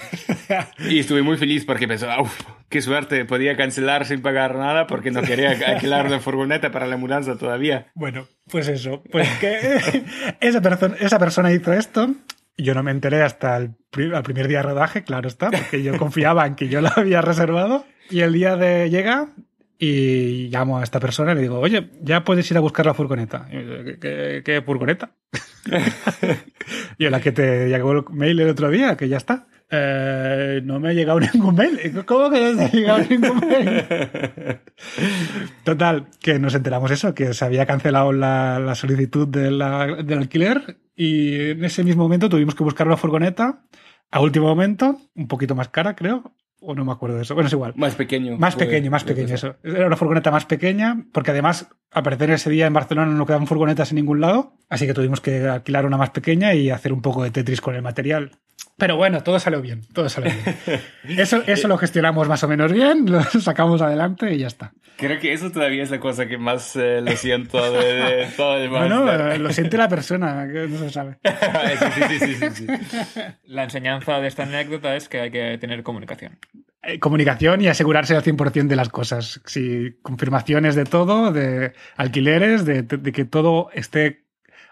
Y 0.78 0.98
estuve 0.98 1.22
muy 1.22 1.38
feliz 1.38 1.64
porque 1.64 1.88
pensé, 1.88 2.06
uff, 2.20 2.38
qué 2.74 2.82
suerte, 2.82 3.24
podía 3.24 3.56
cancelar 3.56 4.04
sin 4.04 4.20
pagar 4.20 4.56
nada 4.56 4.88
porque 4.88 5.12
no 5.12 5.22
quería 5.22 5.50
alquilar 5.68 6.06
una 6.06 6.18
furgoneta 6.18 6.72
para 6.72 6.88
la 6.88 6.96
mudanza 6.96 7.36
todavía. 7.38 7.86
Bueno, 7.94 8.26
pues 8.50 8.66
eso, 8.66 9.02
pues 9.12 9.28
que 9.38 9.78
esa, 10.40 10.60
persona 10.60 10.96
esa 10.98 11.18
persona 11.20 11.52
hizo 11.52 11.72
esto. 11.72 12.08
Yo 12.58 12.74
no 12.74 12.82
me 12.82 12.90
enteré 12.90 13.22
hasta 13.22 13.56
el, 13.56 13.74
al 14.12 14.22
primer 14.24 14.48
día 14.48 14.58
de 14.58 14.62
rodaje, 14.64 15.04
claro 15.04 15.28
está, 15.28 15.50
porque 15.52 15.84
yo 15.84 15.96
confiaba 15.98 16.46
en 16.46 16.56
que 16.56 16.68
yo 16.68 16.80
la 16.80 16.92
había 16.96 17.20
reservado. 17.20 17.84
Y 18.10 18.20
el 18.20 18.32
día 18.32 18.56
de 18.56 18.90
llega 18.90 19.28
y 19.78 20.48
llamo 20.50 20.78
a 20.78 20.82
esta 20.82 20.98
persona 20.98 21.30
y 21.32 21.34
le 21.36 21.40
digo, 21.42 21.60
oye, 21.60 21.90
ya 22.02 22.24
puedes 22.24 22.50
ir 22.50 22.56
a 22.56 22.60
buscar 22.60 22.86
la 22.86 22.94
furgoneta. 22.94 23.46
Y 23.52 23.56
dice, 23.58 23.84
¿Qué, 23.84 23.98
qué- 24.00 24.42
qué 24.44 24.62
furgoneta? 24.62 25.10
y 26.98 27.08
la 27.08 27.20
que 27.20 27.32
te 27.32 27.68
llegó 27.68 27.92
el 27.92 28.04
mail 28.10 28.40
el 28.40 28.48
otro 28.50 28.70
día, 28.70 28.96
que 28.96 29.08
ya 29.08 29.16
está. 29.16 29.46
"Eh, 29.70 30.60
no 30.64 30.78
me 30.80 30.90
ha 30.90 30.92
llegado 30.92 31.18
ningún 31.34 31.54
mail. 31.54 31.78
¿Cómo 32.06 32.30
que 32.30 32.40
no 32.40 32.56
te 32.56 32.64
ha 32.64 32.70
llegado 32.70 32.98
ningún 33.08 33.38
mail? 33.48 33.84
Total, 35.64 36.06
que 36.20 36.38
nos 36.38 36.54
enteramos 36.54 36.90
eso, 36.90 37.14
que 37.14 37.32
se 37.34 37.44
había 37.44 37.66
cancelado 37.66 38.12
la, 38.12 38.58
la 38.58 38.74
solicitud 38.74 39.26
de 39.28 39.50
la- 39.50 39.86
del 40.02 40.18
alquiler 40.18 40.78
y 40.96 41.50
en 41.50 41.64
ese 41.64 41.82
mismo 41.84 42.02
momento 42.04 42.28
tuvimos 42.28 42.54
que 42.54 42.64
buscar 42.64 42.86
una 42.86 42.96
furgoneta 42.96 43.62
a 44.10 44.20
último 44.20 44.46
momento, 44.46 44.98
un 45.14 45.26
poquito 45.28 45.54
más 45.54 45.68
cara, 45.68 45.96
creo, 45.96 46.32
o 46.60 46.74
no 46.74 46.84
me 46.84 46.92
acuerdo 46.92 47.16
de 47.16 47.22
eso. 47.22 47.34
Bueno, 47.34 47.48
es 47.48 47.52
igual. 47.52 47.72
Más 47.76 47.94
pequeño. 47.94 48.36
Más 48.38 48.54
puede- 48.54 48.66
pequeño, 48.68 48.90
más 48.90 49.04
pequeño, 49.04 49.34
eso. 49.34 49.56
Era 49.64 49.86
una 49.86 49.96
furgoneta 49.96 50.30
más 50.30 50.44
pequeña, 50.46 51.04
porque 51.12 51.32
además, 51.32 51.68
parecer 52.02 52.30
ese 52.30 52.50
día 52.50 52.66
en 52.66 52.72
Barcelona 52.72 53.12
no 53.12 53.26
quedaban 53.26 53.46
furgonetas 53.46 53.90
en 53.92 53.96
ningún 53.96 54.20
lado, 54.20 54.54
así 54.68 54.86
que 54.86 54.94
tuvimos 54.94 55.20
que 55.20 55.46
alquilar 55.46 55.86
una 55.86 55.96
más 55.96 56.10
pequeña 56.10 56.54
y 56.54 56.70
hacer 56.70 56.92
un 56.92 57.02
poco 57.02 57.22
de 57.22 57.30
Tetris 57.30 57.60
con 57.60 57.74
el 57.74 57.82
material. 57.82 58.32
Pero 58.76 58.96
bueno, 58.96 59.22
todo 59.22 59.38
salió 59.38 59.60
bien, 59.62 59.82
todo 59.92 60.08
salió 60.08 60.32
bien. 60.32 60.80
Eso, 61.20 61.42
eso 61.46 61.68
lo 61.68 61.76
gestionamos 61.78 62.28
más 62.28 62.42
o 62.42 62.48
menos 62.48 62.72
bien, 62.72 63.04
lo 63.10 63.22
sacamos 63.22 63.80
adelante 63.82 64.32
y 64.34 64.38
ya 64.38 64.48
está. 64.48 64.72
Creo 64.96 65.18
que 65.20 65.32
eso 65.32 65.50
todavía 65.50 65.82
es 65.82 65.90
la 65.90 65.98
cosa 65.98 66.26
que 66.26 66.38
más 66.38 66.74
eh, 66.76 67.00
lo 67.00 67.12
siento 67.16 67.58
de, 67.72 67.94
de 67.94 68.26
todo 68.36 68.56
el 68.58 68.68
Bueno, 68.68 69.04
máster. 69.04 69.32
eh, 69.32 69.38
lo 69.38 69.52
siente 69.52 69.76
la 69.76 69.88
persona, 69.88 70.46
que 70.52 70.66
no 70.68 70.78
se 70.78 70.90
sabe. 70.90 71.18
sí, 71.24 71.90
sí, 72.08 72.18
sí, 72.18 72.34
sí, 72.34 72.48
sí, 72.50 72.66
sí. 73.04 73.20
La 73.46 73.64
enseñanza 73.64 74.20
de 74.20 74.28
esta 74.28 74.44
anécdota 74.44 74.94
es 74.96 75.08
que 75.08 75.20
hay 75.20 75.30
que 75.30 75.58
tener 75.58 75.82
comunicación. 75.82 76.38
Eh, 76.86 76.98
Comunicación 76.98 77.60
y 77.60 77.68
asegurarse 77.68 78.14
al 78.16 78.22
100% 78.22 78.66
de 78.68 78.76
las 78.76 78.88
cosas. 78.88 79.40
Sí, 79.44 79.96
confirmaciones 80.02 80.74
de 80.74 80.84
todo, 80.84 81.32
de 81.32 81.72
alquileres, 81.96 82.64
de, 82.64 82.82
de 82.82 83.12
que 83.12 83.24
todo 83.24 83.70
esté, 83.72 84.24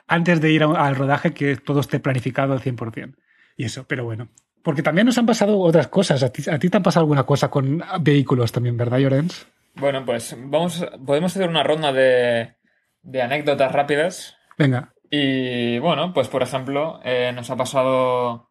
antes 0.07 0.41
de 0.41 0.51
ir 0.53 0.63
a- 0.63 0.87
al 0.87 0.97
rodaje, 0.97 1.33
que 1.33 1.57
todo 1.57 1.81
esté 1.81 2.01
planificado 2.01 2.53
al 2.53 2.61
100%. 2.61 3.17
Y 3.57 3.65
eso, 3.65 3.85
pero 3.87 4.05
bueno. 4.05 4.29
Porque 4.63 4.83
también 4.83 5.07
nos 5.07 5.19
han 5.19 5.27
pasado 5.27 5.59
otras 5.59 5.89
cosas. 5.89 6.23
A 6.23 6.31
ti, 6.33 6.49
a 6.51 6.59
ti 6.59 6.69
te 6.69 6.77
han 6.77 6.83
pasado 6.83 7.03
alguna 7.05 7.25
cosa 7.25 7.51
con 7.51 7.83
vehículos 8.01 8.53
también, 8.53 8.77
¿verdad, 8.77 8.99
Llorens? 8.99 9.47
Bueno, 9.75 10.05
pues 10.05 10.37
vamos, 10.39 10.87
podemos 11.05 11.35
hacer 11.35 11.49
una 11.49 11.63
ronda 11.65 11.93
de, 11.93 12.55
de 13.03 13.23
anécdotas 13.23 13.73
rápidas. 13.73 14.37
Venga. 14.59 14.93
Y 15.11 15.79
bueno, 15.81 16.13
pues 16.13 16.29
por 16.29 16.43
ejemplo, 16.43 17.01
eh, 17.05 17.33
nos 17.35 17.51
ha 17.51 17.57
pasado 17.57 18.51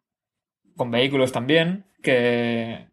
con 0.76 0.90
vehículos 0.90 1.32
también, 1.32 1.86
que 2.02 2.88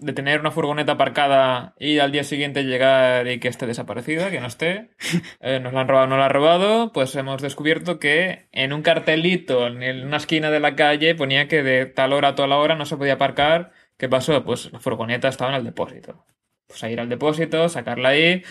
de 0.00 0.12
tener 0.12 0.40
una 0.40 0.50
furgoneta 0.50 0.92
aparcada 0.92 1.74
y 1.78 1.98
al 1.98 2.12
día 2.12 2.24
siguiente 2.24 2.64
llegar 2.64 3.28
y 3.28 3.38
que 3.38 3.48
esté 3.48 3.66
desaparecida, 3.66 4.30
que 4.30 4.40
no 4.40 4.46
esté, 4.46 4.90
eh, 5.40 5.60
nos 5.60 5.72
la 5.72 5.82
han 5.82 5.88
robado, 5.88 6.06
no 6.06 6.18
la 6.18 6.26
han 6.26 6.30
robado, 6.30 6.92
pues 6.92 7.14
hemos 7.16 7.42
descubierto 7.42 7.98
que 7.98 8.48
en 8.52 8.72
un 8.72 8.82
cartelito 8.82 9.66
en 9.66 10.06
una 10.06 10.16
esquina 10.16 10.50
de 10.50 10.60
la 10.60 10.74
calle 10.74 11.14
ponía 11.14 11.48
que 11.48 11.62
de 11.62 11.86
tal 11.86 12.12
hora 12.12 12.28
a 12.28 12.34
tal 12.34 12.52
hora 12.52 12.74
no 12.74 12.86
se 12.86 12.96
podía 12.96 13.14
aparcar. 13.14 13.72
¿Qué 13.96 14.08
pasó? 14.08 14.42
Pues 14.44 14.72
la 14.72 14.80
furgoneta 14.80 15.28
estaba 15.28 15.50
en 15.50 15.58
el 15.58 15.64
depósito. 15.64 16.24
Pues 16.66 16.82
a 16.82 16.90
ir 16.90 17.00
al 17.00 17.08
depósito, 17.08 17.68
sacarla 17.68 18.10
ahí, 18.10 18.42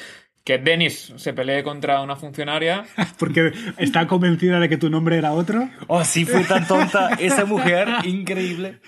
que 0.44 0.58
Dennis 0.58 1.14
se 1.16 1.34
pelee 1.34 1.64
contra 1.64 2.02
una 2.02 2.16
funcionaria. 2.16 2.84
Porque 3.20 3.52
está 3.78 4.08
convencida 4.08 4.60
de 4.60 4.70
que 4.70 4.78
tu 4.78 4.90
nombre 4.90 5.18
era 5.18 5.32
otro. 5.32 5.70
Oh, 5.88 6.04
sí, 6.04 6.26
fue 6.26 6.44
tan 6.44 6.68
tonta 6.68 7.10
esa 7.20 7.46
mujer, 7.46 7.88
increíble. 8.04 8.80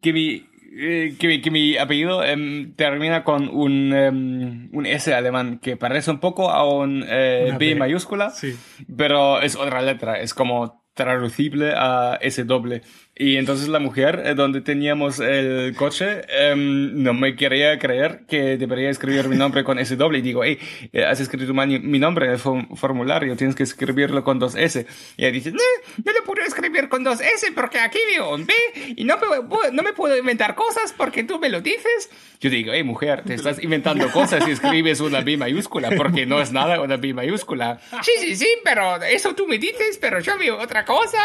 Que 0.00 0.12
mi, 0.12 0.49
eh, 0.80 1.14
que 1.18 1.28
mi, 1.28 1.40
que 1.40 1.50
mi 1.50 1.76
apellido 1.76 2.24
em, 2.24 2.74
termina 2.74 3.22
con 3.24 3.48
un, 3.48 3.92
em, 3.92 4.68
un 4.72 4.86
S 4.86 5.12
alemán 5.12 5.58
que 5.58 5.76
parece 5.76 6.10
un 6.10 6.18
poco 6.20 6.50
a 6.50 6.64
un 6.68 7.04
eh, 7.08 7.54
B, 7.58 7.70
B. 7.70 7.74
mayúscula, 7.74 8.30
Sí. 8.30 8.56
pero 8.96 9.40
es 9.40 9.56
otra 9.56 9.82
letra, 9.82 10.20
es 10.20 10.32
como 10.34 10.84
traducible 10.94 11.72
a 11.76 12.18
S 12.20 12.42
doble. 12.44 12.82
Y 13.22 13.36
entonces 13.36 13.68
la 13.68 13.80
mujer, 13.80 14.22
eh, 14.24 14.34
donde 14.34 14.62
teníamos 14.62 15.18
el 15.20 15.74
coche, 15.76 16.22
em, 16.30 17.02
no 17.02 17.12
me 17.12 17.36
quería 17.36 17.78
creer 17.78 18.22
que 18.26 18.56
debería 18.56 18.88
escribir 18.88 19.28
mi 19.28 19.36
nombre 19.36 19.62
con 19.62 19.78
S 19.78 19.94
doble. 19.94 20.20
Y 20.20 20.22
digo, 20.22 20.42
hey, 20.42 20.58
eh, 20.94 21.04
has 21.04 21.20
escrito 21.20 21.52
mi 21.52 21.98
nombre 21.98 22.24
en 22.24 22.32
el 22.32 22.38
form- 22.38 22.74
formulario, 22.78 23.36
tienes 23.36 23.54
que 23.54 23.62
escribirlo 23.64 24.24
con 24.24 24.38
dos 24.38 24.54
S. 24.54 24.86
Y 25.18 25.22
ella 25.24 25.32
dice, 25.32 25.50
no, 25.52 25.58
no 26.02 26.12
lo 26.12 26.24
puedo 26.24 26.42
escribir 26.46 26.88
con 26.88 27.04
dos 27.04 27.20
S 27.20 27.52
porque 27.54 27.78
aquí 27.78 27.98
veo 28.10 28.34
un 28.34 28.46
B 28.46 28.54
y 28.96 29.04
no 29.04 29.18
me, 29.18 29.70
no 29.70 29.82
me 29.82 29.92
puedo 29.92 30.16
inventar 30.16 30.54
cosas 30.54 30.94
porque 30.96 31.22
tú 31.22 31.38
me 31.38 31.50
lo 31.50 31.60
dices. 31.60 32.08
Yo 32.40 32.48
digo, 32.48 32.72
hey, 32.72 32.84
mujer, 32.84 33.22
te 33.26 33.34
estás 33.34 33.62
inventando 33.62 34.10
cosas 34.12 34.48
y 34.48 34.52
escribes 34.52 34.98
una 35.00 35.20
B 35.20 35.36
mayúscula 35.36 35.90
porque 35.94 36.24
no 36.24 36.40
es 36.40 36.52
nada 36.52 36.80
una 36.80 36.96
B 36.96 37.12
mayúscula. 37.12 37.80
Sí, 38.00 38.12
sí, 38.18 38.34
sí, 38.36 38.48
pero 38.64 38.96
eso 39.02 39.34
tú 39.34 39.46
me 39.46 39.58
dices, 39.58 39.98
pero 40.00 40.20
yo 40.20 40.38
veo 40.38 40.56
otra 40.58 40.86
cosa. 40.86 41.18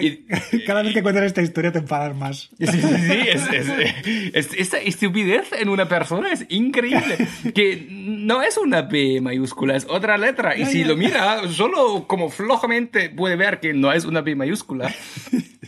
Y- 0.00 0.24
Cada 0.66 0.82
vez 0.82 0.94
que 0.94 1.02
cuentas 1.02 1.24
esta 1.24 1.42
historia 1.42 1.72
te 1.72 1.78
enfadas 1.80 2.16
más. 2.16 2.50
Sí, 2.58 2.66
sí, 2.66 2.80
sí, 2.80 3.18
es, 3.28 3.48
es- 3.52 3.68
es- 4.34 4.50
esta 4.58 4.78
estupidez 4.78 5.48
en 5.58 5.68
una 5.68 5.88
persona 5.88 6.32
es 6.32 6.44
increíble. 6.48 7.16
Que 7.54 7.86
no 7.90 8.42
es 8.42 8.56
una 8.58 8.82
B 8.82 9.20
mayúscula, 9.20 9.76
es 9.76 9.86
otra 9.88 10.18
letra. 10.18 10.56
Y 10.56 10.66
si 10.66 10.84
lo 10.84 10.96
mira, 10.96 11.46
solo 11.48 12.06
como 12.06 12.28
flojamente 12.30 13.10
puede 13.10 13.36
ver 13.36 13.60
que 13.60 13.72
no 13.74 13.92
es 13.92 14.04
una 14.04 14.20
B 14.20 14.34
mayúscula. 14.36 14.92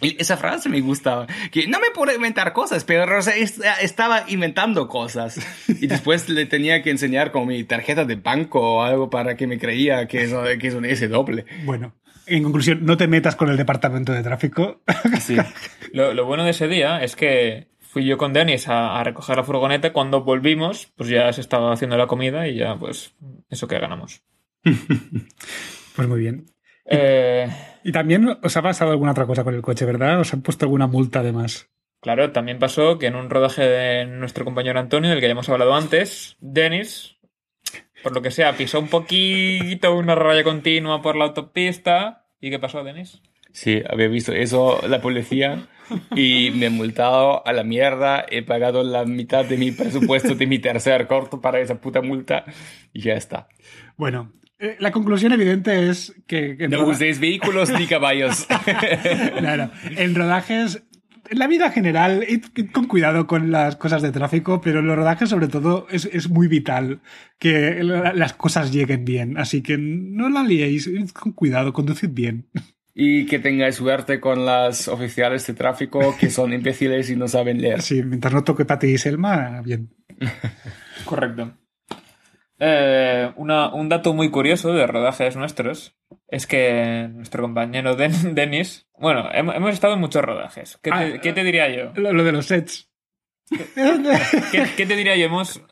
Y 0.03 0.17
esa 0.19 0.39
frase 0.39 0.71
me 0.71 0.81
gustaba. 0.81 1.27
Que 1.51 1.67
no 1.67 1.79
me 1.79 1.91
puedo 1.95 2.15
inventar 2.15 2.55
cosas, 2.55 2.85
pero 2.85 3.19
o 3.19 3.21
sea, 3.21 3.37
est- 3.37 3.61
estaba 3.83 4.25
inventando 4.29 4.89
cosas. 4.89 5.39
Y 5.69 5.89
después 5.89 6.27
le 6.31 6.47
tenía 6.47 6.83
que 6.83 6.89
enseñar 6.89 7.33
con 7.33 7.47
mi 7.47 7.65
tarjeta 7.65 8.07
de 8.07 8.15
banco 8.15 8.61
o 8.77 8.83
algo 8.83 9.11
para 9.11 9.37
que 9.37 9.47
me 9.47 9.59
creía 9.59 10.07
que 10.09 10.23
es, 10.23 10.33
que 10.59 10.69
es 10.69 10.75
un 10.75 10.87
S 10.87 11.07
doble. 11.09 11.45
Bueno, 11.67 11.93
en 12.37 12.43
conclusión, 12.43 12.85
no 12.85 12.97
te 12.97 13.09
metas 13.09 13.37
con 13.37 13.49
el 13.51 13.57
departamento 13.57 14.13
de 14.13 14.23
tráfico. 14.23 14.83
Sí. 15.21 15.37
Lo, 15.93 16.15
lo 16.15 16.25
bueno 16.25 16.45
de 16.45 16.51
ese 16.51 16.69
día 16.69 17.03
es 17.03 17.17
que 17.17 17.69
fui 17.81 18.05
yo 18.05 18.17
con 18.19 18.33
Dennis 18.33 18.69
a, 18.69 18.99
a 19.01 19.05
recoger 19.05 19.37
la 19.37 19.45
furgoneta. 19.45 19.93
Cuando 19.93 20.23
volvimos, 20.23 20.93
pues 20.97 21.09
ya 21.09 21.33
se 21.33 21.41
estaba 21.41 21.73
haciendo 21.73 21.97
la 21.97 22.07
comida 22.07 22.47
y 22.49 22.57
ya, 22.57 22.77
pues, 22.77 23.15
eso 23.49 23.67
que 23.69 23.79
ganamos. 23.79 24.23
Pues 25.97 26.09
muy 26.09 26.21
bien. 26.21 26.47
Eh, 26.87 27.49
Y 27.85 27.93
también 27.93 28.39
os 28.43 28.57
ha 28.57 28.63
pasado 28.63 28.93
alguna 28.93 29.11
otra 29.13 29.27
cosa 29.27 29.45
con 29.45 29.55
el 29.55 29.63
coche, 29.63 29.85
¿verdad? 29.85 30.21
¿Os 30.21 30.33
han 30.33 30.43
puesto 30.43 30.65
alguna 30.65 30.87
multa 30.87 31.21
además? 31.21 31.69
claro, 32.03 32.33
también 32.33 32.59
pasó 32.59 32.99
que 32.99 33.07
en 33.09 33.15
un 33.17 33.29
rodaje 33.29 33.63
de 33.63 34.07
nuestro 34.07 34.45
compañero 34.47 34.81
Antonio, 34.81 35.11
del 35.11 35.21
que 35.21 35.27
ya 35.27 35.33
hemos 35.33 35.49
hablado 35.51 35.75
antes, 35.75 36.37
Dennis, 36.41 37.19
por 38.03 38.15
lo 38.15 38.23
que 38.23 38.31
sea, 38.31 38.57
pisó 38.57 38.81
un 38.81 38.89
poquito 38.89 39.95
una 39.95 40.15
raya 40.15 40.43
continua 40.45 41.03
por 41.03 41.17
la 41.17 41.25
autopista. 41.27 42.25
¿Y 42.41 42.51
qué 42.51 42.59
pasó, 42.59 42.83
Dennis? 42.85 43.21
Sí, 43.53 43.83
había 43.89 44.09
visto 44.09 44.33
eso 44.33 44.81
la 44.89 45.01
policía 45.01 45.67
y 46.15 46.51
me 46.55 46.67
han 46.67 46.75
multado 46.75 47.47
a 47.47 47.53
la 47.53 47.65
mierda. 47.65 48.25
He 48.31 48.43
pagado 48.43 48.83
la 48.85 49.05
mitad 49.05 49.45
de 49.45 49.57
mi 49.57 49.73
presupuesto 49.73 50.35
de 50.37 50.47
mi 50.47 50.59
tercer 50.61 51.07
corto 51.07 51.41
para 51.41 51.61
esa 51.61 51.81
puta 51.81 52.01
multa 52.01 52.45
y 52.93 53.03
ya 53.03 53.15
está. 53.15 53.49
Bueno, 53.97 54.33
eh, 54.61 54.77
la 54.79 54.93
conclusión 54.93 55.33
evidente 55.33 55.89
es 55.91 56.15
que, 56.29 56.57
que 56.57 56.69
No 56.69 56.79
roda- 56.83 56.93
uséis 56.93 57.19
vehículos 57.19 57.71
ni 57.71 57.87
caballos. 57.87 58.47
Claro, 59.39 59.71
en 59.97 60.15
rodajes, 60.15 60.85
la 61.31 61.47
vida 61.47 61.71
general, 61.71 62.25
id 62.29 62.45
con 62.73 62.87
cuidado 62.87 63.27
con 63.27 63.51
las 63.51 63.77
cosas 63.77 64.03
de 64.03 64.13
tráfico, 64.13 64.61
pero 64.61 64.81
en 64.81 64.87
los 64.87 64.97
rodajes 64.97 65.29
sobre 65.29 65.49
todo 65.49 65.87
es, 65.91 66.05
es 66.13 66.29
muy 66.29 66.49
vital 66.49 67.01
que 67.39 67.83
la- 67.83 68.13
las 68.13 68.33
cosas 68.35 68.73
lleguen 68.73 69.05
bien. 69.05 69.39
Así 69.39 69.63
que 69.63 69.79
no 69.79 70.29
la 70.29 70.43
liéis, 70.43 70.87
id 70.87 71.11
con 71.11 71.33
cuidado, 71.33 71.73
conducid 71.73 72.11
bien. 72.11 72.47
Y 72.95 73.27
que 73.27 73.39
tengáis 73.39 73.77
suerte 73.77 74.19
con 74.21 74.45
las 74.45 74.89
oficiales 74.89 75.47
de 75.47 75.55
tráfico 75.55 76.17
que 76.19 76.29
son 76.31 76.53
imbéciles 76.53 77.09
y 77.11 77.17
no 77.17 77.29
saben 77.29 77.61
leer. 77.63 77.81
Sí, 77.83 78.03
mientras 78.03 78.35
no 78.35 78.45
toque 78.45 78.65
Pati 78.65 78.89
y 78.89 78.99
Selma, 78.99 79.63
bien. 79.65 79.91
Correcto. 81.05 81.55
Eh, 82.61 83.33
una- 83.37 83.73
un 83.75 83.89
dato 83.89 84.13
muy 84.13 84.31
curioso 84.31 84.73
de 84.73 84.87
rodajes 84.87 85.35
nuestros 85.37 85.97
es 86.29 86.47
que 86.47 87.09
nuestro 87.11 87.43
compañero 87.43 87.97
Den- 87.97 88.13
Dennis. 88.35 88.87
Bueno, 88.99 89.31
hem- 89.33 89.55
hemos 89.57 89.71
estado 89.73 89.95
en 89.95 90.01
muchos 90.01 90.23
rodajes. 90.23 90.79
¿Qué 90.83 90.91
te, 90.91 90.97
Ah, 90.97 91.19
qué 91.23 91.33
te 91.33 91.43
diría 91.43 91.69
yo? 91.75 91.93
Lo, 91.95 92.13
lo 92.13 92.23
de 92.23 92.33
los 92.33 92.47
sets. 92.47 92.91
¿Qué, 94.53 94.65
qué 94.77 94.87
te 94.87 94.97
diría 94.97 95.17
yo? 95.17 95.27
Hemos. 95.27 95.63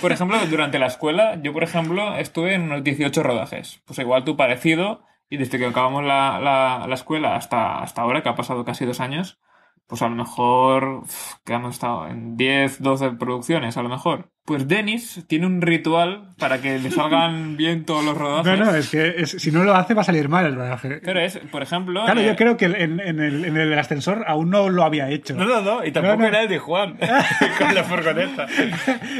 Por 0.00 0.12
ejemplo, 0.12 0.38
durante 0.48 0.78
la 0.78 0.86
escuela, 0.86 1.40
yo, 1.42 1.52
por 1.52 1.64
ejemplo, 1.64 2.14
estuve 2.16 2.54
en 2.54 2.62
unos 2.62 2.84
18 2.84 3.22
rodajes. 3.22 3.82
Pues 3.84 3.98
igual 3.98 4.22
tú 4.24 4.36
parecido, 4.36 5.02
y 5.28 5.38
desde 5.38 5.58
que 5.58 5.66
acabamos 5.66 6.04
la, 6.04 6.38
la- 6.40 6.86
la 6.86 6.94
escuela 6.94 7.34
hasta, 7.34 7.80
hasta 7.80 8.02
ahora, 8.02 8.22
que 8.22 8.28
ha 8.28 8.36
pasado 8.36 8.64
casi 8.64 8.84
dos 8.84 9.00
años, 9.00 9.40
pues 9.88 10.02
a 10.02 10.08
lo 10.08 10.14
mejor 10.14 10.84
uf, 11.02 11.34
que 11.44 11.54
hemos 11.54 11.74
estado 11.74 12.06
en 12.06 12.36
10, 12.36 12.80
12 12.80 13.10
producciones, 13.12 13.76
a 13.76 13.82
lo 13.82 13.88
mejor. 13.88 14.30
Pues 14.46 14.66
Dennis 14.68 15.24
tiene 15.26 15.44
un 15.46 15.60
ritual 15.60 16.30
para 16.38 16.58
que 16.62 16.78
le 16.78 16.90
salgan 16.90 17.56
bien 17.58 17.84
todos 17.84 18.04
los 18.04 18.16
rodajes. 18.16 18.58
No, 18.58 18.64
no, 18.66 18.74
es 18.74 18.88
que 18.90 19.14
es- 19.18 19.30
si 19.32 19.50
no 19.50 19.64
lo 19.64 19.74
hace 19.74 19.92
va 19.92 20.00
a 20.02 20.04
salir 20.04 20.28
mal 20.28 20.46
el 20.46 20.54
rodaje. 20.54 21.00
Pero 21.04 21.20
es, 21.20 21.36
por 21.50 21.62
ejemplo. 21.62 22.04
Claro, 22.04 22.20
eh, 22.20 22.26
yo 22.26 22.36
creo 22.36 22.56
que 22.56 22.66
en, 22.66 23.00
en 23.00 23.20
el, 23.20 23.44
en 23.44 23.56
el 23.56 23.68
del 23.70 23.78
ascensor 23.78 24.24
aún 24.26 24.48
no 24.50 24.68
lo 24.70 24.84
había 24.84 25.10
hecho. 25.10 25.34
No, 25.34 25.44
no, 25.44 25.60
no. 25.60 25.84
Y 25.84 25.90
tampoco 25.92 26.16
No, 26.16 26.22
no. 26.22 26.28
era 26.28 26.42
el 26.42 26.48
de 26.48 26.58
Juan 26.58 26.96
con 27.58 27.74
la 27.74 27.84
furgoneta. 27.84 28.46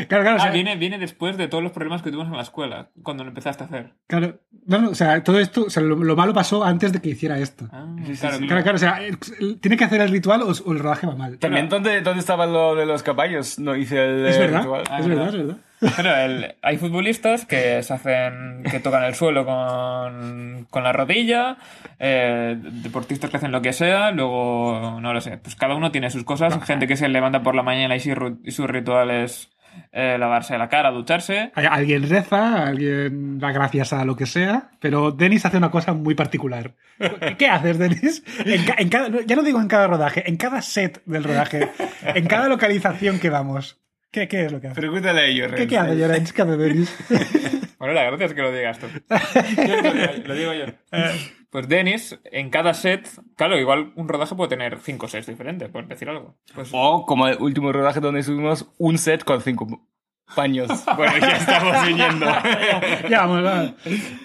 Claro, 0.08 0.22
claro, 0.24 0.30
o 0.36 0.36
ah, 0.36 0.42
sea, 0.44 0.50
viene, 0.52 0.76
viene 0.76 0.98
después 0.98 1.36
de 1.36 1.48
todos 1.48 1.62
los 1.62 1.72
problemas 1.72 2.02
que 2.02 2.10
tuvimos 2.10 2.28
en 2.30 2.36
la 2.36 2.42
escuela, 2.42 2.88
cuando 3.02 3.24
lo 3.24 3.30
empezaste 3.30 3.64
a 3.64 3.66
hacer. 3.66 3.92
claro. 4.06 4.38
No, 4.68 4.80
no, 4.80 4.90
o 4.90 4.94
sea, 4.96 5.22
todo 5.22 5.38
esto, 5.38 5.66
o 5.66 5.70
sea, 5.70 5.80
lo, 5.80 5.94
lo 5.94 6.16
malo 6.16 6.34
pasó 6.34 6.64
antes 6.64 6.92
de 6.92 7.00
que 7.00 7.10
hiciera 7.10 7.38
esto. 7.38 7.68
Ah, 7.70 7.86
Sí, 8.04 8.16
sí, 8.16 8.20
claro, 8.20 8.36
sí. 8.38 8.46
Claro, 8.48 8.62
claro, 8.64 8.76
o 8.76 8.78
sea, 8.80 8.98
tiene 9.60 9.76
que 9.76 9.84
hacer 9.84 10.00
el 10.00 10.08
ritual 10.10 10.42
o, 10.42 10.46
o 10.50 10.72
el 10.72 10.80
rodaje 10.80 11.06
va 11.06 11.14
mal. 11.14 11.38
También, 11.38 11.68
¿dónde, 11.68 12.00
¿dónde 12.00 12.18
estaba 12.18 12.46
lo 12.46 12.74
de 12.74 12.84
los 12.84 13.04
caballos? 13.04 13.60
No 13.60 13.76
hice 13.76 14.04
el 14.04 14.26
Es 14.26 14.38
verdad, 14.40 14.62
ritual. 14.62 14.82
Ah, 14.90 14.96
es 14.98 15.02
es 15.02 15.08
verdad, 15.08 15.15
verdad. 15.16 15.28
es 15.34 15.46
verdad. 15.46 15.56
Pero 15.96 16.16
el- 16.16 16.54
hay 16.62 16.78
futbolistas 16.78 17.44
que 17.44 17.82
se 17.82 17.92
hacen, 17.94 18.62
que 18.70 18.80
tocan 18.80 19.04
el 19.04 19.14
suelo 19.14 19.44
con, 19.44 20.66
con 20.70 20.82
la 20.84 20.92
rodilla, 20.92 21.56
eh, 21.98 22.56
deportistas 22.58 23.28
que 23.30 23.36
hacen 23.36 23.52
lo 23.52 23.60
que 23.62 23.72
sea, 23.74 24.10
luego, 24.10 24.98
no 25.00 25.12
lo 25.12 25.20
sé, 25.20 25.36
pues 25.38 25.54
cada 25.56 25.74
uno 25.74 25.90
tiene 25.92 26.10
sus 26.10 26.24
cosas, 26.24 26.58
gente 26.64 26.86
que 26.86 26.96
se 26.96 27.08
levanta 27.08 27.42
por 27.42 27.54
la 27.54 27.62
mañana 27.62 27.94
y, 27.96 28.00
su 28.00 28.10
ru- 28.10 28.38
y 28.44 28.52
su 28.52 28.66
ritual 28.66 29.10
es 29.10 29.50
eh, 29.92 30.16
lavarse 30.18 30.56
la 30.56 30.70
cara, 30.70 30.90
ducharse. 30.90 31.52
Alguien 31.54 32.08
reza, 32.08 32.64
alguien 32.64 33.38
da 33.38 33.52
gracias 33.52 33.92
a 33.92 34.06
lo 34.06 34.16
que 34.16 34.24
sea, 34.24 34.70
pero 34.80 35.10
Denis 35.10 35.44
hace 35.44 35.58
una 35.58 35.70
cosa 35.70 35.92
muy 35.92 36.14
particular. 36.14 36.72
¿Qué- 36.98 37.36
¿Qué 37.36 37.48
haces, 37.48 37.78
Denis? 37.78 38.22
En 38.46 38.88
ya 38.90 39.36
no 39.36 39.42
digo 39.42 39.60
en 39.60 39.68
cada 39.68 39.86
rodaje, 39.86 40.26
en 40.26 40.38
cada 40.38 40.62
set 40.62 41.02
del 41.04 41.24
rodaje, 41.24 41.68
en 42.02 42.26
cada 42.26 42.48
localización 42.48 43.18
que 43.18 43.28
vamos. 43.28 43.78
¿Qué, 44.16 44.28
qué 44.28 44.46
es 44.46 44.52
lo 44.52 44.62
que 44.62 44.68
hace? 44.68 44.80
Pregúntale 44.80 45.20
a 45.20 45.24
ellos. 45.26 45.52
¿Qué, 45.52 45.66
qué 45.66 45.76
hace, 45.76 45.94
Llorens? 45.98 46.32
¿Qué 46.32 46.40
hace, 46.42 46.56
Denis? 46.56 46.96
Bueno, 47.78 47.92
la 47.92 48.04
gracia 48.04 48.24
es 48.24 48.32
que 48.32 48.40
lo 48.40 48.50
digas 48.50 48.78
tú. 48.78 48.86
Yo 48.88 49.82
lo, 49.82 49.92
digo, 49.92 50.12
lo 50.24 50.34
digo 50.34 50.54
yo. 50.54 50.64
Pues 51.50 51.68
Dennis, 51.68 52.18
en 52.32 52.48
cada 52.48 52.72
set, 52.72 53.06
claro, 53.36 53.58
igual 53.58 53.92
un 53.96 54.08
rodaje 54.08 54.34
puede 54.34 54.48
tener 54.48 54.78
cinco 54.80 55.08
sets 55.08 55.26
diferentes, 55.26 55.68
por 55.68 55.86
decir 55.86 56.08
algo. 56.08 56.38
Pues, 56.54 56.70
O 56.72 57.04
como 57.04 57.28
el 57.28 57.36
último 57.38 57.70
rodaje 57.72 58.00
donde 58.00 58.22
subimos 58.22 58.66
un 58.78 58.96
set 58.96 59.22
con 59.24 59.42
cinco 59.42 59.86
paños. 60.34 60.70
Bueno, 60.96 61.18
ya 61.18 61.36
estamos 61.36 61.86
viniendo. 61.86 62.24
ya 63.10 63.26
vamos, 63.26 63.44
va. 63.44 63.74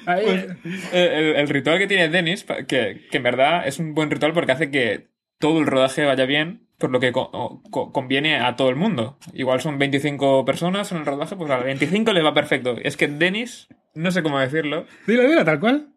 Ahí- 0.06 0.48
Eh, 0.94 1.34
el, 1.34 1.36
el 1.42 1.50
ritual 1.50 1.78
que 1.78 1.88
tiene 1.88 2.08
Dennis, 2.08 2.46
pa- 2.46 2.64
que, 2.64 3.06
que 3.12 3.18
en 3.18 3.24
verdad 3.24 3.68
es 3.68 3.80
un 3.80 3.94
buen 3.94 4.10
ritual 4.10 4.32
porque 4.32 4.54
hace 4.54 4.72
que 4.72 5.10
todo 5.40 5.60
el 5.60 5.66
rodaje 5.68 6.06
vaya 6.06 6.26
bien, 6.26 6.70
por 6.82 6.92
lo 6.92 7.00
que 7.00 7.12
co- 7.14 7.62
co- 7.72 7.94
conviene 7.94 8.38
a 8.40 8.56
todo 8.58 8.70
el 8.70 8.76
mundo. 8.76 9.18
Igual 9.34 9.62
son 9.62 9.78
25 9.80 10.44
personas 10.44 10.92
en 10.92 10.98
el 10.98 11.06
rodaje, 11.06 11.36
pues 11.38 11.50
a 11.50 11.56
las 11.58 11.66
25 11.66 12.12
les 12.12 12.26
va 12.26 12.34
perfecto. 12.34 12.76
Es 12.82 12.98
que 12.98 13.08
Dennis, 13.08 13.70
no 13.96 14.12
sé 14.12 14.22
cómo 14.24 14.40
decirlo, 14.40 14.86
Dilo, 15.08 15.24
dilo, 15.24 15.46
tal 15.46 15.60
cual. 15.60 15.88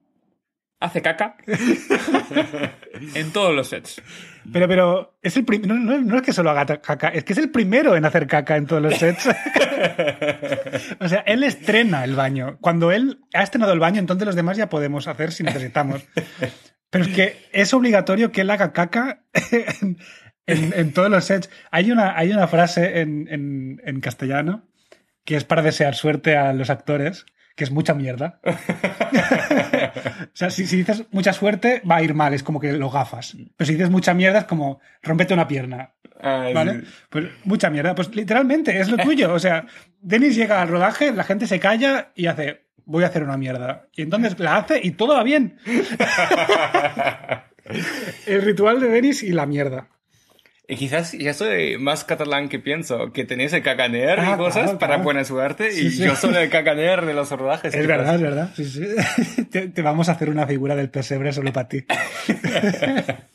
hace 0.80 1.00
caca 1.02 1.36
en 3.14 3.32
todos 3.32 3.54
los 3.54 3.68
sets. 3.68 4.02
Pero, 4.52 4.68
pero, 4.68 5.16
es 5.22 5.36
el 5.36 5.44
no, 5.66 5.74
no- 5.74 6.00
no 6.02 6.16
es 6.16 6.22
que 6.22 6.32
solo 6.34 6.50
haga 6.50 6.66
caca, 6.80 7.08
es 7.08 7.24
que 7.24 7.32
es 7.32 7.38
el 7.38 7.50
primero 7.50 7.96
en 7.96 8.04
hacer 8.04 8.26
caca 8.26 8.56
en 8.56 8.66
todos 8.66 8.82
los 8.82 8.94
sets. 8.94 9.26
o 11.00 11.08
sea, 11.08 11.20
él 11.26 11.42
estrena 11.44 12.04
el 12.04 12.14
baño. 12.14 12.58
Cuando 12.60 12.92
él 12.92 13.20
ha 13.32 13.42
estrenado 13.42 13.72
el 13.72 13.78
baño, 13.80 13.98
entonces 14.00 14.26
los 14.26 14.36
demás 14.36 14.56
ya 14.56 14.68
podemos 14.68 15.08
hacer 15.08 15.32
si 15.32 15.42
necesitamos. 15.42 16.02
Pero 16.90 17.04
es 17.04 17.10
que 17.10 17.48
es 17.52 17.72
obligatorio 17.74 18.30
que 18.30 18.42
él 18.42 18.50
haga 18.50 18.72
caca 18.72 19.24
en, 19.50 19.98
en- 20.46 20.72
en 20.74 20.92
todos 20.92 21.10
los 21.10 21.24
sets. 21.24 21.50
Hay 21.70 21.90
una, 21.90 22.16
hay 22.16 22.32
una 22.32 22.46
frase 22.48 23.00
en, 23.00 23.28
en- 23.30 23.80
en 23.84 24.00
castellano 24.00 24.62
que 25.24 25.36
es 25.36 25.44
para 25.44 25.62
desear 25.62 25.94
suerte 25.94 26.36
a 26.36 26.52
los 26.52 26.68
actores, 26.70 27.24
que 27.56 27.64
es 27.64 27.70
mucha 27.70 27.94
mierda. 27.94 28.40
o 28.44 30.36
sea, 30.36 30.50
si, 30.50 30.66
si 30.66 30.76
dices 30.78 31.04
mucha 31.12 31.32
suerte, 31.32 31.80
va 31.90 31.96
a 31.96 32.02
ir 32.02 32.12
mal, 32.14 32.34
es 32.34 32.42
como 32.42 32.60
que 32.60 32.72
lo 32.72 32.90
gafas. 32.90 33.36
Pero 33.56 33.66
si 33.66 33.72
dices 33.74 33.90
mucha 33.90 34.12
mierda, 34.12 34.40
es 34.40 34.44
como 34.44 34.80
rompete 35.02 35.32
una 35.34 35.48
pierna. 35.48 35.92
¿Vale? 36.54 36.82
Pues 37.10 37.26
mucha 37.44 37.70
mierda. 37.70 37.94
Pues 37.94 38.14
literalmente 38.14 38.78
es 38.80 38.88
lo 38.90 38.96
tuyo. 38.98 39.32
O 39.32 39.38
sea, 39.38 39.66
Denis 40.00 40.34
llega 40.36 40.60
al 40.62 40.68
rodaje, 40.68 41.12
la 41.12 41.24
gente 41.24 41.46
se 41.46 41.58
calla 41.60 42.12
y 42.14 42.26
hace, 42.26 42.66
voy 42.84 43.04
a 43.04 43.08
hacer 43.08 43.22
una 43.22 43.36
mierda. 43.36 43.86
Y 43.94 44.02
entonces 44.02 44.38
la 44.38 44.56
hace 44.56 44.80
y 44.82 44.90
todo 44.92 45.14
va 45.14 45.22
bien. 45.22 45.58
El 48.26 48.42
ritual 48.42 48.80
de 48.80 48.88
Denis 48.88 49.22
y 49.22 49.30
la 49.32 49.46
mierda. 49.46 49.88
Y 50.66 50.76
quizás 50.76 51.12
ya 51.12 51.34
soy 51.34 51.76
más 51.76 52.04
catalán 52.04 52.48
que 52.48 52.58
pienso, 52.58 53.12
que 53.12 53.24
tenéis 53.26 53.52
el 53.52 53.62
cacaner 53.62 54.18
Ah, 54.18 54.32
y 54.34 54.36
cosas 54.38 54.62
claro, 54.62 54.78
para 54.78 54.94
claro. 54.94 55.02
buena 55.04 55.24
suerte, 55.24 55.70
Sí, 55.72 55.88
y 55.88 55.90
sí. 55.90 56.04
yo 56.04 56.16
soy 56.16 56.34
el 56.36 56.48
cacaner 56.48 57.04
de 57.04 57.12
los 57.12 57.30
rodajes. 57.30 57.74
Es 57.74 57.86
verdad, 57.86 58.14
es 58.14 58.20
verdad. 58.22 58.50
Sí. 58.56 59.44
Te, 59.50 59.68
te 59.68 59.82
vamos 59.82 60.08
a 60.08 60.12
hacer 60.12 60.30
una 60.30 60.46
figura 60.46 60.74
del 60.74 60.88
pesebre 60.88 61.32
solo 61.34 61.52
para 61.52 61.68
ti. 61.68 61.84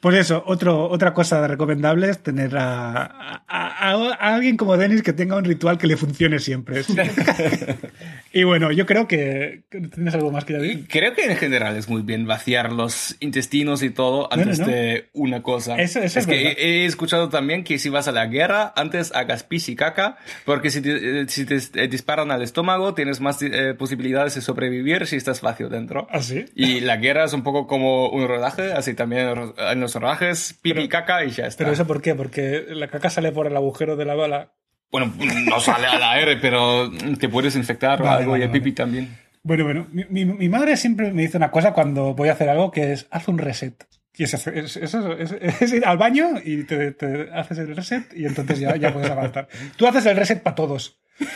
Pues 0.00 0.16
eso, 0.16 0.42
otro, 0.46 0.88
otra 0.88 1.12
cosa 1.14 1.46
recomendable 1.46 2.08
es 2.10 2.22
tener 2.22 2.56
a, 2.56 3.02
a- 3.04 3.42
a- 3.48 4.14
a 4.14 4.34
alguien 4.34 4.56
como 4.56 4.76
Denis 4.76 5.02
que 5.02 5.12
tenga 5.12 5.36
un 5.36 5.44
ritual 5.44 5.78
que 5.78 5.86
le 5.86 5.96
funcione 5.96 6.38
siempre. 6.38 6.82
y 8.32 8.44
bueno, 8.44 8.72
yo 8.72 8.86
creo 8.86 9.06
que... 9.08 9.62
¿Tienes 9.94 10.14
algo 10.14 10.30
más 10.30 10.44
que 10.44 10.54
añadir? 10.54 10.86
Creo 10.88 11.14
que 11.14 11.24
en 11.30 11.36
general 11.36 11.76
es 11.76 11.88
muy 11.88 12.02
bien 12.02 12.26
vaciar 12.26 12.72
los 12.72 13.16
intestinos 13.20 13.82
y 13.82 13.90
todo 13.90 14.32
antes 14.32 14.60
no. 14.60 14.66
de 14.66 15.08
una 15.12 15.42
cosa. 15.42 15.76
Eso- 15.76 16.00
eso 16.00 16.18
es 16.18 16.26
que 16.26 16.36
verdad. 16.36 16.52
he, 16.58 16.82
he 16.82 16.84
escuchado 16.86 17.28
también 17.28 17.64
que 17.64 17.78
si 17.78 17.88
vas 17.88 18.08
a 18.08 18.12
la 18.12 18.26
guerra, 18.26 18.72
antes 18.76 19.14
hagas 19.14 19.42
pis 19.42 19.68
y 19.68 19.76
caca, 19.76 20.16
porque 20.44 20.70
si 20.70 20.80
te, 20.80 21.22
eh, 21.22 21.26
si 21.28 21.44
te 21.44 21.56
eh, 21.74 21.88
disparan 21.88 22.30
al 22.30 22.42
estómago, 22.42 22.94
tienes 22.94 23.20
más 23.20 23.40
eh, 23.42 23.74
posibilidades 23.78 24.34
de 24.34 24.40
sobrevivir 24.40 25.06
si 25.06 25.16
estás 25.16 25.40
vacío 25.40 25.68
dentro. 25.68 26.06
¿Ah, 26.10 26.20
sí? 26.20 26.44
Y 26.54 26.80
la 26.80 26.96
guerra 26.96 27.24
es 27.24 27.32
un 27.32 27.42
poco 27.42 27.66
como 27.66 28.08
un 28.10 28.26
rodaje, 28.28 28.72
así 28.72 28.94
también 28.94 29.25
en 29.26 29.38
los- 29.38 29.54
en 29.58 29.80
los 29.80 29.94
rodajes, 29.94 30.58
pipi 30.62 30.82
y 30.82 30.88
caca 30.88 31.24
y 31.24 31.30
ya 31.30 31.46
está. 31.46 31.64
¿Pero 31.64 31.72
eso 31.72 31.86
por 31.86 32.00
qué? 32.02 32.14
Porque 32.14 32.64
la 32.70 32.88
caca 32.88 33.10
sale 33.10 33.32
por 33.32 33.46
el 33.46 33.56
agujero 33.56 33.96
de 33.96 34.04
la 34.04 34.14
bala. 34.14 34.52
Bueno, 34.90 35.12
no 35.48 35.60
sale 35.60 35.86
al 35.86 36.02
aire, 36.02 36.36
pero 36.36 36.90
te 37.18 37.28
puedes 37.28 37.56
infectar 37.56 38.00
o 38.00 38.04
Vale, 38.04 38.18
algo 38.18 38.30
vale, 38.32 38.40
y 38.40 38.42
el 38.44 38.48
vale. 38.50 38.60
pipi 38.60 38.72
también. 38.72 39.18
Bueno, 39.42 39.64
bueno, 39.64 39.86
mi, 39.92 40.04
mi- 40.08 40.24
mi 40.24 40.48
madre 40.48 40.76
siempre 40.76 41.12
me 41.12 41.22
dice 41.22 41.36
una 41.36 41.50
cosa 41.50 41.72
cuando 41.72 42.14
voy 42.14 42.28
a 42.28 42.32
hacer 42.32 42.48
algo 42.48 42.70
que 42.70 42.92
es 42.92 43.06
haz 43.10 43.28
un 43.28 43.38
reset. 43.38 43.84
Y 44.18 44.22
es, 44.24 44.32
es- 44.46 44.76
es- 44.76 45.32
es 45.60 45.72
ir 45.72 45.84
al 45.86 45.98
baño 45.98 46.30
y 46.42 46.64
te, 46.64 46.92
te 46.92 47.28
haces 47.34 47.58
el 47.58 47.76
reset 47.76 48.04
y 48.16 48.24
entonces 48.26 48.58
ya, 48.58 48.74
ya 48.76 48.92
puedes 48.92 49.10
avanzar. 49.10 49.46
Tú 49.76 49.86
haces 49.86 50.06
el 50.06 50.16
reset 50.16 50.42
para 50.42 50.54
todos. 50.56 50.98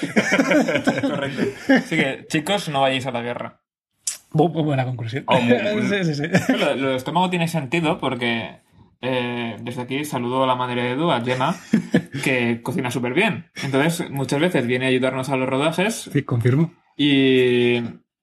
Correcto. 1.03 1.43
Así 1.69 1.97
que, 1.97 2.25
chicos, 2.29 2.69
no 2.69 2.81
vayáis 2.81 3.07
a 3.07 3.11
la 3.11 3.23
guerra. 3.23 3.61
Bu- 4.33 4.53
bu- 4.53 4.65
buena 4.65 4.85
conclusión. 4.85 5.25
Oh, 5.27 5.41
muy 5.41 5.53
bueno. 5.63 5.89
Sí, 5.89 6.05
sí, 6.05 6.15
sí. 6.15 6.53
Lo, 6.53 6.75
lo 6.77 6.87
del 6.89 6.97
estómago 6.97 7.31
tiene 7.31 7.49
sentido 7.49 7.99
porque 7.99 8.61
eh, 9.03 9.57
desde 9.63 9.83
aquí 9.83 10.05
saludo 10.05 10.45
a 10.45 10.47
la 10.47 10.55
madre 10.55 10.83
de 10.83 10.91
Edu, 10.93 11.11
a 11.11 11.21
Gemma, 11.21 11.57
que 12.25 12.61
cocina 12.63 12.91
súper 12.91 13.15
bien. 13.15 13.47
Entonces, 13.63 14.11
muchas 14.11 14.41
veces 14.41 14.67
viene 14.67 14.87
a 14.87 14.89
ayudarnos 14.89 15.29
a 15.31 15.37
los 15.37 15.49
rodajes 15.49 16.09
Sí, 16.13 16.23
confirmo. 16.23 16.73
y 16.97 17.79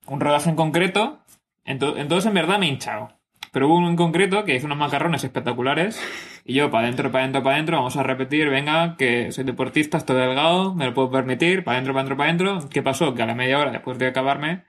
un 0.05 0.19
rodaje 0.19 0.49
en 0.49 0.55
concreto, 0.55 1.19
ento- 1.65 1.95
entonces 1.97 2.27
en 2.27 2.33
verdad 2.35 2.59
me 2.59 2.67
he 2.67 2.69
hinchado. 2.69 3.09
Pero 3.51 3.67
hubo 3.69 3.77
uno 3.77 3.89
en 3.89 3.95
concreto 3.95 4.43
que 4.45 4.55
hizo 4.55 4.65
unos 4.67 4.77
macarrones 4.77 5.23
espectaculares 5.23 5.99
y 6.45 6.53
yo 6.53 6.69
para 6.69 6.83
adentro, 6.83 7.11
para 7.11 7.23
adentro, 7.23 7.43
para 7.43 7.55
adentro, 7.55 7.77
vamos 7.77 7.97
a 7.97 8.03
repetir, 8.03 8.49
venga, 8.49 8.95
que 8.97 9.31
soy 9.31 9.45
deportista, 9.45 9.97
estoy 9.97 10.17
delgado, 10.19 10.75
me 10.75 10.85
lo 10.85 10.93
puedo 10.93 11.09
permitir, 11.09 11.63
para 11.63 11.77
adentro, 11.77 11.93
para 11.93 12.01
adentro, 12.01 12.17
para 12.17 12.29
adentro. 12.29 12.69
¿Qué 12.69 12.83
pasó? 12.83 13.15
Que 13.15 13.23
a 13.23 13.25
la 13.25 13.35
media 13.35 13.57
hora 13.57 13.71
después 13.71 13.97
de 13.97 14.07
acabarme 14.07 14.63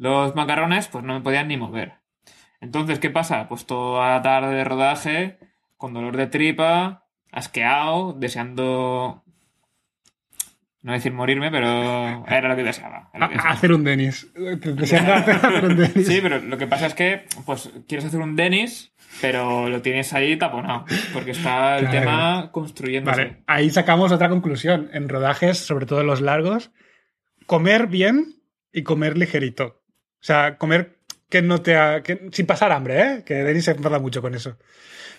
los 0.00 0.34
macarrones, 0.34 0.88
pues 0.88 1.04
no 1.04 1.14
me 1.14 1.20
podían 1.20 1.48
ni 1.48 1.56
mover. 1.56 1.94
Entonces, 2.60 2.98
¿qué 2.98 3.10
pasa? 3.10 3.48
Pues 3.48 3.66
toda 3.66 4.08
la 4.10 4.22
tarde 4.22 4.54
de 4.54 4.64
rodaje, 4.64 5.38
con 5.76 5.92
dolor 5.94 6.16
de 6.16 6.26
tripa, 6.26 7.04
asqueado, 7.32 8.12
deseando... 8.14 9.22
No 10.82 10.92
decir 10.92 11.12
morirme, 11.12 11.50
pero 11.50 12.24
era 12.26 12.48
lo 12.48 12.56
que 12.56 12.62
deseaba. 12.62 13.10
era 13.12 13.26
lo 13.26 13.28
que 13.28 13.34
A- 13.34 13.36
deseaba. 13.36 13.50
hacer 13.54 13.72
un 13.74 13.84
Denis. 13.84 14.26
Hacer, 14.82 15.10
hacer 15.10 15.64
un 15.64 15.76
Denis. 15.76 16.06
Sí, 16.06 16.20
pero 16.22 16.38
lo 16.40 16.56
que 16.56 16.66
pasa 16.66 16.86
es 16.86 16.94
que, 16.94 17.26
pues, 17.44 17.70
quieres 17.86 18.06
hacer 18.06 18.20
un 18.20 18.34
Denis, 18.34 18.94
pero 19.20 19.68
lo 19.68 19.82
tienes 19.82 20.14
ahí 20.14 20.38
taponado. 20.38 20.86
Porque 21.12 21.32
está 21.32 21.76
el 21.78 21.84
Claro. 21.88 22.00
tema 22.00 22.50
construyéndose. 22.52 23.16
Vale, 23.24 23.42
ahí 23.46 23.68
sacamos 23.68 24.10
otra 24.10 24.30
conclusión. 24.30 24.88
En 24.94 25.10
rodajes, 25.10 25.58
sobre 25.58 25.84
todo 25.84 26.00
en 26.00 26.06
los 26.06 26.22
largos, 26.22 26.70
comer 27.44 27.86
bien 27.86 28.36
y 28.72 28.82
comer 28.82 29.18
ligerito. 29.18 29.79
O 30.20 30.24
sea, 30.24 30.56
comer 30.58 30.96
que 31.28 31.42
no 31.42 31.62
te 31.62 31.76
ha- 31.76 32.02
que- 32.02 32.28
sin 32.32 32.46
pasar 32.46 32.72
hambre, 32.72 33.00
¿eh? 33.00 33.22
Que 33.24 33.34
Denis 33.44 33.64
se 33.64 33.70
enfada 33.72 33.98
mucho 33.98 34.20
con 34.20 34.34
eso. 34.34 34.56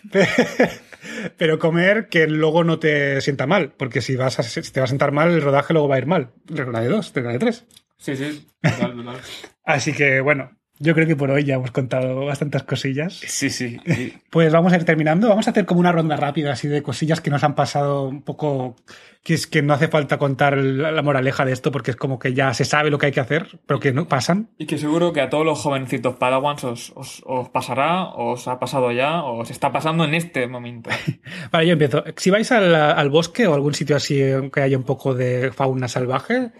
Pero 1.37 1.59
comer 1.59 2.07
que 2.09 2.27
luego 2.27 2.63
no 2.63 2.79
te 2.79 3.21
sienta 3.21 3.47
mal, 3.47 3.73
porque 3.77 4.01
si, 4.01 4.15
vas 4.15 4.39
a- 4.39 4.43
si 4.43 4.61
te 4.71 4.79
va 4.79 4.85
a 4.85 4.87
sentar 4.87 5.11
mal, 5.11 5.31
el 5.31 5.41
rodaje 5.41 5.73
luego 5.73 5.87
va 5.87 5.95
a 5.95 5.99
ir 5.99 6.05
mal. 6.07 6.31
Regla 6.45 6.81
de 6.81 6.87
dos, 6.89 7.13
regla 7.13 7.31
de 7.33 7.39
tres. 7.39 7.65
Sí, 7.97 8.15
sí, 8.15 8.47
total, 8.61 8.95
total. 8.95 9.17
Así 9.63 9.93
que, 9.93 10.21
bueno, 10.21 10.51
yo 10.82 10.95
creo 10.95 11.07
que 11.07 11.15
por 11.15 11.29
hoy 11.29 11.43
ya 11.43 11.55
hemos 11.55 11.71
contado 11.71 12.25
bastantes 12.25 12.63
cosillas. 12.63 13.13
Sí, 13.13 13.49
sí. 13.49 13.79
Pues 14.32 14.53
vamos 14.53 14.71
a 14.71 14.77
ir 14.77 14.86
terminando. 14.86 15.27
Vamos 15.27 15.47
a 15.47 15.51
hacer 15.51 15.65
como 15.65 15.82
una 15.82 15.91
ronda 15.91 16.15
rápida 16.15 16.53
así 16.53 16.69
de 16.69 16.82
cosillas 16.82 17.19
que 17.19 17.29
nos 17.29 17.43
han 17.43 17.53
pasado 17.53 18.03
un 18.07 18.21
poco. 18.21 18.77
Que 19.23 19.34
es 19.34 19.45
que 19.45 19.61
no 19.61 19.73
hace 19.73 19.89
falta 19.89 20.17
contar 20.17 20.57
la 20.57 21.01
moraleja 21.01 21.45
de 21.45 21.51
esto 21.51 21.71
porque 21.71 21.91
es 21.91 21.97
como 21.97 22.17
que 22.17 22.34
ya 22.34 22.53
se 22.53 22.65
sabe 22.65 22.89
lo 22.89 22.97
que 22.97 23.07
hay 23.07 23.11
que 23.11 23.19
hacer, 23.19 23.59
pero 23.67 23.79
que 23.79 23.91
no 23.91 24.07
pasan. 24.07 24.49
Y 24.57 24.65
que 24.65 24.77
seguro 24.77 25.13
que 25.13 25.21
a 25.21 25.29
todos 25.29 25.45
los 25.45 25.59
jovencitos 25.59 26.15
Padawans 26.15 26.63
os, 26.63 26.93
os, 26.95 27.21
os 27.25 27.49
pasará, 27.49 28.05
os 28.05 28.47
ha 28.47 28.57
pasado 28.57 28.91
ya, 28.91 29.21
o 29.21 29.41
os 29.41 29.51
está 29.51 29.71
pasando 29.71 30.05
en 30.05 30.15
este 30.15 30.47
momento. 30.47 30.89
Vale, 31.51 31.67
yo 31.67 31.73
empiezo. 31.73 32.03
Si 32.15 32.32
vais 32.32 32.51
al, 32.51 32.73
al 32.73 33.09
bosque 33.09 33.45
o 33.45 33.53
algún 33.53 33.73
sitio 33.73 33.95
así 33.95 34.19
que 34.51 34.61
haya 34.61 34.77
un 34.77 34.86
poco 34.86 35.13
de 35.13 35.51
fauna 35.51 35.88
salvaje, 35.88 36.51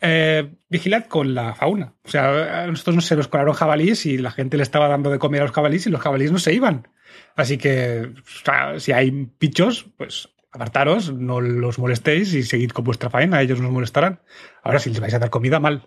eh, 0.00 0.54
vigilad 0.68 1.06
con 1.06 1.34
la 1.34 1.54
fauna. 1.54 1.94
O 2.04 2.08
sea, 2.08 2.62
a 2.62 2.66
nosotros 2.66 2.96
no 2.96 3.02
se 3.02 3.16
nos 3.16 3.28
colaron 3.28 3.54
jabalíes 3.54 4.06
y 4.06 4.18
la 4.18 4.30
gente 4.30 4.56
le 4.56 4.62
estaba 4.62 4.88
dando 4.88 5.10
de 5.10 5.18
comer 5.18 5.42
a 5.42 5.44
los 5.44 5.52
jabalíes 5.52 5.86
y 5.86 5.90
los 5.90 6.00
jabalíes 6.00 6.32
no 6.32 6.38
se 6.38 6.54
iban. 6.54 6.88
Así 7.36 7.58
que, 7.58 8.12
o 8.16 8.44
sea, 8.44 8.78
si 8.80 8.92
hay 8.92 9.28
bichos, 9.38 9.86
pues 9.96 10.28
apartaros, 10.52 11.12
no 11.12 11.40
los 11.40 11.78
molestéis 11.78 12.34
y 12.34 12.42
seguid 12.42 12.70
con 12.70 12.84
vuestra 12.84 13.10
faena, 13.10 13.42
ellos 13.42 13.60
nos 13.60 13.70
molestarán. 13.70 14.20
Ahora, 14.62 14.78
si 14.78 14.90
les 14.90 15.00
vais 15.00 15.14
a 15.14 15.18
dar 15.18 15.30
comida, 15.30 15.60
mal. 15.60 15.86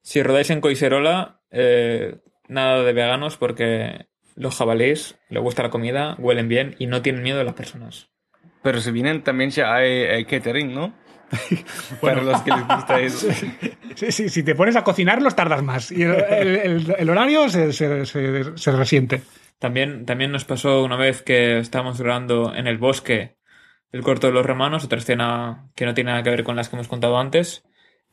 Si 0.00 0.22
rodáis 0.22 0.50
en 0.50 0.60
Coiserola, 0.60 1.40
eh, 1.50 2.18
nada 2.48 2.82
de 2.82 2.92
veganos 2.92 3.36
porque 3.36 4.06
los 4.34 4.56
jabalíes 4.56 5.18
les 5.28 5.42
gusta 5.42 5.64
la 5.64 5.70
comida, 5.70 6.14
huelen 6.18 6.48
bien 6.48 6.76
y 6.78 6.86
no 6.86 7.02
tienen 7.02 7.22
miedo 7.22 7.38
de 7.38 7.44
las 7.44 7.54
personas. 7.54 8.08
Pero 8.62 8.80
si 8.80 8.90
vienen 8.90 9.22
también 9.22 9.50
ya 9.50 9.74
hay, 9.74 10.04
hay 10.04 10.24
catering, 10.24 10.74
¿no? 10.74 10.94
Para 12.00 12.22
los 12.22 12.40
que 12.42 12.50
les 12.50 12.66
gusta 12.68 13.00
eso. 13.00 13.26
Sí, 13.94 14.12
sí, 14.12 14.28
si 14.28 14.44
te 14.44 14.54
pones 14.54 14.76
a 14.76 14.84
cocinarlos 14.84 15.34
tardas 15.34 15.60
más 15.62 15.90
y 15.90 16.02
el, 16.04 16.12
el- 16.12 16.56
el- 16.56 16.94
el 16.98 17.10
horario 17.10 17.48
se, 17.48 17.72
se- 17.72 18.06
se- 18.06 18.56
se 18.56 18.72
resiente. 18.72 19.22
También, 19.58 20.06
también 20.06 20.30
nos 20.30 20.44
pasó 20.44 20.84
una 20.84 20.96
vez 20.96 21.22
que 21.22 21.58
estábamos 21.58 22.00
grabando 22.00 22.54
en 22.54 22.68
el 22.68 22.78
bosque 22.78 23.36
el 23.90 24.02
corto 24.02 24.28
de 24.28 24.34
los 24.34 24.46
romanos, 24.46 24.84
otra 24.84 24.98
escena 24.98 25.68
que 25.74 25.84
no 25.84 25.94
tiene 25.94 26.10
nada 26.12 26.22
que 26.22 26.30
ver 26.30 26.44
con 26.44 26.54
las 26.54 26.68
que 26.68 26.76
hemos 26.76 26.86
contado 26.86 27.18
antes, 27.18 27.64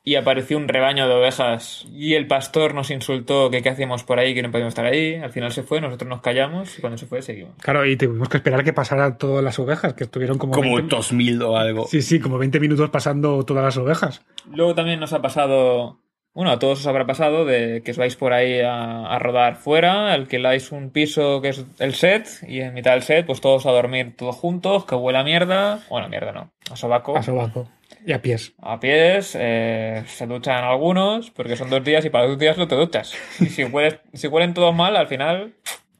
y 0.07 0.15
apareció 0.15 0.57
un 0.57 0.67
rebaño 0.67 1.07
de 1.07 1.15
ovejas 1.15 1.87
y 1.91 2.13
el 2.13 2.27
pastor 2.27 2.75
nos 2.75 2.91
insultó 2.91 3.49
que 3.49 3.63
qué 3.63 3.69
hacíamos 3.69 4.03
por 4.03 4.19
ahí, 4.19 4.35
que 4.35 4.43
no 4.43 4.51
podíamos 4.51 4.73
estar 4.73 4.85
ahí. 4.85 5.15
Al 5.15 5.31
final 5.31 5.51
se 5.51 5.63
fue, 5.63 5.81
nosotros 5.81 6.07
nos 6.07 6.21
callamos 6.21 6.77
y 6.77 6.81
cuando 6.81 6.99
se 6.99 7.07
fue 7.07 7.23
seguimos. 7.23 7.55
Claro, 7.59 7.83
y 7.87 7.97
tuvimos 7.97 8.29
que 8.29 8.37
esperar 8.37 8.63
que 8.63 8.71
pasaran 8.71 9.17
todas 9.17 9.43
las 9.43 9.57
ovejas, 9.57 9.95
que 9.95 10.03
estuvieron 10.03 10.37
como, 10.37 10.53
Como 10.53 10.75
20 10.75 10.95
2000 10.95 11.41
o 11.41 11.57
algo. 11.57 11.87
Sí, 11.87 12.03
sí, 12.03 12.19
como 12.19 12.37
20 12.37 12.59
minutos 12.59 12.91
pasando 12.91 13.43
todas 13.45 13.63
las 13.63 13.77
ovejas. 13.77 14.21
Luego 14.53 14.75
también 14.75 14.99
nos 14.99 15.11
ha 15.11 15.23
pasado, 15.23 15.97
bueno, 16.35 16.51
a 16.51 16.59
todos 16.59 16.81
os 16.81 16.85
habrá 16.85 17.07
pasado 17.07 17.43
de 17.43 17.81
que 17.83 17.89
os 17.89 17.97
vais 17.97 18.15
por 18.15 18.31
ahí 18.31 18.61
a, 18.61 19.07
a 19.07 19.17
rodar 19.17 19.55
fuera, 19.55 20.13
alquiláis 20.13 20.71
un 20.71 20.91
piso 20.91 21.41
que 21.41 21.49
es 21.49 21.65
el 21.79 21.95
set 21.95 22.27
y 22.47 22.59
en 22.59 22.75
mitad 22.75 22.91
del 22.91 23.01
set 23.01 23.25
pues 23.25 23.41
todos 23.41 23.65
a 23.65 23.71
dormir 23.71 24.13
todos 24.15 24.35
juntos, 24.35 24.85
que 24.85 24.93
huele 24.93 25.17
a 25.17 25.23
mierda, 25.23 25.79
bueno, 25.89 26.09
mierda 26.09 26.31
no, 26.31 26.51
a 26.69 26.75
sobaco, 26.75 27.17
A 27.17 27.23
sobaco. 27.23 27.67
Y 28.05 28.13
a 28.13 28.21
pies. 28.21 28.53
a 28.61 28.79
pies, 28.79 29.35
eh, 29.39 30.03
se 30.05 30.27
duchan 30.27 30.63
algunos 30.63 31.31
porque 31.31 31.55
son 31.55 31.69
dos 31.71 31.83
días 31.83 32.05
y 32.05 32.09
para 32.11 32.27
dos 32.27 32.37
días 32.37 32.57
no 32.57 32.67
te 32.67 32.75
duchas. 32.75 33.13
Y 33.39 33.47
si, 33.47 33.63
hueles- 33.63 33.99
si 34.13 34.27
huelen 34.27 34.53
todos 34.53 34.75
mal, 34.75 34.95
al 34.95 35.07
final 35.07 35.55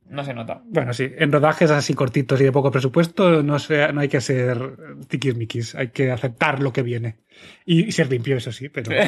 no 0.08 0.24
se 0.24 0.36
nota. 0.36 0.62
Bueno, 0.66 0.93
sí, 0.93 1.12
en 1.18 1.32
rodajes 1.32 1.72
así 1.72 1.95
cortitos 1.95 2.39
y 2.39 2.43
de 2.43 2.51
poco 2.51 2.70
presupuesto 2.70 3.41
no, 3.41 3.58
sea, 3.58 3.91
no 3.91 4.01
hay 4.01 4.08
que 4.08 4.22
ser 4.22 4.58
tiquismiquis, 5.08 5.74
hay 5.74 5.88
que 5.89 6.12
aceptar 6.12 6.62
lo 6.62 6.72
que 6.72 6.84
viene. 6.84 7.16
Y, 7.66 7.86
y 7.88 7.91
ser 7.91 8.10
limpio, 8.12 8.38
eso 8.38 8.51
sí, 8.51 8.70
pero... 8.70 8.91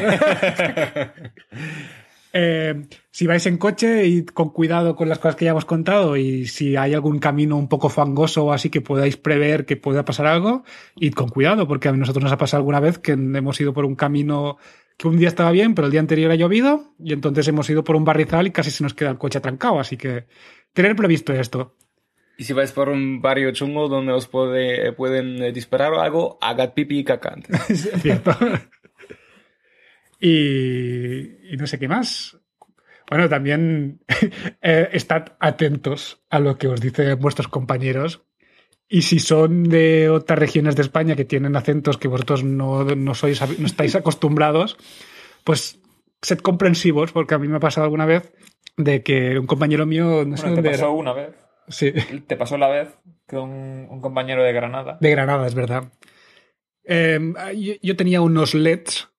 Eh, 2.39 2.85
si 3.09 3.25
vais 3.25 3.43
en 3.47 3.57
coche, 3.57 4.05
id 4.05 4.27
con 4.27 4.51
cuidado 4.51 4.95
con 4.95 5.09
las 5.09 5.17
cosas 5.17 5.35
que 5.35 5.45
ya 5.45 5.51
hemos 5.51 5.65
contado 5.65 6.17
y 6.17 6.45
si 6.45 6.75
hay 6.75 6.93
algún 6.93 7.17
camino 7.17 7.57
un 7.57 7.67
poco 7.67 7.89
fangoso 7.89 8.45
o 8.45 8.53
así 8.53 8.69
que 8.69 8.79
podáis 8.79 9.17
prever 9.17 9.65
que 9.65 9.75
pueda 9.75 10.05
pasar 10.05 10.27
algo, 10.27 10.63
id 10.97 11.13
con 11.13 11.29
cuidado, 11.29 11.67
porque 11.67 11.89
a 11.89 11.93
nosotros 11.93 12.23
nos 12.23 12.31
ha 12.31 12.37
pasado 12.37 12.59
alguna 12.59 12.79
vez 12.79 12.99
que 12.99 13.13
hemos 13.13 13.59
ido 13.59 13.73
por 13.73 13.85
un 13.85 13.95
camino 13.95 14.57
que 14.97 15.07
un 15.07 15.17
día 15.17 15.29
estaba 15.29 15.49
bien, 15.49 15.73
pero 15.73 15.87
el 15.87 15.91
día 15.91 15.99
anterior 15.99 16.29
ha 16.29 16.35
llovido 16.35 16.93
y 16.99 17.13
entonces 17.13 17.47
hemos 17.47 17.67
ido 17.71 17.83
por 17.83 17.95
un 17.95 18.05
barrizal 18.05 18.45
y 18.45 18.51
casi 18.51 18.69
se 18.69 18.83
nos 18.83 18.93
queda 18.93 19.09
el 19.09 19.17
coche 19.17 19.39
atrancado, 19.39 19.79
así 19.79 19.97
que 19.97 20.27
tener 20.73 20.95
previsto 20.95 21.33
esto. 21.33 21.75
Y 22.37 22.43
si 22.43 22.53
vais 22.53 22.71
por 22.71 22.89
un 22.89 23.19
barrio 23.19 23.51
chungo 23.51 23.87
donde 23.87 24.11
os 24.11 24.27
puede, 24.27 24.91
pueden 24.91 25.51
disparar 25.55 25.91
o 25.93 26.01
algo, 26.01 26.37
hagad 26.39 26.75
pipi 26.75 26.99
y 26.99 27.03
caca 27.03 27.33
antes. 27.33 27.67
Es 27.69 28.01
cierto. 28.03 28.31
Y, 30.19 31.53
y 31.53 31.57
no 31.57 31.67
sé 31.67 31.79
qué 31.79 31.87
más. 31.87 32.37
Bueno, 33.09 33.29
también 33.29 34.01
eh, 34.61 34.89
estad 34.91 35.33
atentos 35.39 36.21
a 36.29 36.39
lo 36.39 36.57
que 36.57 36.67
os 36.67 36.81
dicen 36.81 37.17
vuestros 37.19 37.47
compañeros. 37.47 38.23
Y 38.89 39.01
si 39.01 39.19
son 39.19 39.63
de 39.65 40.09
otras 40.09 40.39
regiones 40.39 40.75
de 40.75 40.81
España 40.81 41.15
que 41.15 41.25
tienen 41.25 41.55
acentos 41.57 41.97
que 41.97 42.07
vosotros 42.07 42.43
no, 42.43 42.83
no 42.85 43.13
sois, 43.15 43.41
no 43.59 43.65
estáis 43.65 43.95
acostumbrados, 43.95 44.77
pues 45.43 45.79
sed 46.21 46.39
comprensivos, 46.39 47.11
porque 47.11 47.35
a 47.35 47.37
mí 47.39 47.47
me 47.47 47.57
ha 47.57 47.61
pasado 47.61 47.83
alguna 47.85 48.05
vez 48.05 48.31
de 48.77 49.03
que 49.03 49.37
un 49.39 49.45
compañero 49.47 49.85
mío, 49.85 50.23
no 50.25 50.37
sé 50.37 50.49
te 50.51 50.63
pasó 50.63 50.69
era. 50.85 50.89
una 50.89 51.13
vez. 51.13 51.35
Sí, 51.69 51.91
Te 52.27 52.37
pasó 52.37 52.57
la 52.57 52.69
vez 52.69 52.97
que 53.27 53.35
un, 53.35 53.87
un 53.89 53.99
compañero 53.99 54.41
de 54.41 54.53
Granada. 54.53 54.97
de 55.01 55.11
Granada, 55.11 55.47
es 55.47 55.53
verdad. 55.53 55.91
Eh, 56.85 57.19
yo, 57.57 57.73
yo 57.81 57.95
tenía 57.97 58.21
unos 58.21 58.53
LEDs 58.53 59.09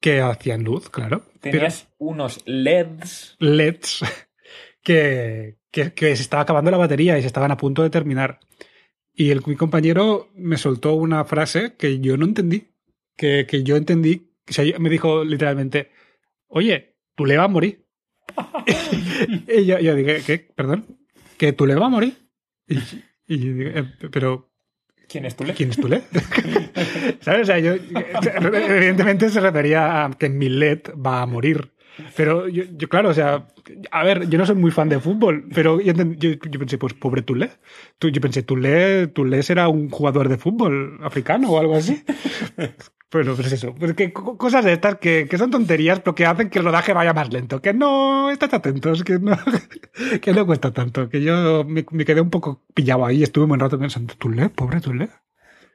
que 0.00 0.20
hacían 0.20 0.62
luz, 0.64 0.90
claro. 0.90 1.22
pero- 1.40 1.52
Tenías 1.58 1.88
unos 1.98 2.42
LEDs. 2.46 3.36
LEDs 3.40 4.00
que, 4.82 5.58
que, 5.70 5.92
que 5.92 6.16
se 6.16 6.22
estaba 6.22 6.42
acabando 6.42 6.70
la 6.70 6.76
batería 6.76 7.18
y 7.18 7.20
se 7.22 7.26
estaban 7.26 7.50
a 7.50 7.56
punto 7.56 7.82
de 7.82 7.90
terminar. 7.90 8.40
Y 9.14 9.30
el, 9.30 9.42
mi 9.46 9.56
compañero 9.56 10.30
me 10.34 10.56
soltó 10.56 10.94
una 10.94 11.24
frase 11.24 11.74
que 11.76 11.98
yo 12.00 12.16
no 12.16 12.24
entendí. 12.24 12.68
Que, 13.16 13.46
que 13.48 13.64
yo 13.64 13.76
entendí. 13.76 14.30
O 14.48 14.52
sea, 14.52 14.64
me 14.78 14.88
dijo 14.88 15.24
literalmente: 15.24 15.90
Oye, 16.46 16.94
tu 17.16 17.26
le 17.26 17.36
va 17.36 17.44
a 17.44 17.48
morir. 17.48 17.84
y 19.48 19.64
yo, 19.66 19.78
yo 19.80 19.94
dije: 19.96 20.22
¿Qué? 20.24 20.38
Perdón. 20.38 20.86
¿Que 21.36 21.52
tu 21.52 21.66
le 21.66 21.74
va 21.74 21.86
a 21.86 21.90
morir? 21.90 22.16
Y, 22.68 22.76
y 23.26 23.38
yo 23.38 23.52
dije, 23.54 23.78
"Eh, 23.80 23.84
pero 24.12 24.47
¿Quién 25.08 25.24
es 25.24 25.34
tu 25.36 25.44
LED? 25.44 25.54
¿Quién 25.56 25.70
es 25.70 25.76
Tule? 25.76 26.02
¿Sabes? 27.20 27.42
O 27.42 27.44
sea, 27.46 27.58
yo, 27.58 27.72
evidentemente 27.74 29.28
se 29.30 29.40
refería 29.40 30.04
a 30.04 30.10
que 30.10 30.28
mi 30.28 30.48
LED 30.48 30.80
va 31.04 31.22
a 31.22 31.26
morir. 31.26 31.72
Pero 32.16 32.46
yo, 32.46 32.62
yo, 32.76 32.88
claro, 32.88 33.08
o 33.08 33.14
sea, 33.14 33.48
a 33.90 34.04
ver, 34.04 34.28
yo 34.28 34.38
no 34.38 34.46
soy 34.46 34.54
muy 34.54 34.70
fan 34.70 34.88
de 34.88 35.00
fútbol, 35.00 35.48
pero 35.52 35.80
yo, 35.80 35.92
yo- 35.94 36.30
yo 36.48 36.58
pensé, 36.60 36.78
pues 36.78 36.94
pobre 36.94 37.22
Tule. 37.22 37.50
Yo 38.00 38.20
pensé, 38.20 38.42
Tule, 38.44 39.08
Tule 39.08 39.42
será 39.42 39.66
un 39.68 39.90
jugador 39.90 40.28
de 40.28 40.36
fútbol 40.38 41.00
africano 41.02 41.50
o 41.50 41.58
algo 41.58 41.74
así. 41.74 42.04
Bueno, 43.10 43.34
pues 43.34 43.50
eso. 43.52 43.74
Pues 43.74 43.94
que 43.94 44.12
co- 44.12 44.36
cosas 44.36 44.64
de 44.64 44.72
estas 44.74 44.96
que, 44.96 45.26
que 45.30 45.38
son 45.38 45.50
tonterías, 45.50 46.00
pero 46.00 46.14
que 46.14 46.26
hacen 46.26 46.50
que 46.50 46.58
el 46.58 46.64
rodaje 46.66 46.92
vaya 46.92 47.14
más 47.14 47.32
lento. 47.32 47.62
Que 47.62 47.72
no, 47.72 48.30
estad 48.30 48.54
atentos, 48.54 49.02
que 49.02 49.18
no, 49.18 49.36
que 50.22 50.32
no 50.32 50.44
cuesta 50.46 50.72
tanto. 50.72 51.08
Que 51.08 51.22
yo 51.22 51.64
me, 51.64 51.86
me 51.90 52.04
quedé 52.04 52.20
un 52.20 52.30
poco 52.30 52.62
pillado 52.74 53.06
ahí 53.06 53.22
estuve 53.22 53.44
un 53.44 53.48
buen 53.50 53.60
rato 53.60 53.78
pensando, 53.78 54.14
Tule, 54.14 54.50
pobre 54.50 54.80
Tule. 54.80 55.08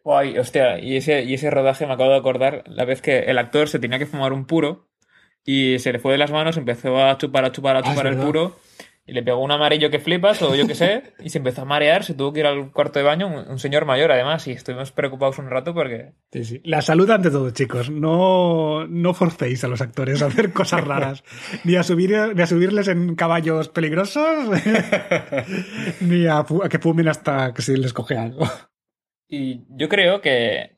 Guay, 0.04 0.38
hostia, 0.38 0.80
y 0.80 0.98
ese, 0.98 1.24
y 1.24 1.34
ese 1.34 1.50
rodaje 1.50 1.88
me 1.88 1.94
acabo 1.94 2.10
de 2.12 2.18
acordar 2.18 2.64
la 2.68 2.84
vez 2.86 3.02
que 3.02 3.20
el 3.20 3.38
actor 3.38 3.70
se 3.70 3.80
tenía 3.80 4.00
que 4.00 4.06
fumar 4.06 4.34
un 4.34 4.46
puro 4.46 4.90
y 5.46 5.80
se 5.80 5.94
le 5.94 6.00
fue 6.00 6.12
de 6.12 6.18
las 6.18 6.32
manos, 6.32 6.58
empezó 6.58 6.98
a 7.04 7.18
chupar, 7.18 7.46
a 7.46 7.52
chupar, 7.54 7.78
a 7.78 7.80
Ah, 7.80 7.84
chupar 7.84 8.08
el 8.08 8.16
verdad. 8.16 8.26
puro 8.28 8.56
y 9.06 9.12
le 9.14 9.24
pegó 9.24 9.40
un 9.40 9.52
amarillo 9.52 9.90
que 9.90 10.00
flipas 10.00 10.42
o 10.42 10.56
yo 10.56 10.66
qué 10.66 10.76
sé 10.76 11.14
y 11.20 11.30
se 11.30 11.38
empezó 11.38 11.64
a 11.64 11.66
marear, 11.66 12.04
se 12.04 12.14
tuvo 12.14 12.32
que 12.32 12.40
ir 12.40 12.46
al 12.46 12.72
cuarto 12.72 13.00
de 13.00 13.06
baño, 13.06 13.28
un, 13.28 13.50
un 13.50 13.60
señor 13.60 13.86
mayor 13.86 14.12
además 14.12 14.48
y 14.48 14.52
estuvimos 14.52 14.92
preocupados 14.92 15.40
un 15.40 15.50
rato 15.50 15.74
porque... 15.74 16.14
Sí, 16.32 16.46
sí. 16.46 16.62
La 16.64 16.82
salud 16.82 17.10
ante 17.10 17.30
todo, 17.30 17.50
chicos. 17.52 17.90
No, 17.90 18.88
no 18.88 19.14
forcéis 19.14 19.64
a 19.64 19.68
los 19.68 19.82
actores 19.82 20.22
a 20.22 20.28
hacer 20.28 20.54
cosas 20.54 20.84
raras. 20.88 21.24
ni, 21.66 21.76
a 21.76 21.84
subir, 21.84 22.12
ni 22.34 22.42
a 22.42 22.48
subirles 22.48 22.88
en 22.88 23.16
caballos 23.16 23.68
peligrosos, 23.70 24.50
ni 26.00 26.28
a 26.28 26.46
que 26.70 26.80
fumen 26.80 27.10
hasta 27.10 27.54
que 27.54 27.62
se 27.62 27.78
les 27.78 27.92
coge 27.92 28.18
algo. 28.18 28.46
Y 29.28 29.66
yo 29.70 29.90
creo 29.90 30.22
que, 30.22 30.76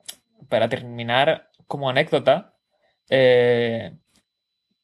para 0.49 0.69
terminar 0.69 1.49
como 1.67 1.89
anécdota, 1.89 2.55
eh, 3.09 3.97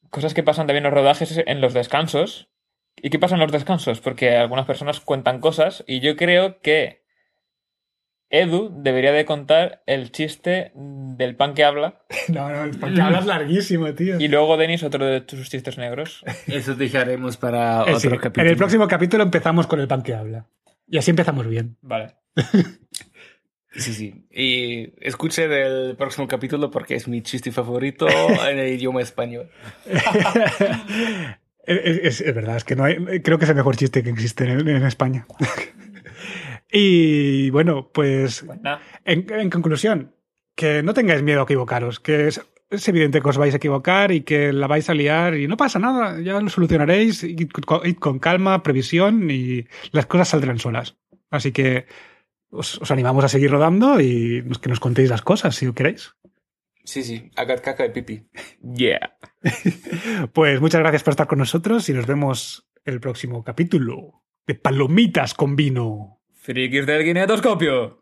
cosas 0.10 0.34
que 0.34 0.44
pasan 0.44 0.68
también 0.68 0.86
en 0.86 0.92
los 0.92 1.00
rodajes 1.00 1.42
en 1.46 1.62
los 1.62 1.74
descansos. 1.74 2.50
¿Y 2.98 3.10
qué 3.10 3.20
pasa 3.20 3.36
en 3.36 3.42
los 3.42 3.52
descansos? 3.52 4.00
Porque 4.02 4.36
algunas 4.38 4.66
personas 4.66 5.00
cuentan 5.00 5.40
cosas 5.40 5.84
y 5.88 6.00
yo 6.02 6.16
creo 6.16 6.60
que 6.62 7.02
Edu 8.30 8.72
debería 8.82 9.12
de 9.12 9.26
contar 9.26 9.82
el 9.86 10.12
chiste 10.12 10.72
del 10.76 11.36
pan 11.36 11.54
que 11.54 11.64
habla 11.66 12.04
No, 12.30 12.50
no, 12.50 12.64
el 12.64 12.78
pan 12.80 12.94
que 12.96 13.02
hablas 13.02 13.26
larguísimo, 13.26 13.94
tío. 13.94 14.20
y 14.20 14.28
luego 14.28 14.56
Denis 14.58 14.84
otro 14.84 15.06
de 15.06 15.24
sus 15.28 15.50
chistes 15.50 15.78
negros. 15.78 16.24
Eso 16.48 16.76
dejaremos 16.76 17.38
para 17.38 17.80
Eh, 17.82 17.94
otro 17.94 18.00
sí, 18.00 18.08
capítulo. 18.18 18.46
En 18.46 18.52
el 18.52 18.58
próximo 18.58 18.88
capítulo 18.88 19.24
empezamos 19.24 19.68
con 19.68 19.80
el 19.80 19.88
pan 19.88 20.02
que 20.04 20.14
habla. 20.14 20.48
Y 20.88 20.98
así 20.98 21.12
empezamos 21.12 21.48
bien. 21.48 21.78
Vale. 21.82 22.16
Sí, 23.74 23.94
sí. 23.94 24.28
Y 24.30 24.94
escuche 25.00 25.48
del 25.48 25.96
próximo 25.96 26.28
capítulo 26.28 26.70
porque 26.70 26.96
es 26.96 27.08
mi 27.08 27.22
chiste 27.22 27.54
favorito 27.54 28.06
en 28.46 28.60
el 28.60 28.68
idioma 28.74 29.02
español. 29.02 29.50
Es, 31.84 31.98
es- 32.04 32.22
es 32.22 32.36
verdad, 32.36 32.58
es 32.58 32.64
que 32.64 32.76
no 32.76 32.84
hay, 32.84 33.22
creo 33.22 33.38
que 33.38 33.46
es 33.46 33.50
el 33.50 33.56
mejor 33.56 33.76
chiste 33.78 34.04
que 34.04 34.10
existe 34.10 34.44
en, 34.46 34.68
en 34.68 34.86
España. 34.86 35.26
y 36.72 37.50
bueno, 37.50 37.90
pues 37.94 38.44
Pues. 38.46 38.60
En, 39.06 39.26
en 39.32 39.50
conclusión, 39.50 40.14
que 40.56 40.84
no 40.84 40.94
tengáis 40.94 41.24
miedo 41.24 41.42
a 41.42 41.44
equivocaros, 41.44 42.00
que 42.00 42.28
es, 42.28 42.42
es 42.70 42.88
evidente 42.88 43.22
que 43.22 43.30
os 43.30 43.38
vais 43.38 43.54
a 43.54 43.58
equivocar 43.58 44.12
y 44.12 44.22
que 44.22 44.54
la 44.54 44.68
vais 44.68 44.90
a 44.90 44.94
liar 44.94 45.36
y 45.36 45.48
no 45.48 45.58
pasa 45.58 45.80
nada, 45.80 46.20
ya 46.22 46.40
lo 46.40 46.50
solucionaréis, 46.50 47.24
id 47.24 47.50
con, 48.00 48.20
calma, 48.20 48.64
previsión 48.64 49.30
y 49.30 49.66
las 49.92 50.06
cosas 50.06 50.30
saldrán 50.30 50.60
solas. 50.60 50.98
Así 51.30 51.52
que 51.52 51.86
os, 52.50 52.78
os 52.82 52.92
animamos 52.92 53.24
a 53.24 53.30
seguir 53.30 53.52
rodando 53.52 54.00
y 54.02 54.44
que 54.62 54.70
nos 54.70 54.80
contéis 54.80 55.10
las 55.10 55.22
cosas 55.22 55.56
si 55.56 55.72
queréis. 55.74 56.14
Sí, 56.84 57.04
sí. 57.04 57.32
Hagad 57.36 57.62
caca 57.62 57.86
y 57.86 57.92
pipi. 57.92 58.28
Yeah. 58.76 59.18
Pues 60.34 60.62
muchas 60.62 60.82
gracias 60.82 61.04
por 61.04 61.12
estar 61.12 61.28
con 61.28 61.40
nosotros 61.40 61.90
y 61.90 61.94
nos 61.94 62.06
vemos 62.06 62.70
el 62.86 63.00
próximo 63.00 63.44
capítulo 63.44 64.24
de 64.48 64.56
Palomitas 64.56 65.34
con 65.34 65.56
vino. 65.56 66.22
Frikis 66.34 66.86
del 66.86 67.04
guinetoscopio. 67.04 68.02